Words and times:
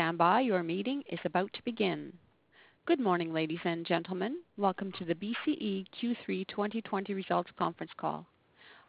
Stand 0.00 0.16
by. 0.16 0.40
Your 0.40 0.62
meeting 0.62 1.02
is 1.12 1.18
about 1.26 1.52
to 1.52 1.62
begin. 1.62 2.10
Good 2.86 3.00
morning, 3.00 3.34
ladies 3.34 3.60
and 3.64 3.84
gentlemen. 3.84 4.38
Welcome 4.56 4.92
to 4.92 5.04
the 5.04 5.14
BCE 5.14 5.84
Q3 5.92 6.48
2020 6.48 7.12
results 7.12 7.50
conference 7.58 7.92
call. 7.98 8.24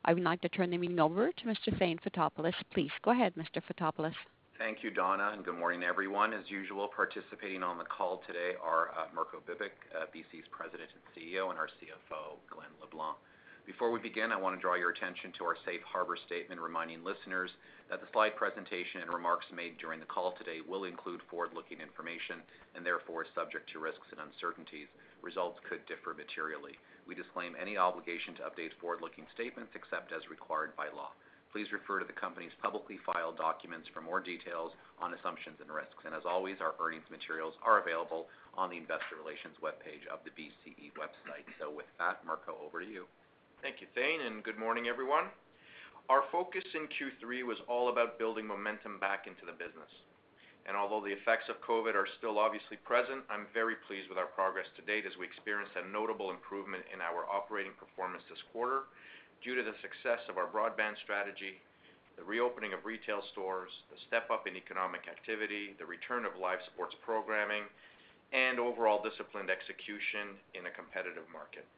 I 0.06 0.14
would 0.14 0.24
like 0.24 0.40
to 0.40 0.48
turn 0.48 0.70
the 0.70 0.78
meeting 0.78 1.02
over 1.02 1.30
to 1.30 1.44
Mr. 1.44 1.78
Thane 1.78 2.00
Fotopoulos. 2.00 2.54
Please 2.74 2.92
go 3.04 3.12
ahead, 3.12 3.34
Mr. 3.36 3.60
Fotopoulos. 3.60 4.16
Thank 4.58 4.84
you, 4.84 4.90
Donna, 4.90 5.32
and 5.34 5.44
good 5.44 5.60
morning, 5.60 5.84
everyone. 5.84 6.32
As 6.32 6.46
usual, 6.48 6.88
participating 6.96 7.62
on 7.62 7.78
the 7.78 7.84
call 7.84 8.24
today 8.26 8.54
are 8.64 8.92
uh, 8.92 9.14
Mirko 9.14 9.44
Bibic, 9.44 9.76
uh, 9.92 10.06
BCE's 10.16 10.48
President 10.50 10.88
and 10.96 11.04
CEO, 11.12 11.50
and 11.50 11.60
our 11.60 11.68
CFO, 11.68 12.40
Glen 12.50 12.72
LeBlanc. 12.80 13.18
Before 13.72 13.88
we 13.88 14.04
begin, 14.04 14.36
I 14.36 14.44
want 14.44 14.52
to 14.52 14.60
draw 14.60 14.76
your 14.76 14.92
attention 14.92 15.32
to 15.40 15.48
our 15.48 15.56
safe 15.64 15.80
harbor 15.88 16.20
statement, 16.28 16.60
reminding 16.60 17.08
listeners 17.08 17.56
that 17.88 18.04
the 18.04 18.12
slide 18.12 18.36
presentation 18.36 19.00
and 19.00 19.08
remarks 19.08 19.48
made 19.48 19.80
during 19.80 20.04
the 20.04 20.12
call 20.12 20.36
today 20.36 20.60
will 20.60 20.84
include 20.84 21.24
forward-looking 21.32 21.80
information 21.80 22.44
and 22.76 22.84
therefore 22.84 23.24
is 23.24 23.32
subject 23.32 23.72
to 23.72 23.80
risks 23.80 24.12
and 24.12 24.20
uncertainties. 24.20 24.92
Results 25.24 25.56
could 25.64 25.88
differ 25.88 26.12
materially. 26.12 26.76
We 27.08 27.16
disclaim 27.16 27.56
any 27.56 27.80
obligation 27.80 28.36
to 28.44 28.52
update 28.52 28.76
forward-looking 28.84 29.32
statements 29.32 29.72
except 29.72 30.12
as 30.12 30.28
required 30.28 30.76
by 30.76 30.92
law. 30.92 31.16
Please 31.56 31.72
refer 31.72 32.04
to 32.04 32.08
the 32.08 32.20
company's 32.20 32.54
publicly 32.60 33.00
filed 33.08 33.40
documents 33.40 33.88
for 33.96 34.04
more 34.04 34.20
details 34.20 34.76
on 35.00 35.16
assumptions 35.16 35.64
and 35.64 35.72
risks. 35.72 36.04
And 36.04 36.12
As 36.12 36.28
always, 36.28 36.60
our 36.60 36.76
earnings 36.84 37.08
materials 37.08 37.56
are 37.64 37.80
available 37.80 38.28
on 38.52 38.68
the 38.68 38.84
investor 38.84 39.16
relations 39.16 39.56
webpage 39.64 40.04
of 40.12 40.20
the 40.28 40.36
BCE 40.36 40.92
website. 41.00 41.48
So 41.56 41.72
With 41.72 41.88
that, 42.04 42.20
Mirko, 42.28 42.60
over 42.68 42.84
to 42.84 42.88
you. 42.92 43.08
Thank 43.62 43.78
you, 43.78 43.86
Thane, 43.94 44.26
and 44.26 44.42
good 44.42 44.58
morning, 44.58 44.90
everyone. 44.90 45.30
Our 46.10 46.26
focus 46.34 46.66
in 46.74 46.90
Q3 46.98 47.46
was 47.46 47.62
all 47.70 47.94
about 47.94 48.18
building 48.18 48.50
momentum 48.50 48.98
back 48.98 49.30
into 49.30 49.46
the 49.46 49.54
business. 49.54 49.94
And 50.66 50.74
although 50.74 51.06
the 51.06 51.14
effects 51.14 51.46
of 51.46 51.62
COVID 51.62 51.94
are 51.94 52.10
still 52.18 52.42
obviously 52.42 52.82
present, 52.82 53.22
I'm 53.30 53.46
very 53.54 53.78
pleased 53.86 54.10
with 54.10 54.18
our 54.18 54.34
progress 54.34 54.66
to 54.78 54.86
date 54.90 55.06
as 55.06 55.14
we 55.14 55.30
experienced 55.30 55.78
a 55.78 55.86
notable 55.86 56.34
improvement 56.34 56.90
in 56.90 57.06
our 57.06 57.30
operating 57.30 57.78
performance 57.78 58.26
this 58.26 58.42
quarter 58.50 58.90
due 59.46 59.54
to 59.54 59.62
the 59.62 59.78
success 59.86 60.26
of 60.26 60.42
our 60.42 60.50
broadband 60.50 60.98
strategy, 61.06 61.62
the 62.18 62.26
reopening 62.26 62.74
of 62.74 62.82
retail 62.82 63.22
stores, 63.30 63.70
the 63.94 64.02
step-up 64.10 64.50
in 64.50 64.58
economic 64.58 65.06
activity, 65.06 65.78
the 65.78 65.86
return 65.86 66.26
of 66.26 66.34
live 66.34 66.66
sports 66.74 66.98
programming, 67.06 67.70
and 68.34 68.58
overall 68.58 69.06
disciplined 69.06 69.54
execution 69.54 70.34
in 70.58 70.66
a 70.66 70.74
competitive 70.74 71.30
market. 71.30 71.70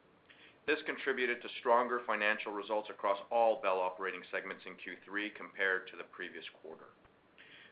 This 0.66 0.80
contributed 0.86 1.42
to 1.42 1.48
stronger 1.60 2.00
financial 2.06 2.52
results 2.52 2.88
across 2.88 3.18
all 3.30 3.60
Bell 3.60 3.80
operating 3.84 4.22
segments 4.32 4.64
in 4.64 4.72
Q3 4.80 5.34
compared 5.36 5.88
to 5.92 5.96
the 6.00 6.08
previous 6.08 6.44
quarter. 6.62 6.88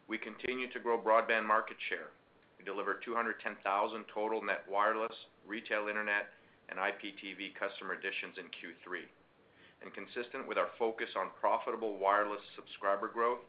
We 0.08 0.18
continue 0.18 0.68
to 0.68 0.80
grow 0.80 1.00
broadband 1.00 1.48
market 1.48 1.80
share. 1.88 2.12
We 2.58 2.68
delivered 2.68 3.00
210,000 3.02 3.64
total 4.12 4.44
net 4.44 4.68
wireless, 4.68 5.16
retail 5.48 5.88
internet, 5.88 6.36
and 6.68 6.78
IPTV 6.78 7.56
customer 7.56 7.96
additions 7.96 8.36
in 8.36 8.52
Q3. 8.52 9.08
Consistent 9.92 10.46
with 10.48 10.56
our 10.58 10.70
focus 10.78 11.08
on 11.16 11.28
profitable 11.40 11.98
wireless 11.98 12.40
subscriber 12.56 13.08
growth, 13.08 13.40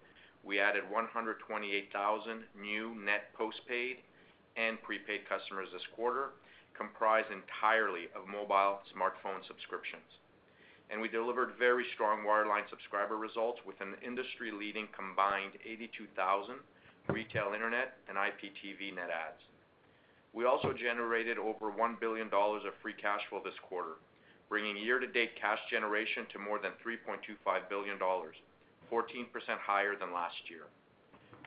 we 0.44 0.60
added 0.60 0.84
128,000 0.90 2.44
new 2.60 2.96
net 2.96 3.32
postpaid 3.38 3.98
and 4.58 4.82
prepaid 4.84 5.28
customers 5.30 5.70
this 5.72 5.86
quarter, 5.96 6.32
comprised 6.78 7.32
entirely 7.32 8.10
of 8.16 8.28
mobile 8.28 8.82
smartphone 8.92 9.46
subscriptions. 9.48 10.06
And 10.90 11.02
we 11.02 11.08
delivered 11.08 11.58
very 11.58 11.86
strong 11.94 12.26
wireline 12.28 12.70
subscriber 12.70 13.18
results 13.18 13.60
with 13.66 13.80
an 13.82 13.96
industry-leading 14.06 14.90
combined 14.96 15.54
82,000 15.66 16.56
retail 17.10 17.52
internet 17.54 17.98
and 18.08 18.18
IPTV 18.18 18.96
net 18.96 19.10
adds. 19.10 19.42
We 20.34 20.46
also 20.46 20.74
generated 20.74 21.38
over 21.38 21.70
1 21.70 21.98
billion 22.00 22.30
dollars 22.30 22.64
of 22.66 22.74
free 22.82 22.94
cash 22.94 23.22
flow 23.30 23.42
this 23.44 23.58
quarter, 23.62 24.02
bringing 24.50 24.78
year-to-date 24.78 25.40
cash 25.40 25.60
generation 25.70 26.26
to 26.34 26.40
more 26.40 26.60
than 26.60 26.74
3.25 26.86 27.70
billion 27.70 27.98
dollars, 27.98 28.36
14% 28.92 29.26
higher 29.62 29.96
than 29.96 30.14
last 30.14 30.38
year. 30.50 30.66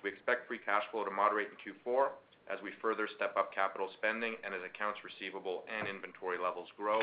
We 0.03 0.11
expect 0.11 0.47
free 0.47 0.61
cash 0.65 0.85
flow 0.91 1.05
to 1.05 1.11
moderate 1.11 1.49
in 1.51 1.59
Q4 1.59 2.11
as 2.47 2.63
we 2.63 2.71
further 2.83 3.09
step 3.17 3.35
up 3.37 3.51
capital 3.55 3.91
spending 3.99 4.39
and 4.47 4.55
as 4.55 4.63
accounts 4.63 5.03
receivable 5.03 5.67
and 5.67 5.91
inventory 5.91 6.39
levels 6.39 6.71
grow 6.79 7.03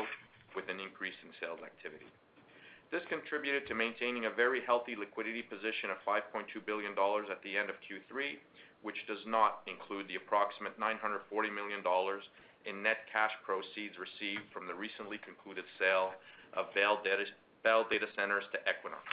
with 0.56 0.68
an 0.72 0.80
increase 0.80 1.16
in 1.20 1.30
sales 1.40 1.60
activity. 1.60 2.08
This 2.94 3.02
contributed 3.10 3.66
to 3.66 3.74
maintaining 3.74 4.24
a 4.24 4.32
very 4.32 4.62
healthy 4.62 4.94
liquidity 4.94 5.42
position 5.42 5.90
of 5.90 5.98
5.2 6.06 6.46
billion 6.64 6.94
dollars 6.94 7.26
at 7.26 7.42
the 7.42 7.58
end 7.58 7.68
of 7.68 7.76
Q3, 7.82 8.38
which 8.86 9.02
does 9.10 9.22
not 9.26 9.66
include 9.66 10.06
the 10.06 10.20
approximate 10.20 10.78
940 10.78 11.26
million 11.50 11.82
dollars 11.82 12.22
in 12.64 12.82
net 12.82 13.04
cash 13.12 13.32
proceeds 13.44 13.98
received 14.00 14.46
from 14.52 14.70
the 14.70 14.74
recently 14.74 15.18
concluded 15.20 15.64
sale 15.76 16.14
of 16.56 16.72
Bell 16.72 17.00
Data 17.02 18.08
Centres 18.16 18.44
to 18.52 18.58
Equinix. 18.64 19.04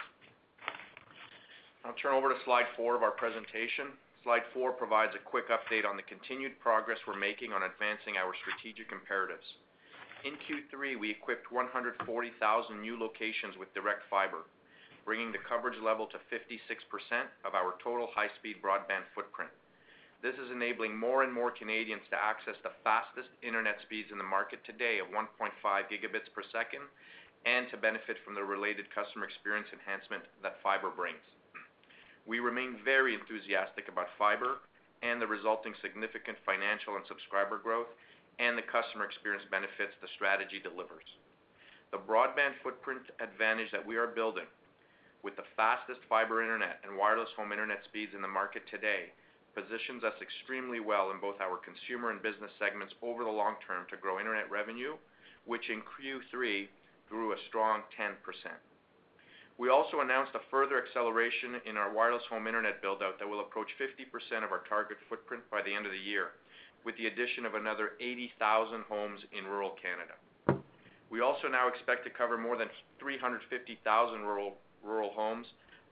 I'll 1.84 1.98
turn 1.98 2.14
over 2.14 2.30
to 2.30 2.38
slide 2.46 2.70
four 2.78 2.96
of 2.96 3.02
our 3.02 3.12
presentation. 3.12 3.98
Slide 4.24 4.46
four 4.54 4.72
provides 4.72 5.16
a 5.18 5.26
quick 5.26 5.50
update 5.50 5.82
on 5.82 5.98
the 5.98 6.06
continued 6.06 6.60
progress 6.62 7.00
we're 7.08 7.18
making 7.18 7.54
on 7.54 7.66
advancing 7.66 8.22
our 8.22 8.38
strategic 8.38 8.94
imperatives. 8.94 9.58
In 10.22 10.38
Q3, 10.46 10.94
we 10.94 11.10
equipped 11.10 11.52
140,000 11.52 11.98
new 12.80 13.00
locations 13.02 13.58
with 13.58 13.74
direct 13.74 14.06
fiber, 14.14 14.46
bringing 15.06 15.32
the 15.34 15.42
coverage 15.50 15.82
level 15.82 16.06
to 16.06 16.22
56% 16.30 16.62
of 17.46 17.56
our 17.58 17.74
total 17.84 18.14
high-speed 18.14 18.62
broadband 18.62 19.10
footprint. 19.18 19.50
This 20.22 20.38
is 20.38 20.54
enabling 20.54 20.94
more 20.94 21.24
and 21.26 21.34
more 21.34 21.50
Canadians 21.50 22.06
to 22.14 22.24
access 22.24 22.62
the 22.62 22.78
fastest 22.86 23.34
internet 23.42 23.82
speeds 23.82 24.14
in 24.14 24.22
the 24.22 24.24
market 24.24 24.62
today 24.70 25.02
of 25.02 25.10
1.5 25.10 25.50
Gbps 25.66 26.30
and 27.50 27.66
to 27.74 27.78
benefit 27.78 28.22
from 28.24 28.36
the 28.38 28.46
related 28.46 28.86
customer 28.94 29.26
experience 29.26 29.74
enhancement 29.74 30.22
that 30.46 30.62
fiber 30.62 30.94
brings. 30.94 31.26
We 32.26 32.40
remain 32.40 32.78
very 32.86 33.14
enthusiastic 33.14 33.88
about 33.88 34.08
fiber 34.18 34.62
and 35.02 35.22
the 35.22 35.28
resulting 35.28 35.74
significant 35.82 36.38
financial 36.46 36.96
and 36.96 37.06
subscriber 37.08 37.58
growth 37.58 37.90
and 38.40 38.58
the 38.58 38.66
customer 38.66 39.06
experience 39.06 39.46
benefits 39.50 39.94
the 40.02 40.08
strategy 40.16 40.62
delivers. 40.62 41.06
The 41.92 42.00
broadband 42.00 42.56
footprint 42.64 43.02
advantage 43.20 43.72
that 43.72 43.86
we 43.86 43.98
are 43.98 44.08
building 44.08 44.48
with 45.24 45.36
the 45.36 45.46
fastest 45.56 46.00
fiber 46.10 46.42
internet 46.42 46.80
and 46.84 46.98
wireless 46.98 47.30
home 47.38 47.52
internet 47.52 47.84
speeds 47.86 48.14
in 48.16 48.22
the 48.22 48.32
market 48.32 48.64
today 48.70 49.14
positions 49.54 50.04
us 50.04 50.16
extremely 50.22 50.80
well 50.80 51.12
in 51.12 51.20
both 51.20 51.42
our 51.42 51.60
consumer 51.60 52.10
and 52.10 52.24
business 52.24 52.52
segments 52.58 52.94
over 53.04 53.24
the 53.24 53.30
long 53.30 53.56
term 53.68 53.86
to 53.90 53.98
grow 53.98 54.18
internet 54.18 54.50
revenue, 54.50 54.96
which 55.46 55.70
in 55.70 55.84
Q3 55.84 56.68
grew 57.10 57.34
a 57.34 57.44
strong 57.50 57.84
10%. 58.00 58.16
We 59.62 59.70
also 59.70 60.02
announced 60.02 60.34
a 60.34 60.42
further 60.50 60.82
acceleration 60.82 61.62
in 61.70 61.78
our 61.78 61.94
wireless 61.94 62.26
home 62.28 62.48
internet 62.48 62.82
build-out 62.82 63.20
that 63.20 63.30
will 63.30 63.42
approach 63.46 63.70
50% 63.78 64.44
of 64.44 64.52
our 64.52 64.66
target 64.68 64.98
footprint 65.08 65.44
by 65.52 65.62
the 65.62 65.70
end 65.70 65.86
of 65.86 65.92
the 65.92 66.02
year, 66.02 66.34
with 66.84 66.98
the 66.98 67.06
addition 67.06 67.46
of 67.46 67.54
another 67.54 67.94
80,000 68.02 68.82
homes 68.90 69.22
in 69.38 69.46
rural 69.46 69.78
Canada. 69.78 70.18
We 71.12 71.22
also 71.22 71.48
now 71.48 71.68
expect 71.68 72.06
to 72.06 72.10
cover 72.10 72.40
more 72.40 72.58
than 72.58 72.74
350,000 72.98 73.86
rural 74.26 74.58
homes, 75.14 75.46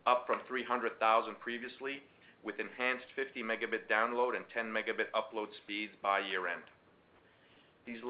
up 0.07 0.25
from 0.25 0.39
300,000 0.48 0.98
previously, 1.38 2.01
with 2.42 2.57
enhanced 2.57 3.06
50 3.15 3.44
Mb 3.44 3.86
download 3.86 4.36
and 4.36 4.50
10 4.51 4.74
Mb 4.74 5.13
upload 5.13 5.54
speeds 5.62 5.94
by 6.01 6.25
year-end. 6.25 6.65
These 7.86 8.01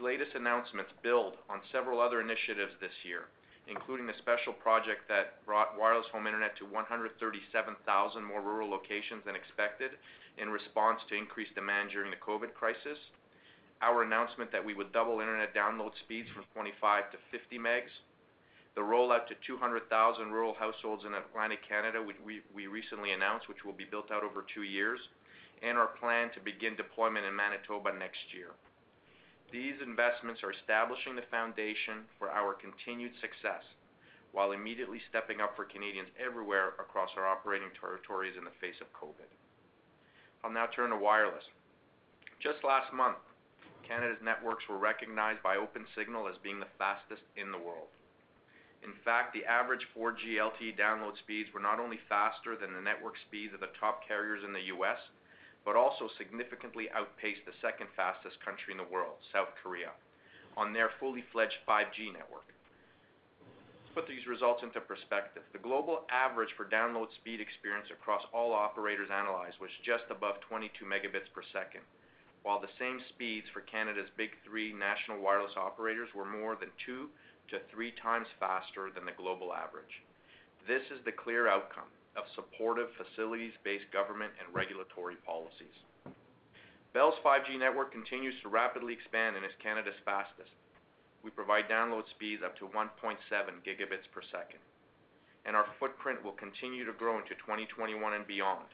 latest 0.00 0.34
announcements 0.34 0.90
build 1.04 1.34
on 1.48 1.60
several 1.70 2.00
other 2.00 2.20
initiatives 2.20 2.74
this 2.80 2.98
year, 3.06 3.30
including 3.70 4.08
a 4.08 4.16
special 4.18 4.52
project 4.52 5.08
that 5.08 5.44
brought 5.44 5.78
wireless 5.78 6.06
home 6.10 6.26
internet 6.26 6.56
to 6.56 6.64
137,000 6.64 8.24
more 8.24 8.40
rural 8.40 8.68
locations 8.68 9.24
than 9.24 9.36
expected 9.36 9.92
in 10.40 10.48
response 10.48 11.00
to 11.08 11.14
increased 11.14 11.54
demand 11.54 11.90
during 11.90 12.10
the 12.10 12.16
COVID 12.16 12.54
crisis. 12.54 12.98
Our 13.80 14.02
announcement 14.02 14.50
that 14.52 14.64
we 14.64 14.74
would 14.74 14.92
double 14.92 15.20
internet 15.20 15.54
download 15.54 15.92
speeds 16.02 16.28
from 16.34 16.44
25 16.54 17.12
to 17.12 17.18
50 17.30 17.58
megs. 17.58 17.92
The 18.74 18.80
rollout 18.80 19.26
to 19.28 19.34
200,000 19.46 19.86
rural 20.30 20.54
households 20.54 21.04
in 21.04 21.14
Atlantic 21.14 21.60
Canada, 21.68 22.02
which 22.02 22.16
we 22.24 22.66
recently 22.66 23.12
announced, 23.12 23.48
which 23.48 23.64
will 23.64 23.72
be 23.72 23.84
built 23.84 24.10
out 24.10 24.24
over 24.24 24.44
two 24.54 24.62
years. 24.62 25.00
and 25.62 25.76
our 25.76 25.88
plan 25.98 26.30
to 26.34 26.40
begin 26.40 26.76
deployment 26.76 27.26
in 27.26 27.34
Manitoba 27.34 27.90
next 27.98 28.32
year. 28.32 28.54
These 29.50 29.80
investments 29.80 30.44
are 30.44 30.52
establishing 30.52 31.16
the 31.16 31.24
foundation 31.30 32.04
for 32.18 32.28
our 32.28 32.52
continued 32.52 33.12
success 33.20 33.64
while 34.32 34.52
immediately 34.52 35.00
stepping 35.08 35.40
up 35.40 35.56
for 35.56 35.64
Canadians 35.64 36.12
everywhere 36.20 36.76
across 36.78 37.08
our 37.16 37.26
operating 37.26 37.72
territories 37.80 38.36
in 38.36 38.44
the 38.44 38.52
face 38.60 38.76
of 38.80 38.92
COVID. 38.92 39.28
I'll 40.44 40.52
now 40.52 40.66
turn 40.68 40.90
to 40.90 40.96
wireless. 40.96 41.44
Just 42.42 42.62
last 42.62 42.92
month, 42.92 43.18
Canada's 43.88 44.20
networks 44.22 44.68
were 44.68 44.76
recognized 44.76 45.42
by 45.42 45.56
Opensignal 45.56 46.28
as 46.28 46.36
being 46.44 46.60
the 46.60 46.74
fastest 46.76 47.22
in 47.36 47.50
the 47.50 47.58
world. 47.58 47.88
In 48.84 48.92
fact, 49.02 49.32
the 49.32 49.48
average 49.48 49.88
4G 49.96 50.36
LTE 50.38 50.78
download 50.78 51.18
speeds 51.18 51.48
were 51.52 51.64
not 51.64 51.80
only 51.80 51.98
faster 52.08 52.54
than 52.54 52.74
the 52.74 52.84
network 52.84 53.14
speeds 53.26 53.54
of 53.54 53.60
the 53.60 53.74
top 53.80 54.06
carriers 54.06 54.44
in 54.44 54.52
the 54.52 54.70
U.S., 54.76 55.00
but 55.64 55.76
also 55.76 56.08
significantly 56.16 56.88
outpaced 56.94 57.44
the 57.46 57.56
second 57.60 57.88
fastest 57.96 58.40
country 58.44 58.72
in 58.72 58.78
the 58.78 58.92
world, 58.92 59.20
South 59.32 59.52
Korea, 59.62 59.90
on 60.56 60.72
their 60.72 60.90
fully 60.98 61.24
fledged 61.32 61.58
5G 61.68 62.12
network. 62.12 62.48
To 63.88 63.94
put 63.94 64.08
these 64.08 64.26
results 64.26 64.62
into 64.62 64.80
perspective, 64.80 65.42
the 65.52 65.58
global 65.58 66.06
average 66.10 66.52
for 66.56 66.64
download 66.64 67.12
speed 67.16 67.40
experience 67.40 67.88
across 67.90 68.22
all 68.32 68.52
operators 68.52 69.10
analyzed 69.10 69.58
was 69.60 69.70
just 69.84 70.04
above 70.10 70.40
22 70.48 70.84
megabits 70.84 71.28
per 71.34 71.42
second, 71.52 71.82
while 72.42 72.60
the 72.60 72.76
same 72.78 73.00
speeds 73.10 73.46
for 73.52 73.60
Canada's 73.66 74.10
big 74.16 74.30
three 74.44 74.72
national 74.72 75.18
wireless 75.18 75.56
operators 75.56 76.08
were 76.14 76.28
more 76.28 76.54
than 76.54 76.70
two 76.84 77.08
to 77.50 77.58
three 77.72 77.92
times 78.02 78.28
faster 78.38 78.90
than 78.94 79.04
the 79.04 79.16
global 79.16 79.52
average. 79.52 80.04
This 80.68 80.84
is 80.92 81.00
the 81.04 81.12
clear 81.12 81.48
outcome 81.48 81.88
of 82.18 82.26
supportive 82.34 82.90
facilities-based 82.98 83.86
government 83.94 84.34
and 84.42 84.50
regulatory 84.50 85.14
policies. 85.22 85.78
Bell's 86.92 87.14
5G 87.22 87.54
network 87.54 87.94
continues 87.94 88.34
to 88.42 88.50
rapidly 88.50 88.92
expand 88.92 89.38
and 89.38 89.46
is 89.46 89.54
Canada's 89.62 89.98
fastest. 90.02 90.50
We 91.22 91.30
provide 91.30 91.70
download 91.70 92.10
speeds 92.10 92.42
up 92.42 92.58
to 92.58 92.66
1.7 92.66 93.22
gigabits 93.62 94.10
per 94.10 94.26
second, 94.34 94.58
and 95.46 95.54
our 95.54 95.70
footprint 95.78 96.18
will 96.26 96.34
continue 96.34 96.84
to 96.84 96.92
grow 96.92 97.22
into 97.22 97.38
2021 97.46 97.94
and 98.12 98.26
beyond 98.26 98.66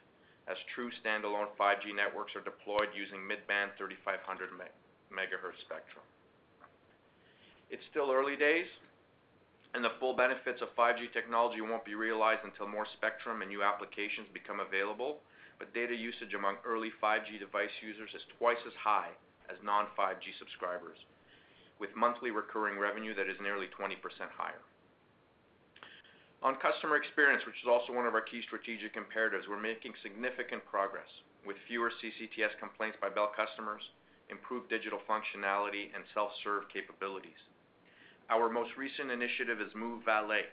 as 0.49 0.57
true 0.75 0.91
standalone 1.01 1.49
5G 1.57 1.97
networks 1.97 2.37
are 2.37 2.45
deployed 2.45 2.93
using 2.93 3.21
mid-band 3.25 3.73
3500 3.79 4.53
megahertz 5.09 5.61
spectrum. 5.65 6.05
It's 7.71 7.85
still 7.91 8.13
early 8.13 8.37
days, 8.37 8.69
and 9.75 9.83
the 9.83 9.99
full 9.99 10.15
benefits 10.15 10.63
of 10.63 10.71
5G 10.79 11.11
technology 11.13 11.61
won't 11.61 11.85
be 11.85 11.99
realized 11.99 12.47
until 12.47 12.71
more 12.71 12.87
spectrum 12.95 13.43
and 13.43 13.51
new 13.51 13.67
applications 13.67 14.31
become 14.31 14.63
available, 14.63 15.19
but 15.59 15.75
data 15.75 15.95
usage 15.95 16.31
among 16.35 16.63
early 16.63 16.95
5G 17.03 17.43
device 17.43 17.75
users 17.83 18.15
is 18.15 18.23
twice 18.39 18.63
as 18.67 18.73
high 18.79 19.11
as 19.51 19.59
non-5G 19.67 20.31
subscribers, 20.39 20.97
with 21.83 21.91
monthly 21.99 22.31
recurring 22.31 22.79
revenue 22.79 23.19
that 23.19 23.27
is 23.27 23.37
nearly 23.43 23.67
20% 23.75 23.99
higher. 24.31 24.63
On 26.47 26.55
customer 26.63 26.95
experience, 26.95 27.43
which 27.43 27.59
is 27.59 27.67
also 27.67 27.91
one 27.91 28.07
of 28.07 28.15
our 28.15 28.23
key 28.23 28.47
strategic 28.47 28.95
imperatives, 28.95 29.51
we're 29.51 29.59
making 29.59 29.97
significant 30.07 30.63
progress 30.71 31.09
with 31.43 31.57
fewer 31.67 31.91
CCTS 31.91 32.55
complaints 32.63 33.01
by 33.03 33.11
Bell 33.11 33.33
customers, 33.35 33.83
improved 34.31 34.71
digital 34.71 35.03
functionality, 35.09 35.91
and 35.97 36.05
self-serve 36.15 36.71
capabilities. 36.71 37.41
Our 38.31 38.49
most 38.49 38.73
recent 38.81 39.13
initiative 39.13 39.61
is 39.61 39.69
Move 39.77 40.01
Valet. 40.09 40.49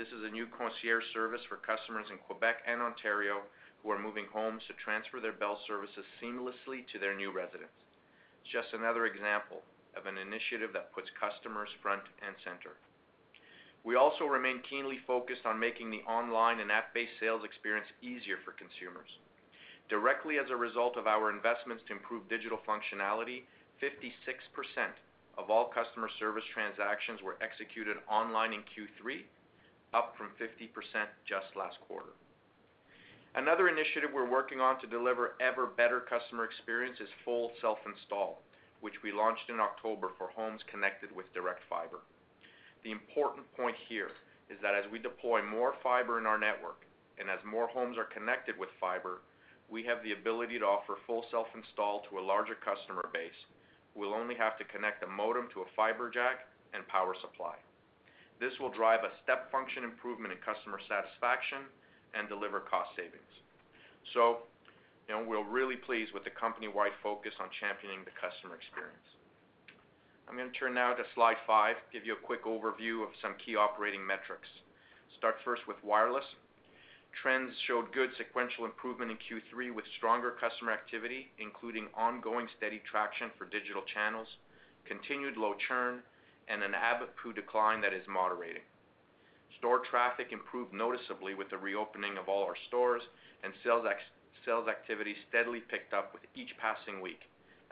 This 0.00 0.08
is 0.08 0.24
a 0.24 0.32
new 0.32 0.48
concierge 0.48 1.04
service 1.12 1.44
for 1.44 1.60
customers 1.60 2.08
in 2.08 2.16
Quebec 2.16 2.64
and 2.64 2.80
Ontario 2.80 3.44
who 3.82 3.92
are 3.92 4.00
moving 4.00 4.24
homes 4.32 4.64
to 4.64 4.80
transfer 4.80 5.20
their 5.20 5.36
Bell 5.36 5.60
services 5.68 6.08
seamlessly 6.16 6.88
to 6.88 6.96
their 6.96 7.12
new 7.12 7.28
residence. 7.28 7.76
It's 8.40 8.48
just 8.48 8.72
another 8.72 9.04
example 9.04 9.60
of 9.92 10.08
an 10.08 10.16
initiative 10.16 10.72
that 10.72 10.96
puts 10.96 11.12
customers 11.20 11.68
front 11.84 12.00
and 12.24 12.32
center. 12.40 12.80
We 13.84 14.00
also 14.00 14.24
remain 14.24 14.64
keenly 14.64 14.96
focused 15.04 15.44
on 15.44 15.60
making 15.60 15.92
the 15.92 16.04
online 16.08 16.64
and 16.64 16.72
app-based 16.72 17.20
sales 17.20 17.44
experience 17.44 17.92
easier 18.00 18.40
for 18.40 18.56
consumers. 18.56 19.12
Directly 19.92 20.40
as 20.40 20.48
a 20.48 20.56
result 20.56 20.96
of 20.96 21.04
our 21.06 21.28
investments 21.28 21.84
to 21.86 21.92
improve 21.92 22.24
digital 22.32 22.58
functionality, 22.64 23.44
56% 23.84 24.16
of 25.38 25.50
all 25.50 25.68
customer 25.68 26.08
service 26.18 26.44
transactions 26.52 27.20
were 27.22 27.36
executed 27.40 27.96
online 28.10 28.52
in 28.52 28.60
Q3, 28.72 29.24
up 29.92 30.14
from 30.16 30.32
50% 30.40 30.72
just 31.28 31.54
last 31.56 31.76
quarter. 31.86 32.16
Another 33.36 33.68
initiative 33.68 34.10
we're 34.14 34.28
working 34.28 34.60
on 34.60 34.80
to 34.80 34.86
deliver 34.86 35.36
ever 35.40 35.66
better 35.66 36.00
customer 36.00 36.44
experience 36.44 36.96
is 37.00 37.08
full 37.24 37.52
self-install, 37.60 38.40
which 38.80 38.96
we 39.04 39.12
launched 39.12 39.50
in 39.50 39.60
October 39.60 40.16
for 40.16 40.32
homes 40.32 40.62
connected 40.72 41.14
with 41.14 41.32
direct 41.34 41.60
fiber. 41.68 42.00
The 42.82 42.92
important 42.92 43.44
point 43.56 43.76
here 43.88 44.08
is 44.48 44.56
that 44.62 44.74
as 44.74 44.90
we 44.90 44.98
deploy 44.98 45.44
more 45.44 45.74
fiber 45.82 46.18
in 46.18 46.24
our 46.24 46.38
network 46.38 46.86
and 47.20 47.28
as 47.28 47.40
more 47.44 47.68
homes 47.68 47.98
are 47.98 48.08
connected 48.08 48.56
with 48.56 48.70
fiber, 48.80 49.20
we 49.68 49.84
have 49.84 50.02
the 50.02 50.12
ability 50.12 50.58
to 50.58 50.64
offer 50.64 50.96
full 51.06 51.24
self-install 51.30 52.04
to 52.08 52.18
a 52.18 52.24
larger 52.24 52.54
customer 52.54 53.04
base 53.12 53.36
will 53.96 54.12
only 54.12 54.36
have 54.36 54.60
to 54.60 54.64
connect 54.68 55.02
a 55.02 55.08
modem 55.08 55.48
to 55.56 55.64
a 55.64 55.68
fiber 55.74 56.12
jack 56.12 56.46
and 56.76 56.86
power 56.86 57.16
supply. 57.20 57.56
This 58.38 58.52
will 58.60 58.68
drive 58.68 59.00
a 59.00 59.16
step 59.24 59.50
function 59.50 59.82
improvement 59.82 60.30
in 60.30 60.38
customer 60.44 60.76
satisfaction 60.84 61.64
and 62.12 62.28
deliver 62.28 62.60
cost 62.60 62.92
savings. 62.92 63.32
So, 64.12 64.44
you 65.08 65.16
know, 65.16 65.24
we're 65.24 65.44
really 65.44 65.76
pleased 65.76 66.12
with 66.12 66.24
the 66.28 66.34
company-wide 66.36 66.94
focus 67.02 67.32
on 67.40 67.48
championing 67.58 68.04
the 68.04 68.12
customer 68.20 68.54
experience. 68.54 69.08
I'm 70.28 70.36
going 70.36 70.52
to 70.52 70.58
turn 70.58 70.74
now 70.74 70.92
to 70.92 71.04
slide 71.14 71.38
five, 71.46 71.76
give 71.92 72.04
you 72.04 72.12
a 72.12 72.22
quick 72.26 72.44
overview 72.44 73.02
of 73.06 73.14
some 73.22 73.38
key 73.40 73.56
operating 73.56 74.04
metrics. 74.04 74.48
Start 75.16 75.36
first 75.44 75.62
with 75.64 75.78
wireless. 75.86 76.26
Trends 77.22 77.54
showed 77.66 77.92
good 77.92 78.10
sequential 78.18 78.66
improvement 78.66 79.10
in 79.10 79.16
Q3 79.16 79.74
with 79.74 79.84
stronger 79.96 80.32
customer 80.38 80.72
activity, 80.72 81.32
including 81.38 81.88
ongoing 81.94 82.46
steady 82.56 82.82
traction 82.90 83.30
for 83.38 83.46
digital 83.46 83.82
channels, 83.94 84.28
continued 84.84 85.36
low 85.36 85.54
churn, 85.66 86.02
and 86.48 86.62
an 86.62 86.72
ABPU 86.72 87.34
decline 87.34 87.80
that 87.80 87.94
is 87.94 88.06
moderating. 88.06 88.62
Store 89.58 89.80
traffic 89.90 90.28
improved 90.30 90.72
noticeably 90.72 91.34
with 91.34 91.48
the 91.48 91.56
reopening 91.56 92.18
of 92.18 92.28
all 92.28 92.44
our 92.44 92.56
stores, 92.68 93.02
and 93.42 93.52
sales 93.64 94.68
activity 94.68 95.16
steadily 95.28 95.60
picked 95.60 95.94
up 95.94 96.12
with 96.12 96.22
each 96.36 96.52
passing 96.60 97.00
week 97.00 97.20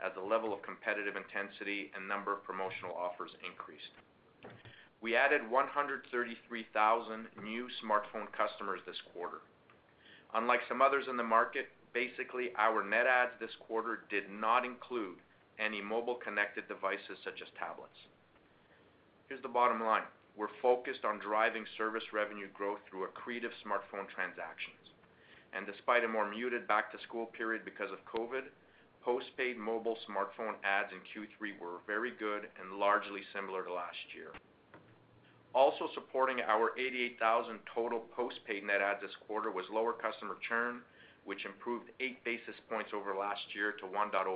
as 0.03 0.11
the 0.15 0.21
level 0.21 0.53
of 0.53 0.61
competitive 0.63 1.15
intensity 1.15 1.91
and 1.95 2.07
number 2.07 2.33
of 2.33 2.43
promotional 2.43 2.95
offers 2.97 3.31
increased. 3.45 3.93
We 5.01 5.15
added 5.15 5.49
133,000 5.49 7.27
new 7.43 7.67
smartphone 7.83 8.31
customers 8.31 8.79
this 8.85 9.01
quarter. 9.13 9.41
Unlike 10.33 10.61
some 10.67 10.81
others 10.81 11.05
in 11.09 11.17
the 11.17 11.23
market, 11.23 11.67
basically, 11.93 12.51
our 12.57 12.83
net 12.83 13.05
adds 13.07 13.31
this 13.39 13.55
quarter 13.67 14.03
did 14.09 14.29
not 14.29 14.65
include 14.65 15.17
any 15.59 15.81
mobile-connected 15.81 16.67
devices 16.67 17.17
such 17.23 17.41
as 17.41 17.47
tablets. 17.59 17.95
Here's 19.29 19.41
the 19.41 19.47
bottom 19.47 19.81
line. 19.81 20.03
We're 20.35 20.51
focused 20.61 21.05
on 21.05 21.19
driving 21.19 21.65
service 21.77 22.03
revenue 22.11 22.47
growth 22.53 22.79
through 22.89 23.07
accretive 23.07 23.55
smartphone 23.63 24.07
transactions. 24.11 24.91
And 25.53 25.65
despite 25.65 26.03
a 26.03 26.07
more 26.11 26.29
muted 26.29 26.67
back-to-school 26.67 27.27
period 27.27 27.63
because 27.63 27.89
of 27.91 28.03
COVID, 28.03 28.51
postpaid 29.01 29.57
mobile 29.57 29.97
smartphone 30.03 30.59
adds 30.65 30.91
in 30.91 30.99
Q3 31.07 31.59
were 31.61 31.79
very 31.87 32.11
good 32.11 32.49
and 32.59 32.77
largely 32.77 33.21
similar 33.33 33.63
to 33.63 33.71
last 33.71 34.11
year. 34.13 34.35
Also 35.55 35.87
supporting 35.95 36.41
our 36.41 36.77
88,000 36.77 37.59
total 37.73 38.03
postpaid 38.11 38.67
net 38.67 38.83
adds 38.83 38.99
this 39.01 39.15
quarter 39.25 39.51
was 39.51 39.63
lower 39.71 39.93
customer 39.93 40.35
churn, 40.43 40.83
which 41.23 41.45
improved 41.45 41.89
eight 42.01 42.21
basis 42.27 42.59
points 42.69 42.91
over 42.93 43.15
last 43.15 43.41
year 43.55 43.71
to 43.79 43.87
1.04%. 43.87 44.35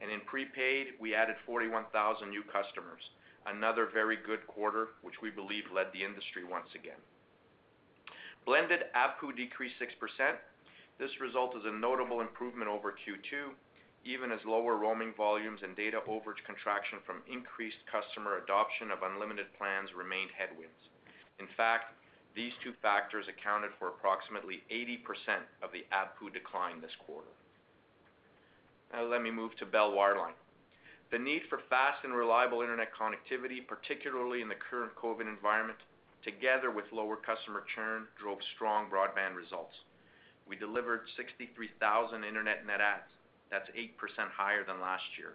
And 0.00 0.10
in 0.10 0.20
prepaid, 0.24 0.96
we 0.98 1.14
added 1.14 1.36
41,000 1.44 2.30
new 2.30 2.42
customers, 2.48 3.04
another 3.46 3.92
very 3.92 4.16
good 4.16 4.40
quarter, 4.46 4.96
which 5.02 5.20
we 5.20 5.28
believe 5.28 5.64
led 5.68 5.92
the 5.92 6.02
industry 6.02 6.40
once 6.42 6.72
again. 6.74 7.00
Blended 8.48 8.88
ABPU 8.96 9.36
decreased 9.36 9.76
6%. 9.76 10.32
This 10.98 11.12
result 11.20 11.52
is 11.56 11.64
a 11.66 11.76
notable 11.76 12.22
improvement 12.22 12.70
over 12.70 12.96
Q2, 12.96 13.52
even 14.06 14.30
as 14.30 14.38
lower 14.46 14.78
roaming 14.78 15.12
volumes 15.18 15.60
and 15.66 15.74
data 15.74 15.98
overage 16.06 16.40
contraction 16.46 17.02
from 17.02 17.26
increased 17.26 17.82
customer 17.90 18.38
adoption 18.38 18.94
of 18.94 19.02
unlimited 19.02 19.50
plans 19.58 19.90
remained 19.90 20.30
headwinds. 20.30 20.78
In 21.42 21.50
fact, 21.58 21.90
these 22.38 22.54
two 22.62 22.72
factors 22.80 23.26
accounted 23.26 23.74
for 23.78 23.88
approximately 23.88 24.62
80% 24.70 25.42
of 25.60 25.74
the 25.74 25.82
ABPU 25.90 26.32
decline 26.32 26.80
this 26.80 26.94
quarter. 27.04 27.34
Now 28.92 29.04
let 29.04 29.22
me 29.22 29.34
move 29.34 29.56
to 29.58 29.66
Bell 29.66 29.90
Wireline. 29.90 30.38
The 31.10 31.18
need 31.18 31.42
for 31.48 31.60
fast 31.68 32.04
and 32.04 32.14
reliable 32.14 32.62
internet 32.62 32.94
connectivity, 32.94 33.66
particularly 33.66 34.42
in 34.42 34.48
the 34.48 34.58
current 34.70 34.94
COVID 34.94 35.26
environment, 35.26 35.78
together 36.22 36.70
with 36.70 36.84
lower 36.92 37.16
customer 37.16 37.64
churn, 37.74 38.06
drove 38.20 38.38
strong 38.54 38.86
broadband 38.90 39.34
results. 39.34 39.74
we 40.46 40.54
delivered 40.54 41.02
63,000 41.16 42.22
internet 42.22 42.66
net 42.66 42.80
adds. 42.80 43.10
That's 43.50 43.68
8% 43.70 43.94
higher 44.30 44.64
than 44.64 44.80
last 44.80 45.06
year. 45.18 45.34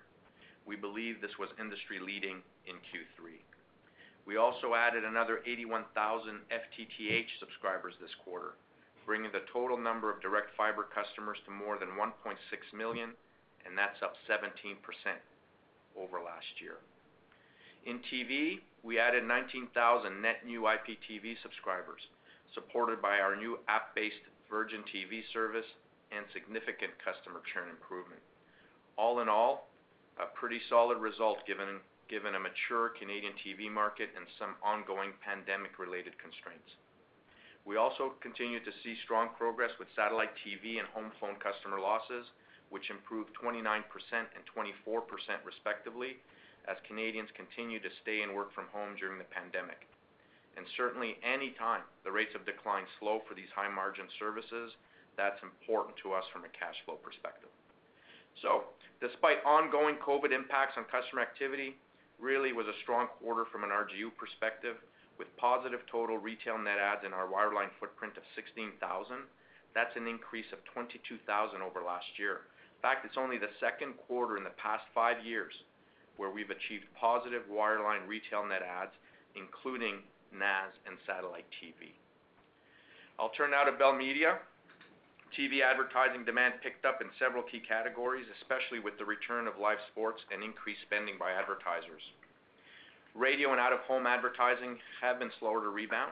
We 0.66 0.76
believe 0.76 1.22
this 1.22 1.40
was 1.40 1.50
industry-leading 1.60 2.44
in 2.68 2.76
Q3. 2.92 3.40
We 4.26 4.38
also 4.38 4.76
added 4.76 5.04
another 5.04 5.42
81,000 5.46 6.40
FTTH 6.52 7.30
subscribers 7.40 7.96
this 8.00 8.14
quarter, 8.24 8.54
bringing 9.06 9.32
the 9.32 9.48
total 9.52 9.78
number 9.78 10.12
of 10.12 10.22
direct 10.22 10.56
fiber 10.56 10.86
customers 10.94 11.38
to 11.46 11.52
more 11.52 11.80
than 11.80 11.98
1.6 11.98 12.38
million, 12.78 13.12
and 13.66 13.78
that's 13.78 14.02
up 14.04 14.14
17% 14.30 14.78
over 15.98 16.22
last 16.22 16.62
year. 16.62 16.78
In 17.86 18.00
TV, 18.14 18.62
we 18.84 19.00
added 19.00 19.26
19,000 19.26 20.22
net 20.22 20.46
new 20.46 20.62
IPTV 20.70 21.42
subscribers, 21.42 22.02
supported 22.54 23.02
by 23.02 23.18
our 23.18 23.36
new 23.36 23.58
app-based 23.68 24.22
Virgin 24.50 24.84
TV 24.94 25.22
service 25.34 25.66
and 26.12 26.28
significant 26.36 26.92
customer 27.00 27.42
churn 27.52 27.72
improvement. 27.72 28.22
All 29.00 29.20
in 29.24 29.30
all, 29.32 29.72
a 30.20 30.28
pretty 30.36 30.60
solid 30.70 31.00
result 31.00 31.44
given 31.48 31.80
a 32.36 32.40
mature 32.40 32.92
Canadian 33.00 33.34
TV 33.40 33.72
market 33.72 34.12
and 34.16 34.28
some 34.38 34.60
ongoing 34.62 35.16
pandemic-related 35.24 36.20
constraints. 36.20 36.68
We 37.64 37.78
also 37.78 38.20
continue 38.20 38.60
to 38.60 38.74
see 38.84 38.98
strong 39.06 39.30
progress 39.38 39.72
with 39.80 39.88
satellite 39.96 40.34
TV 40.42 40.82
and 40.82 40.90
home 40.92 41.14
phone 41.22 41.38
customer 41.38 41.80
losses, 41.80 42.26
which 42.74 42.90
improved 42.90 43.32
29% 43.38 43.86
and 44.12 44.44
24% 44.50 45.06
respectively 45.46 46.18
as 46.68 46.78
Canadians 46.88 47.30
continue 47.34 47.80
to 47.80 47.90
stay 48.02 48.22
and 48.22 48.34
work 48.34 48.54
from 48.54 48.68
home 48.74 48.98
during 48.98 49.18
the 49.18 49.30
pandemic. 49.30 49.88
And 50.58 50.66
certainly, 50.76 51.16
any 51.24 51.56
time 51.56 51.82
the 52.04 52.12
rates 52.12 52.36
of 52.36 52.46
decline 52.46 52.84
slow 53.00 53.22
for 53.24 53.36
these 53.36 53.50
high-margin 53.56 54.10
services, 54.20 54.76
that's 55.18 55.40
important 55.44 55.96
to 56.04 56.14
us 56.14 56.24
from 56.32 56.44
a 56.46 56.52
cash 56.52 56.76
flow 56.86 56.96
perspective. 56.96 57.50
So, 58.40 58.72
despite 59.04 59.44
ongoing 59.44 60.00
COVID 60.00 60.32
impacts 60.32 60.80
on 60.80 60.88
customer 60.88 61.22
activity, 61.22 61.76
really 62.20 62.54
was 62.54 62.68
a 62.68 62.78
strong 62.84 63.08
quarter 63.20 63.46
from 63.52 63.64
an 63.64 63.74
RGU 63.74 64.16
perspective, 64.16 64.78
with 65.18 65.28
positive 65.38 65.82
total 65.92 66.18
retail 66.18 66.58
net 66.58 66.80
adds 66.80 67.06
in 67.06 67.14
our 67.14 67.28
wireline 67.28 67.70
footprint 67.80 68.18
of 68.18 68.24
16,000. 68.34 68.78
That's 69.76 69.94
an 69.96 70.08
increase 70.08 70.50
of 70.52 70.60
22,000 70.74 71.62
over 71.62 71.84
last 71.86 72.10
year. 72.18 72.48
In 72.78 72.82
fact, 72.82 73.06
it's 73.06 73.18
only 73.18 73.38
the 73.38 73.52
second 73.60 73.94
quarter 74.08 74.38
in 74.38 74.44
the 74.44 74.58
past 74.58 74.84
five 74.96 75.22
years 75.24 75.54
where 76.18 76.30
we've 76.30 76.50
achieved 76.50 76.86
positive 77.00 77.44
wireline 77.52 78.06
retail 78.08 78.46
net 78.46 78.62
adds, 78.62 78.92
including 79.36 80.02
NAS 80.34 80.74
and 80.86 80.98
satellite 81.06 81.46
TV. 81.62 81.94
I'll 83.20 83.34
turn 83.38 83.52
now 83.52 83.64
to 83.64 83.72
Bell 83.72 83.94
Media. 83.94 84.40
TV 85.32 85.64
advertising 85.64 86.26
demand 86.26 86.60
picked 86.62 86.84
up 86.84 87.00
in 87.00 87.08
several 87.18 87.44
key 87.44 87.64
categories, 87.64 88.28
especially 88.42 88.80
with 88.80 88.98
the 89.00 89.06
return 89.06 89.48
of 89.48 89.56
live 89.56 89.80
sports 89.92 90.20
and 90.28 90.44
increased 90.44 90.84
spending 90.84 91.16
by 91.18 91.32
advertisers. 91.32 92.04
Radio 93.16 93.52
and 93.52 93.60
out-of-home 93.60 94.08
advertising 94.08 94.76
have 95.00 95.20
been 95.20 95.32
slower 95.40 95.64
to 95.64 95.72
rebound. 95.72 96.12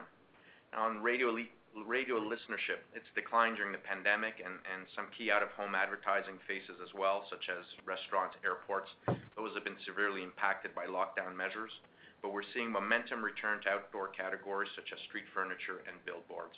On 0.72 1.02
radio 1.02 1.28
listenership, 1.32 2.80
it's 2.96 3.08
declined 3.14 3.56
during 3.56 3.72
the 3.72 3.84
pandemic 3.84 4.40
and 4.40 4.56
some 4.96 5.12
key 5.16 5.30
out-of-home 5.30 5.74
advertising 5.76 6.40
faces 6.48 6.80
as 6.80 6.92
well, 6.96 7.28
such 7.28 7.52
as 7.52 7.64
restaurants, 7.84 8.36
airports. 8.40 8.88
Those 9.36 9.52
have 9.52 9.64
been 9.64 9.80
severely 9.84 10.24
impacted 10.24 10.72
by 10.74 10.88
lockdown 10.88 11.36
measures. 11.36 11.72
But 12.20 12.32
we're 12.32 12.44
seeing 12.52 12.72
momentum 12.72 13.24
return 13.24 13.60
to 13.64 13.80
outdoor 13.80 14.08
categories 14.12 14.68
such 14.76 14.92
as 14.92 15.00
street 15.08 15.24
furniture 15.32 15.80
and 15.88 15.96
billboards. 16.04 16.56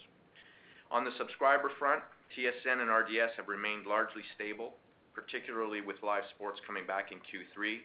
On 0.93 1.09
the 1.09 1.17
subscriber 1.17 1.73
front, 1.81 2.05
TSN 2.37 2.85
and 2.85 2.93
RDS 2.93 3.33
have 3.41 3.49
remained 3.49 3.89
largely 3.89 4.21
stable, 4.37 4.77
particularly 5.17 5.81
with 5.81 5.97
live 6.05 6.29
sports 6.37 6.61
coming 6.69 6.85
back 6.85 7.09
in 7.13 7.19
Q3, 7.25 7.81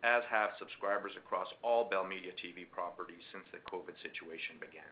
as 0.00 0.24
have 0.32 0.56
subscribers 0.56 1.12
across 1.20 1.52
all 1.60 1.84
Bell 1.84 2.08
Media 2.08 2.32
TV 2.32 2.64
properties 2.64 3.20
since 3.28 3.44
the 3.52 3.60
COVID 3.68 3.92
situation 4.00 4.56
began. 4.56 4.88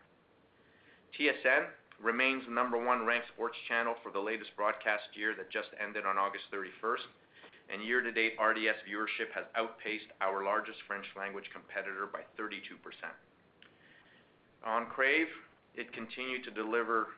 TSN 1.17 1.65
remains 1.97 2.45
the 2.45 2.53
number 2.53 2.77
one 2.77 3.01
ranked 3.01 3.33
sports 3.33 3.57
channel 3.67 3.97
for 4.05 4.13
the 4.13 4.21
latest 4.21 4.53
broadcast 4.53 5.09
year 5.17 5.33
that 5.33 5.49
just 5.49 5.73
ended 5.81 6.05
on 6.05 6.21
August 6.21 6.45
31st, 6.53 7.09
and 7.73 7.81
year-to-date 7.81 8.37
RDS 8.37 8.77
viewership 8.85 9.33
has 9.33 9.49
outpaced 9.57 10.13
our 10.21 10.45
largest 10.45 10.77
French 10.85 11.05
language 11.17 11.49
competitor 11.49 12.05
by 12.05 12.21
32%. 12.37 12.61
On 14.69 14.85
Crave, 14.85 15.33
it 15.73 15.89
continued 15.93 16.43
to 16.43 16.51
deliver 16.51 17.17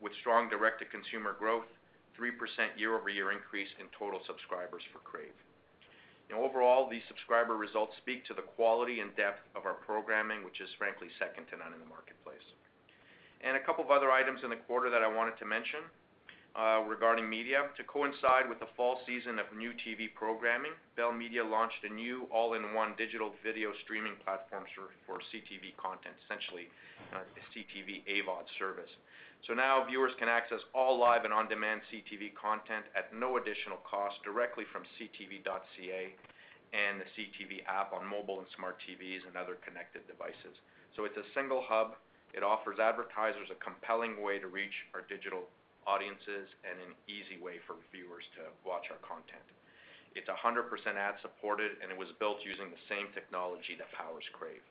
with 0.00 0.12
strong 0.20 0.48
direct-to-consumer 0.48 1.36
growth, 1.38 1.68
3% 2.18 2.34
year-over-year 2.76 3.30
increase 3.32 3.70
in 3.78 3.86
total 3.94 4.20
subscribers 4.26 4.82
for 4.92 4.98
Crave. 5.00 5.34
Overall, 6.28 6.88
these 6.90 7.02
subscriber 7.08 7.56
results 7.56 7.96
speak 7.96 8.24
to 8.28 8.34
the 8.34 8.44
quality 8.44 9.00
and 9.00 9.14
depth 9.16 9.40
of 9.56 9.64
our 9.64 9.80
programming, 9.80 10.44
which 10.44 10.60
is 10.60 10.68
frankly 10.76 11.08
second 11.18 11.48
to 11.48 11.56
none 11.56 11.72
in 11.72 11.80
the 11.80 11.88
marketplace. 11.88 12.44
And 13.40 13.56
a 13.56 13.64
couple 13.64 13.82
of 13.82 13.90
other 13.90 14.10
items 14.12 14.44
in 14.44 14.50
the 14.50 14.60
quarter 14.68 14.90
that 14.90 15.00
I 15.00 15.08
wanted 15.08 15.38
to 15.40 15.46
mention 15.46 15.80
uh, 16.58 16.82
regarding 16.84 17.28
media. 17.28 17.70
To 17.76 17.84
coincide 17.84 18.48
with 18.48 18.58
the 18.60 18.68
fall 18.76 19.00
season 19.06 19.38
of 19.38 19.46
new 19.56 19.72
TV 19.72 20.12
programming, 20.12 20.72
Bell 20.96 21.12
Media 21.12 21.44
launched 21.44 21.80
a 21.88 21.92
new 21.92 22.26
all-in-one 22.34 22.94
digital 22.98 23.32
video 23.46 23.72
streaming 23.84 24.18
platform 24.24 24.64
for 25.06 25.22
CTV 25.32 25.76
content, 25.78 26.18
essentially 26.26 26.68
uh, 27.14 27.22
a 27.24 27.42
CTV 27.54 28.04
AVOD 28.04 28.44
service. 28.58 28.90
So 29.46 29.54
now 29.54 29.84
viewers 29.86 30.12
can 30.18 30.28
access 30.28 30.60
all 30.74 30.98
live 30.98 31.24
and 31.24 31.32
on-demand 31.32 31.80
CTV 31.88 32.34
content 32.34 32.84
at 32.96 33.14
no 33.14 33.38
additional 33.38 33.78
cost 33.86 34.16
directly 34.24 34.64
from 34.72 34.82
ctv.ca 34.98 36.12
and 36.72 37.00
the 37.00 37.08
CTV 37.16 37.64
app 37.64 37.96
on 37.96 38.04
mobile 38.04 38.44
and 38.44 38.48
smart 38.56 38.76
TVs 38.84 39.24
and 39.24 39.36
other 39.36 39.56
connected 39.64 40.04
devices. 40.04 40.52
So 40.96 41.08
it's 41.08 41.16
a 41.16 41.24
single 41.32 41.64
hub. 41.64 41.96
It 42.36 42.44
offers 42.44 42.76
advertisers 42.76 43.48
a 43.48 43.56
compelling 43.56 44.20
way 44.20 44.36
to 44.36 44.52
reach 44.52 44.74
our 44.92 45.00
digital 45.08 45.48
audiences 45.88 46.44
and 46.68 46.76
an 46.84 46.92
easy 47.08 47.40
way 47.40 47.56
for 47.64 47.80
viewers 47.88 48.28
to 48.36 48.52
watch 48.68 48.92
our 48.92 49.00
content. 49.00 49.44
It's 50.12 50.28
100% 50.28 50.68
ad-supported, 50.92 51.80
and 51.80 51.88
it 51.88 51.96
was 51.96 52.12
built 52.20 52.44
using 52.44 52.68
the 52.68 52.84
same 52.88 53.08
technology 53.16 53.80
that 53.80 53.88
powers 53.96 54.24
Crave. 54.36 54.64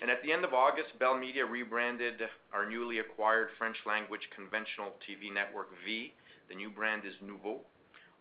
And 0.00 0.10
at 0.10 0.22
the 0.22 0.32
end 0.32 0.44
of 0.44 0.54
August, 0.54 0.98
Bell 0.98 1.16
Media 1.16 1.44
rebranded 1.44 2.22
our 2.52 2.68
newly 2.68 2.98
acquired 2.98 3.50
French 3.58 3.76
language 3.86 4.28
conventional 4.34 4.94
TV 5.04 5.32
network, 5.32 5.70
V. 5.84 6.12
The 6.48 6.54
new 6.54 6.70
brand 6.70 7.04
is 7.04 7.14
Noovo. 7.22 7.60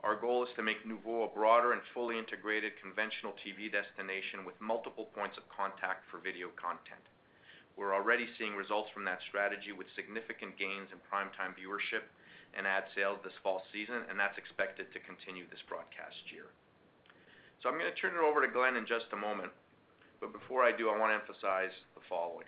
Our 0.03 0.17
goal 0.17 0.43
is 0.43 0.49
to 0.57 0.65
make 0.65 0.81
Noovo 0.81 1.29
a 1.29 1.33
broader 1.33 1.73
and 1.73 1.81
fully 1.93 2.17
integrated 2.17 2.73
conventional 2.81 3.33
TV 3.45 3.71
destination 3.71 4.45
with 4.45 4.57
multiple 4.59 5.09
points 5.13 5.37
of 5.37 5.45
contact 5.49 6.09
for 6.09 6.17
video 6.17 6.49
content. 6.57 7.05
We're 7.77 7.93
already 7.93 8.27
seeing 8.37 8.57
results 8.57 8.89
from 8.93 9.05
that 9.05 9.21
strategy 9.29 9.71
with 9.71 9.87
significant 9.95 10.57
gains 10.57 10.89
in 10.91 10.97
prime-time 11.05 11.53
viewership 11.53 12.05
and 12.57 12.67
ad 12.67 12.89
sales 12.93 13.21
this 13.23 13.37
fall 13.41 13.63
season, 13.71 14.03
and 14.09 14.19
that's 14.19 14.37
expected 14.37 14.91
to 14.91 14.99
continue 15.07 15.45
this 15.47 15.63
broadcast 15.69 16.19
year. 16.33 16.51
So 17.61 17.69
I'm 17.69 17.77
going 17.77 17.89
to 17.89 18.01
turn 18.01 18.17
it 18.17 18.25
over 18.25 18.41
to 18.41 18.51
Glen 18.51 18.75
in 18.75 18.89
just 18.89 19.13
a 19.13 19.19
moment, 19.21 19.53
but 20.21 20.31
before 20.31 20.63
I 20.63 20.71
do, 20.71 20.93
I 20.93 20.97
want 20.97 21.09
to 21.11 21.19
emphasize 21.19 21.73
the 21.97 22.05
following. 22.07 22.45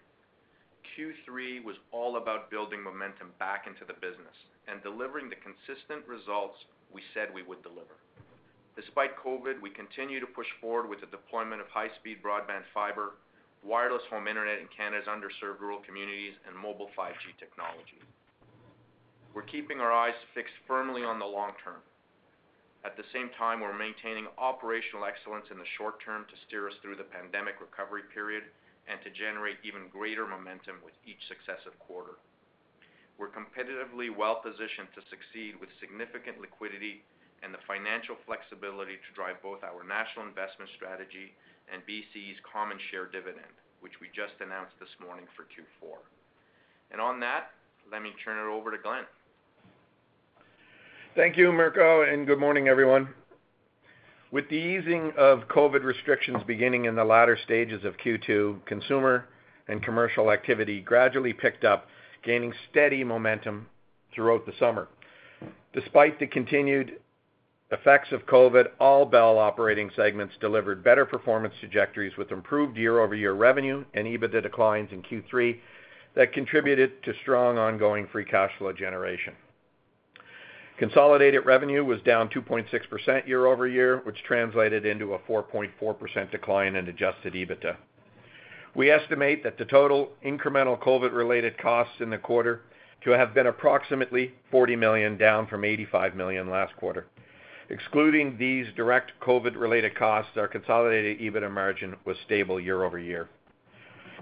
Q3 0.93 1.65
was 1.65 1.75
all 1.91 2.21
about 2.21 2.53
building 2.53 2.83
momentum 2.83 3.33
back 3.41 3.65
into 3.65 3.81
the 3.81 3.97
business 3.97 4.37
and 4.69 4.77
delivering 4.85 5.27
the 5.27 5.41
consistent 5.41 6.05
results 6.05 6.55
we 6.93 7.01
said 7.17 7.33
we 7.33 7.41
would 7.41 7.65
deliver. 7.65 7.97
Despite 8.77 9.17
COVID, 9.17 9.61
we 9.61 9.69
continue 9.73 10.19
to 10.21 10.29
push 10.29 10.47
forward 10.61 10.89
with 10.89 11.01
the 11.01 11.09
deployment 11.09 11.61
of 11.61 11.67
high-speed 11.73 12.21
broadband 12.21 12.65
fiber, 12.73 13.17
wireless 13.65 14.05
home 14.09 14.27
internet 14.27 14.59
in 14.59 14.69
Canada's 14.69 15.09
underserved 15.09 15.61
rural 15.61 15.81
communities, 15.85 16.33
and 16.47 16.55
mobile 16.55 16.89
5G 16.97 17.33
technology. 17.39 18.01
We're 19.33 19.49
keeping 19.49 19.81
our 19.81 19.91
eyes 19.91 20.17
fixed 20.33 20.53
firmly 20.67 21.03
on 21.03 21.17
the 21.17 21.25
long 21.25 21.53
term. 21.63 21.81
At 22.83 22.99
the 22.99 23.07
same 23.15 23.31
time, 23.39 23.63
we're 23.63 23.71
maintaining 23.71 24.27
operational 24.37 25.07
excellence 25.07 25.47
in 25.51 25.57
the 25.57 25.73
short 25.79 26.03
term 26.03 26.27
to 26.27 26.35
steer 26.45 26.67
us 26.67 26.75
through 26.83 26.99
the 26.99 27.07
pandemic 27.07 27.63
recovery 27.63 28.03
period 28.11 28.43
and 28.91 28.99
to 29.07 29.15
generate 29.15 29.63
even 29.63 29.87
greater 29.87 30.27
momentum 30.27 30.83
with 30.83 30.93
each 31.07 31.23
successive 31.31 31.71
quarter. 31.79 32.19
We're 33.15 33.31
competitively 33.31 34.11
well-positioned 34.11 34.91
to 34.99 35.01
succeed 35.07 35.55
with 35.63 35.71
significant 35.79 36.43
liquidity 36.43 37.07
and 37.39 37.55
the 37.55 37.63
financial 37.63 38.19
flexibility 38.27 38.99
to 38.99 39.15
drive 39.15 39.39
both 39.39 39.63
our 39.63 39.83
national 39.87 40.27
investment 40.27 40.67
strategy 40.75 41.31
and 41.71 41.79
BCE's 41.87 42.39
common 42.43 42.75
share 42.91 43.07
dividend, 43.07 43.55
which 43.79 43.95
we 44.03 44.11
just 44.11 44.35
announced 44.43 44.75
this 44.83 44.91
morning 44.99 45.27
for 45.39 45.47
Q4. 45.47 46.03
On 46.99 47.19
that, 47.19 47.51
let 47.91 48.01
me 48.01 48.15
turn 48.23 48.39
it 48.39 48.47
over 48.47 48.71
to 48.71 48.77
Glen. 48.77 49.03
Thank 51.15 51.37
you, 51.37 51.51
Mirko, 51.51 52.01
and 52.11 52.25
good 52.25 52.39
morning, 52.39 52.67
everyone. 52.67 53.07
With 54.31 54.49
the 54.49 54.55
easing 54.55 55.13
of 55.15 55.47
COVID 55.47 55.83
restrictions 55.83 56.41
beginning 56.47 56.85
in 56.85 56.95
the 56.95 57.03
latter 57.03 57.37
stages 57.43 57.85
of 57.85 57.97
Q2, 57.97 58.65
consumer 58.65 59.27
and 59.67 59.83
commercial 59.83 60.31
activity 60.31 60.81
gradually 60.81 61.31
picked 61.31 61.65
up, 61.65 61.85
gaining 62.23 62.51
steady 62.71 63.03
momentum 63.03 63.67
throughout 64.15 64.47
the 64.47 64.53
summer. 64.57 64.87
Despite 65.73 66.19
the 66.19 66.25
continued 66.25 66.93
effects 67.69 68.11
of 68.11 68.25
COVID, 68.25 68.69
all 68.79 69.05
Bell 69.05 69.37
operating 69.37 69.91
segments 69.95 70.33
delivered 70.41 70.83
better 70.83 71.05
performance 71.05 71.53
trajectories 71.59 72.17
with 72.17 72.31
improved 72.31 72.75
year-over-year 72.75 73.33
revenue 73.33 73.85
and 73.93 74.07
EBITDA 74.07 74.41
declines 74.41 74.89
in 74.91 75.03
Q3 75.03 75.59
that 76.15 76.33
contributed 76.33 77.03
to 77.03 77.13
strong 77.21 77.59
ongoing 77.59 78.07
free 78.11 78.25
cash 78.25 78.51
flow 78.57 78.73
generation. 78.73 79.35
Consolidated 80.77 81.45
revenue 81.45 81.85
was 81.85 82.01
down 82.01 82.29
2.6% 82.29 83.27
year-over-year, 83.27 84.01
which 84.05 84.23
translated 84.23 84.85
into 84.85 85.13
a 85.13 85.19
4.4% 85.19 86.31
decline 86.31 86.75
in 86.75 86.87
adjusted 86.87 87.33
EBITDA. 87.33 87.75
We 88.75 88.89
estimate 88.89 89.43
that 89.43 89.59
the 89.59 89.65
total 89.65 90.09
incremental 90.25 90.79
COVID-related 90.79 91.59
costs 91.59 91.93
in 91.99 92.09
the 92.09 92.17
quarter 92.17 92.61
to 93.03 93.11
have 93.11 93.35
been 93.35 93.47
approximately 93.47 94.33
40 94.49 94.75
million, 94.75 95.17
down 95.17 95.45
from 95.45 95.63
85 95.63 96.15
million 96.15 96.49
last 96.49 96.75
quarter. 96.77 97.05
Excluding 97.69 98.37
these 98.37 98.65
direct 98.75 99.11
COVID-related 99.21 99.95
costs, 99.95 100.31
our 100.37 100.47
consolidated 100.47 101.19
EBITDA 101.19 101.51
margin 101.51 101.95
was 102.05 102.17
stable 102.25 102.59
year-over-year. 102.59 103.29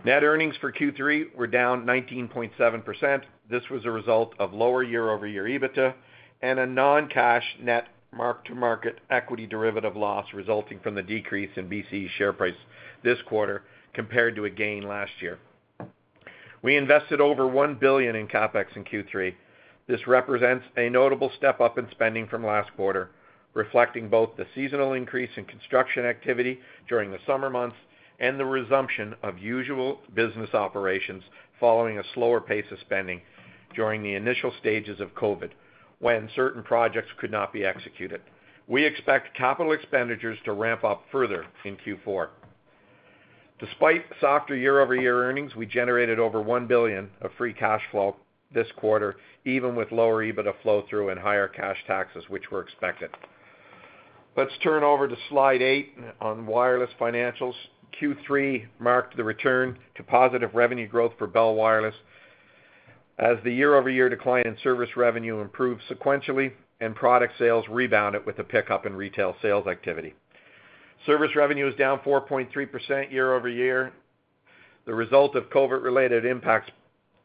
Net 0.04 0.24
earnings 0.24 0.56
for 0.60 0.72
Q3 0.72 1.36
were 1.36 1.48
down 1.48 1.86
19.7%. 1.86 3.22
This 3.50 3.64
was 3.70 3.86
a 3.86 3.92
result 3.92 4.34
of 4.38 4.54
lower 4.54 4.84
year-over-year 4.84 5.46
EBITDA 5.46 5.94
and 6.42 6.60
a 6.60 6.66
non-cash 6.66 7.44
net 7.62 7.88
mark-to-market 8.14 9.00
equity 9.10 9.48
derivative 9.48 9.96
loss 9.96 10.26
resulting 10.34 10.80
from 10.80 10.96
the 10.96 11.04
decrease 11.04 11.52
in 11.56 11.70
BCE's 11.70 12.12
share 12.18 12.34
price 12.34 12.56
this 13.04 13.20
quarter 13.28 13.64
compared 13.94 14.36
to 14.36 14.46
a 14.46 14.50
gain 14.50 14.88
last 14.88 15.12
year. 15.22 15.40
We 16.62 16.78
invested 16.78 17.22
over 17.22 17.48
1 17.48 17.76
billion 17.76 18.16
in 18.16 18.28
CapEx 18.28 18.76
in 18.76 18.84
Q3. 18.84 19.34
This 19.88 20.08
represents 20.08 20.66
a 20.78 20.90
notable 20.90 21.32
step-up 21.38 21.78
in 21.78 21.88
spending 21.92 22.28
from 22.28 22.46
last 22.46 22.70
quarter, 22.76 23.10
reflecting 23.54 24.10
both 24.10 24.36
the 24.38 24.46
seasonal 24.54 24.94
increase 24.94 25.32
in 25.38 25.46
construction 25.46 26.06
activity 26.06 26.60
during 26.88 27.12
the 27.12 27.20
summer 27.26 27.50
months 27.50 27.78
and 28.20 28.40
the 28.40 28.46
resumption 28.46 29.16
of 29.24 29.40
usual 29.40 30.00
business 30.14 30.54
operations 30.54 31.24
following 31.60 31.98
a 31.98 32.04
slower 32.14 32.40
pace 32.40 32.66
of 32.72 32.80
spending 32.80 33.22
during 33.76 34.04
the 34.04 34.14
initial 34.14 34.54
stages 34.60 35.00
of 35.00 35.16
COVID, 35.16 35.50
when 36.02 36.30
certain 36.36 36.64
projects 36.64 37.10
could 37.20 37.32
not 37.32 37.54
be 37.54 37.64
executed. 37.64 38.22
We 38.68 38.84
expect 38.84 39.38
capital 39.38 39.72
expenditures 39.72 40.38
to 40.46 40.54
ramp 40.54 40.84
up 40.84 41.04
further 41.12 41.46
in 41.64 41.78
Q4. 41.78 42.30
Despite 43.60 44.06
softer 44.20 44.56
year-over-year 44.56 45.24
earnings, 45.24 45.56
we 45.56 45.68
generated 45.68 46.20
over 46.20 46.44
$1 46.44 46.68
billion 46.68 47.10
of 47.22 47.32
free 47.38 47.54
cash 47.54 47.82
flow 47.92 48.16
this 48.54 48.68
quarter, 48.78 49.18
even 49.46 49.76
with 49.76 49.92
lower 49.92 50.24
EBITDA 50.26 50.54
flow-through 50.64 51.10
and 51.10 51.20
higher 51.20 51.48
cash 51.48 51.78
taxes, 51.86 52.24
which 52.28 52.50
were 52.50 52.62
expected. 52.62 53.12
Let's 54.36 54.52
turn 54.64 54.84
over 54.84 55.08
to 55.08 55.16
slide 55.30 55.62
eight 55.62 55.94
on 56.20 56.48
wireless 56.48 56.90
financials. 57.00 57.54
Q3 58.02 58.66
marked 58.80 59.16
the 59.16 59.24
return 59.24 59.78
to 59.96 60.04
positive 60.04 60.56
revenue 60.56 60.88
growth 60.88 61.14
for 61.18 61.28
Bell 61.28 61.54
Wireless 61.54 61.96
as 63.22 63.38
the 63.44 63.54
year-over-year 63.54 64.10
decline 64.10 64.48
in 64.48 64.58
service 64.64 64.90
revenue 64.98 65.40
improved 65.42 65.82
sequentially 65.90 66.52
and 66.82 66.96
product 66.96 67.34
sales 67.38 67.64
rebounded 67.70 68.26
with 68.26 68.40
a 68.40 68.44
pickup 68.44 68.88
in 68.88 68.96
retail 68.96 69.36
sales 69.42 69.68
activity. 69.68 70.16
Service 71.06 71.36
revenue 71.36 71.68
is 71.68 71.76
down 71.76 72.00
4.3% 72.00 73.12
year-over-year, 73.12 73.94
the 74.86 74.94
result 74.94 75.36
of 75.36 75.50
COVID-related 75.52 76.26
impacts, 76.26 76.72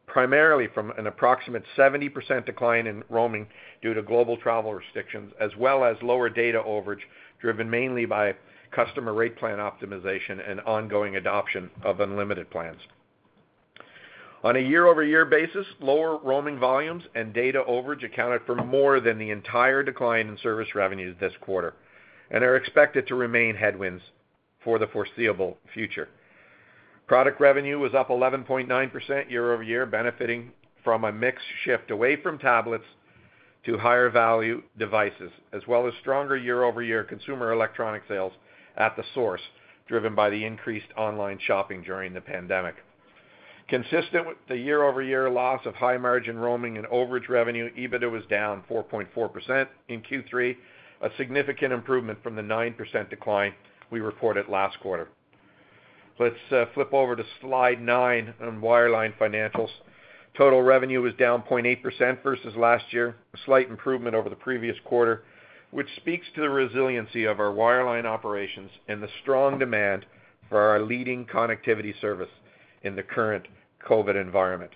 primarily 0.06 0.68
from 0.72 0.90
an 0.92 1.06
approximate 1.06 1.64
70% 1.76 2.44
decline 2.44 2.86
in 2.86 3.02
roaming 3.08 3.46
due 3.82 3.94
to 3.94 4.02
global 4.02 4.36
travel 4.36 4.74
restrictions, 4.74 5.32
as 5.40 5.50
well 5.58 5.82
as 5.82 5.96
lower 6.02 6.28
data 6.28 6.62
overage, 6.66 7.00
driven 7.40 7.68
mainly 7.68 8.04
by 8.04 8.34
customer 8.70 9.14
rate 9.14 9.36
plan 9.38 9.58
optimization 9.58 10.48
and 10.48 10.60
ongoing 10.60 11.16
adoption 11.16 11.70
of 11.82 12.00
unlimited 12.00 12.50
plans. 12.50 12.80
On 14.44 14.56
a 14.56 14.60
year-over-year 14.60 15.24
basis, 15.24 15.66
lower 15.80 16.18
roaming 16.18 16.58
volumes 16.58 17.04
and 17.14 17.32
data 17.32 17.64
overage 17.68 18.04
accounted 18.04 18.42
for 18.44 18.54
more 18.54 19.00
than 19.00 19.18
the 19.18 19.30
entire 19.30 19.82
decline 19.82 20.28
in 20.28 20.38
service 20.38 20.74
revenues 20.74 21.16
this 21.18 21.32
quarter 21.40 21.74
and 22.30 22.44
are 22.44 22.56
expected 22.56 23.06
to 23.06 23.14
remain 23.14 23.54
headwinds 23.54 24.02
for 24.62 24.78
the 24.78 24.86
foreseeable 24.88 25.56
future. 25.72 26.08
Product 27.06 27.40
revenue 27.40 27.78
was 27.78 27.94
up 27.94 28.08
11.9% 28.08 29.30
year-over-year, 29.30 29.86
benefiting 29.86 30.50
from 30.82 31.04
a 31.04 31.12
mix 31.12 31.40
shift 31.64 31.90
away 31.90 32.20
from 32.20 32.38
tablets 32.38 32.84
to 33.64 33.78
higher 33.78 34.10
value 34.10 34.62
devices, 34.78 35.30
as 35.52 35.62
well 35.66 35.86
as 35.86 35.94
stronger 36.00 36.36
year-over-year 36.36 37.04
consumer 37.04 37.52
electronic 37.52 38.02
sales 38.08 38.32
at 38.76 38.96
The 38.96 39.04
Source, 39.14 39.40
driven 39.88 40.14
by 40.14 40.30
the 40.30 40.44
increased 40.44 40.88
online 40.96 41.38
shopping 41.44 41.82
during 41.82 42.12
the 42.12 42.20
pandemic. 42.20 42.74
Consistent 43.68 44.26
with 44.26 44.36
the 44.48 44.56
year-over-year 44.56 45.28
loss 45.28 45.66
of 45.66 45.74
high-margin 45.74 46.38
roaming 46.38 46.78
and 46.78 46.86
overage 46.86 47.28
revenue, 47.28 47.68
EBITDA 47.74 48.08
was 48.08 48.22
down 48.30 48.62
4.4% 48.70 49.66
in 49.88 50.02
Q3, 50.02 50.56
a 51.02 51.10
significant 51.16 51.72
improvement 51.72 52.22
from 52.22 52.36
the 52.36 52.42
9% 52.42 53.10
decline 53.10 53.52
we 53.90 54.00
reported 54.00 54.48
last 54.48 54.78
quarter. 54.80 55.08
Let's 56.20 56.36
uh, 56.52 56.66
flip 56.74 56.94
over 56.94 57.16
to 57.16 57.24
slide 57.40 57.80
nine 57.80 58.34
on 58.40 58.60
wireline 58.60 59.16
financials. 59.18 59.68
Total 60.38 60.62
revenue 60.62 61.02
was 61.02 61.14
down 61.14 61.42
0.8% 61.42 62.22
versus 62.22 62.54
last 62.56 62.84
year, 62.92 63.16
a 63.34 63.38
slight 63.46 63.68
improvement 63.68 64.14
over 64.14 64.28
the 64.28 64.36
previous 64.36 64.76
quarter, 64.84 65.24
which 65.72 65.88
speaks 65.96 66.26
to 66.36 66.40
the 66.40 66.48
resiliency 66.48 67.24
of 67.24 67.40
our 67.40 67.52
wireline 67.52 68.04
operations 68.04 68.70
and 68.86 69.02
the 69.02 69.08
strong 69.22 69.58
demand 69.58 70.06
for 70.48 70.60
our 70.60 70.80
leading 70.80 71.26
connectivity 71.26 72.00
service 72.00 72.28
in 72.82 72.96
the 72.96 73.02
current 73.02 73.46
COVID 73.86 74.20
environment. 74.20 74.72